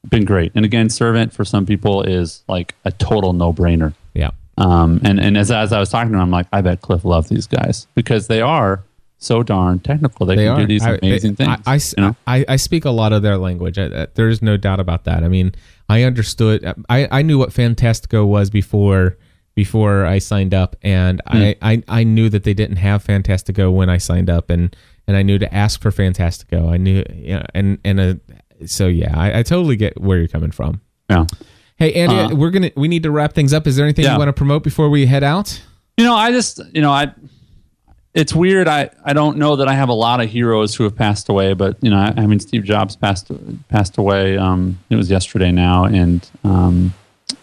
been 0.09 0.25
great. 0.25 0.51
And 0.55 0.65
again, 0.65 0.89
Servint 0.89 1.33
for 1.33 1.45
some 1.45 1.65
people 1.65 2.01
is 2.03 2.43
like 2.47 2.75
a 2.85 2.91
total 2.91 3.33
no 3.33 3.53
brainer. 3.53 3.93
yeah. 4.13 4.31
Um, 4.59 4.99
and 5.03 5.19
and 5.19 5.37
as 5.37 5.51
as 5.51 5.71
I 5.71 5.79
was 5.79 5.89
talking 5.89 6.11
to 6.13 6.17
him, 6.17 6.23
I'm 6.23 6.31
like, 6.31 6.47
I 6.51 6.61
bet 6.61 6.81
Cliff 6.81 7.05
loves 7.05 7.29
these 7.29 7.45
guys 7.47 7.87
because 7.95 8.27
they 8.27 8.41
are 8.41 8.83
so 9.19 9.41
darn 9.43 9.79
technical. 9.79 10.25
They, 10.25 10.35
They 10.35 10.43
can 10.45 10.51
are 10.53 10.59
do 10.61 10.67
these 10.67 10.85
amazing 10.85 11.33
I, 11.33 11.35
things. 11.35 11.63
I, 11.65 11.73
I, 11.73 11.75
you 11.75 12.07
know? 12.09 12.15
I, 12.27 12.45
I 12.49 12.55
speak 12.57 12.83
a 12.85 12.89
lot 12.91 13.13
of 13.13 13.21
their 13.21 13.37
language. 13.37 13.77
I, 13.77 13.85
I- 14.03 14.07
there's 14.15 14.41
no 14.41 14.57
doubt 14.57 14.79
about 14.79 15.03
that. 15.05 15.23
I 15.23 15.27
mean, 15.27 15.53
I 15.89 16.03
understood. 16.03 16.65
I, 16.89 17.07
I 17.11 17.21
knew 17.21 17.37
what 17.37 17.49
Fantastico 17.51 18.25
was 18.27 18.49
before 18.49 19.17
before 19.57 20.05
I 20.05 20.19
signed 20.19 20.53
up, 20.53 20.75
and 20.83 21.19
Hmm. 21.27 21.37
I, 21.37 21.55
I 21.61 21.83
I 21.89 22.03
knew 22.03 22.29
that 22.29 22.43
they 22.43 22.53
didn't 22.53 22.77
have 22.77 23.03
Fantastico 23.03 23.73
when 23.73 23.89
I 23.89 23.97
signed 23.97 24.29
up, 24.29 24.49
and 24.51 24.73
and 25.07 25.17
I 25.17 25.23
knew 25.23 25.39
to 25.39 25.51
ask 25.53 25.81
for 25.81 25.89
Fantastico. 25.91 26.71
I 26.71 26.77
knew, 26.77 27.03
you 27.13 27.33
know, 27.39 27.45
and 27.55 27.79
and 27.83 27.99
uh 27.99 28.13
so 28.65 28.85
yeah, 28.87 29.13
I, 29.19 29.39
I 29.39 29.43
totally 29.43 29.75
get 29.75 29.99
where 29.99 30.19
you're 30.19 30.27
coming 30.27 30.51
from. 30.51 30.79
Yeah. 31.09 31.25
Hey 31.77 31.91
Andy, 31.93 32.15
Uh, 32.15 32.35
we're 32.35 32.51
gonna 32.51 32.69
we 32.75 32.87
need 32.87 33.01
to 33.03 33.11
wrap 33.11 33.33
things 33.33 33.51
up. 33.51 33.65
Is 33.65 33.75
there 33.75 33.85
anything 33.85 34.05
Yeah. 34.05 34.13
you 34.13 34.19
want 34.19 34.29
to 34.29 34.33
promote 34.33 34.63
before 34.63 34.89
we 34.89 35.07
head 35.07 35.23
out? 35.23 35.59
You 35.97 36.05
know, 36.05 36.13
I 36.15 36.31
just, 36.31 36.61
you 36.75 36.81
know, 36.81 36.91
I, 36.91 37.11
it's 38.13 38.33
weird. 38.35 38.67
I, 38.67 38.89
I 39.03 39.13
don't 39.13 39.37
know 39.37 39.55
that 39.55 39.67
I 39.67 39.73
have 39.73 39.89
a 39.89 39.93
lot 39.93 40.21
of 40.21 40.29
heroes 40.29 40.75
who 40.75 40.83
have 40.83 40.95
passed 40.95 41.27
away, 41.29 41.53
but 41.55 41.77
you 41.81 41.89
know, 41.89 41.97
I, 41.97 42.13
I 42.17 42.27
mean, 42.27 42.39
Steve 42.39 42.63
Jobs 42.63 42.95
passed 42.95 43.31
passed 43.69 43.97
away. 43.97 44.37
Um, 44.37 44.77
it 44.91 44.95
was 44.95 45.09
yesterday 45.09 45.51
now, 45.51 45.85
and 45.85 46.27
um, 46.43 46.93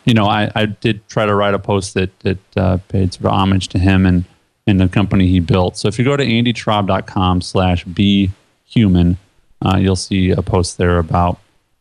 you 0.04 0.14
know, 0.14 0.26
I, 0.26 0.50
I 0.54 0.66
did 0.66 1.06
try 1.08 1.26
to 1.26 1.34
write 1.34 1.54
a 1.54 1.58
post 1.58 1.94
that 1.94 2.18
that 2.20 2.56
uh, 2.56 2.78
paid 2.88 3.14
sort 3.14 3.26
of 3.26 3.32
homage 3.32 3.68
to 3.68 3.78
him 3.78 4.06
and 4.06 4.24
and 4.66 4.80
the 4.80 4.88
company 4.88 5.26
he 5.26 5.40
built. 5.40 5.76
So 5.76 5.88
if 5.88 5.98
you 5.98 6.04
go 6.04 6.16
to 6.16 6.24
andytraub.com 6.24 7.42
slash 7.42 7.84
be 7.84 8.30
human, 8.64 9.18
uh, 9.62 9.76
you'll 9.76 9.96
see 9.96 10.30
a 10.30 10.42
post 10.42 10.78
there 10.78 10.98
about 10.98 11.38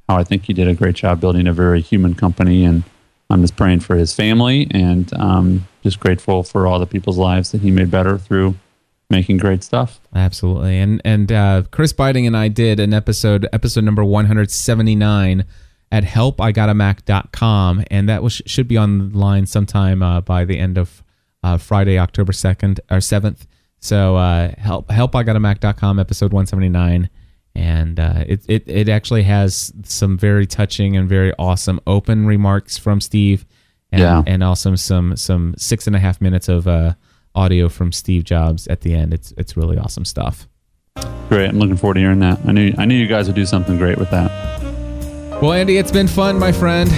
how 0.09 0.17
I 0.17 0.23
think 0.23 0.45
he 0.45 0.53
did 0.53 0.67
a 0.67 0.73
great 0.73 0.95
job 0.95 1.21
building 1.21 1.47
a 1.47 1.53
very 1.53 1.81
human 1.81 2.13
company 2.13 2.65
and 2.65 2.83
I'm 3.29 3.41
just 3.41 3.55
praying 3.55 3.79
for 3.79 3.95
his 3.95 4.13
family 4.13 4.67
and 4.71 5.11
um, 5.13 5.67
just 5.81 5.99
grateful 5.99 6.43
for 6.43 6.67
all 6.67 6.77
the 6.77 6.85
people's 6.85 7.17
lives 7.17 7.51
that 7.51 7.61
he 7.61 7.71
made 7.71 7.89
better 7.89 8.17
through 8.17 8.55
making 9.09 9.37
great 9.37 9.63
stuff. 9.63 9.99
Absolutely. 10.13 10.77
And 10.77 11.01
and 11.05 11.31
uh, 11.31 11.63
Chris 11.71 11.93
Biding 11.93 12.27
and 12.27 12.35
I 12.35 12.47
did 12.47 12.79
an 12.79 12.93
episode, 12.93 13.47
episode 13.53 13.83
number 13.83 14.03
179 14.03 15.45
at 15.93 16.03
helpigotamac.com. 16.03 17.83
And 17.91 18.09
that 18.09 18.23
was, 18.23 18.41
should 18.45 18.67
be 18.67 18.77
online 18.77 19.45
sometime 19.45 20.01
uh, 20.01 20.21
by 20.21 20.43
the 20.43 20.57
end 20.59 20.77
of 20.77 21.03
uh, 21.43 21.57
Friday, 21.57 21.99
October 21.99 22.31
2nd 22.33 22.79
or 22.89 22.97
7th. 22.97 23.45
So 23.79 24.15
uh, 24.15 24.53
help 24.57 24.87
helpigotamac.com, 24.87 25.99
episode 25.99 26.31
179. 26.33 27.09
And 27.55 27.99
uh, 27.99 28.23
it, 28.27 28.43
it, 28.49 28.63
it 28.67 28.89
actually 28.89 29.23
has 29.23 29.71
some 29.83 30.17
very 30.17 30.47
touching 30.47 30.97
and 30.97 31.07
very 31.07 31.31
awesome 31.37 31.79
open 31.85 32.25
remarks 32.25 32.77
from 32.77 32.99
Steve. 32.99 33.45
And, 33.91 34.01
Yeah. 34.01 34.23
and 34.25 34.43
also 34.43 34.73
some 34.73 35.15
some 35.15 35.53
six 35.55 35.85
and 35.85 35.95
a 35.95 35.99
half 35.99 36.19
minutes 36.19 36.49
of 36.49 36.67
uh, 36.67 36.95
audio 37.35 37.69
from 37.69 37.91
Steve 37.91 38.23
Jobs 38.23 38.65
at 38.67 38.81
the 38.81 38.95
end. 38.95 39.13
It's 39.13 39.33
it's 39.37 39.55
really 39.55 39.77
awesome 39.77 40.03
stuff. 40.03 40.47
Great. 41.29 41.49
I'm 41.49 41.59
looking 41.59 41.77
forward 41.77 41.93
to 41.95 41.99
hearing 41.99 42.17
that. 42.21 42.39
I 42.43 42.53
knew 42.53 42.73
I 42.79 42.85
knew 42.85 42.95
you 42.95 43.05
guys 43.05 43.27
would 43.27 43.35
do 43.35 43.45
something 43.45 43.77
great 43.77 43.99
with 43.99 44.09
that. 44.09 44.72
Well, 45.43 45.51
Andy, 45.51 45.75
it's 45.75 45.91
been 45.91 46.07
fun, 46.07 46.39
my 46.39 46.53
friend. 46.53 46.89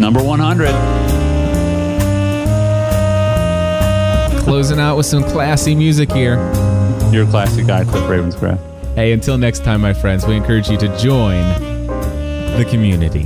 Number 0.00 0.20
100. 0.20 0.70
Closing 4.42 4.80
out 4.80 4.96
with 4.96 5.06
some 5.06 5.22
classy 5.22 5.76
music 5.76 6.10
here. 6.10 6.34
You're 7.12 7.22
a 7.22 7.30
classic 7.30 7.64
guy, 7.68 7.84
Cliff 7.84 8.02
Ravenscraft. 8.02 8.58
Hey, 8.96 9.12
until 9.12 9.38
next 9.38 9.62
time, 9.62 9.80
my 9.82 9.94
friends, 9.94 10.26
we 10.26 10.34
encourage 10.34 10.68
you 10.68 10.76
to 10.78 10.98
join 10.98 11.44
the 12.56 12.66
community. 12.68 13.22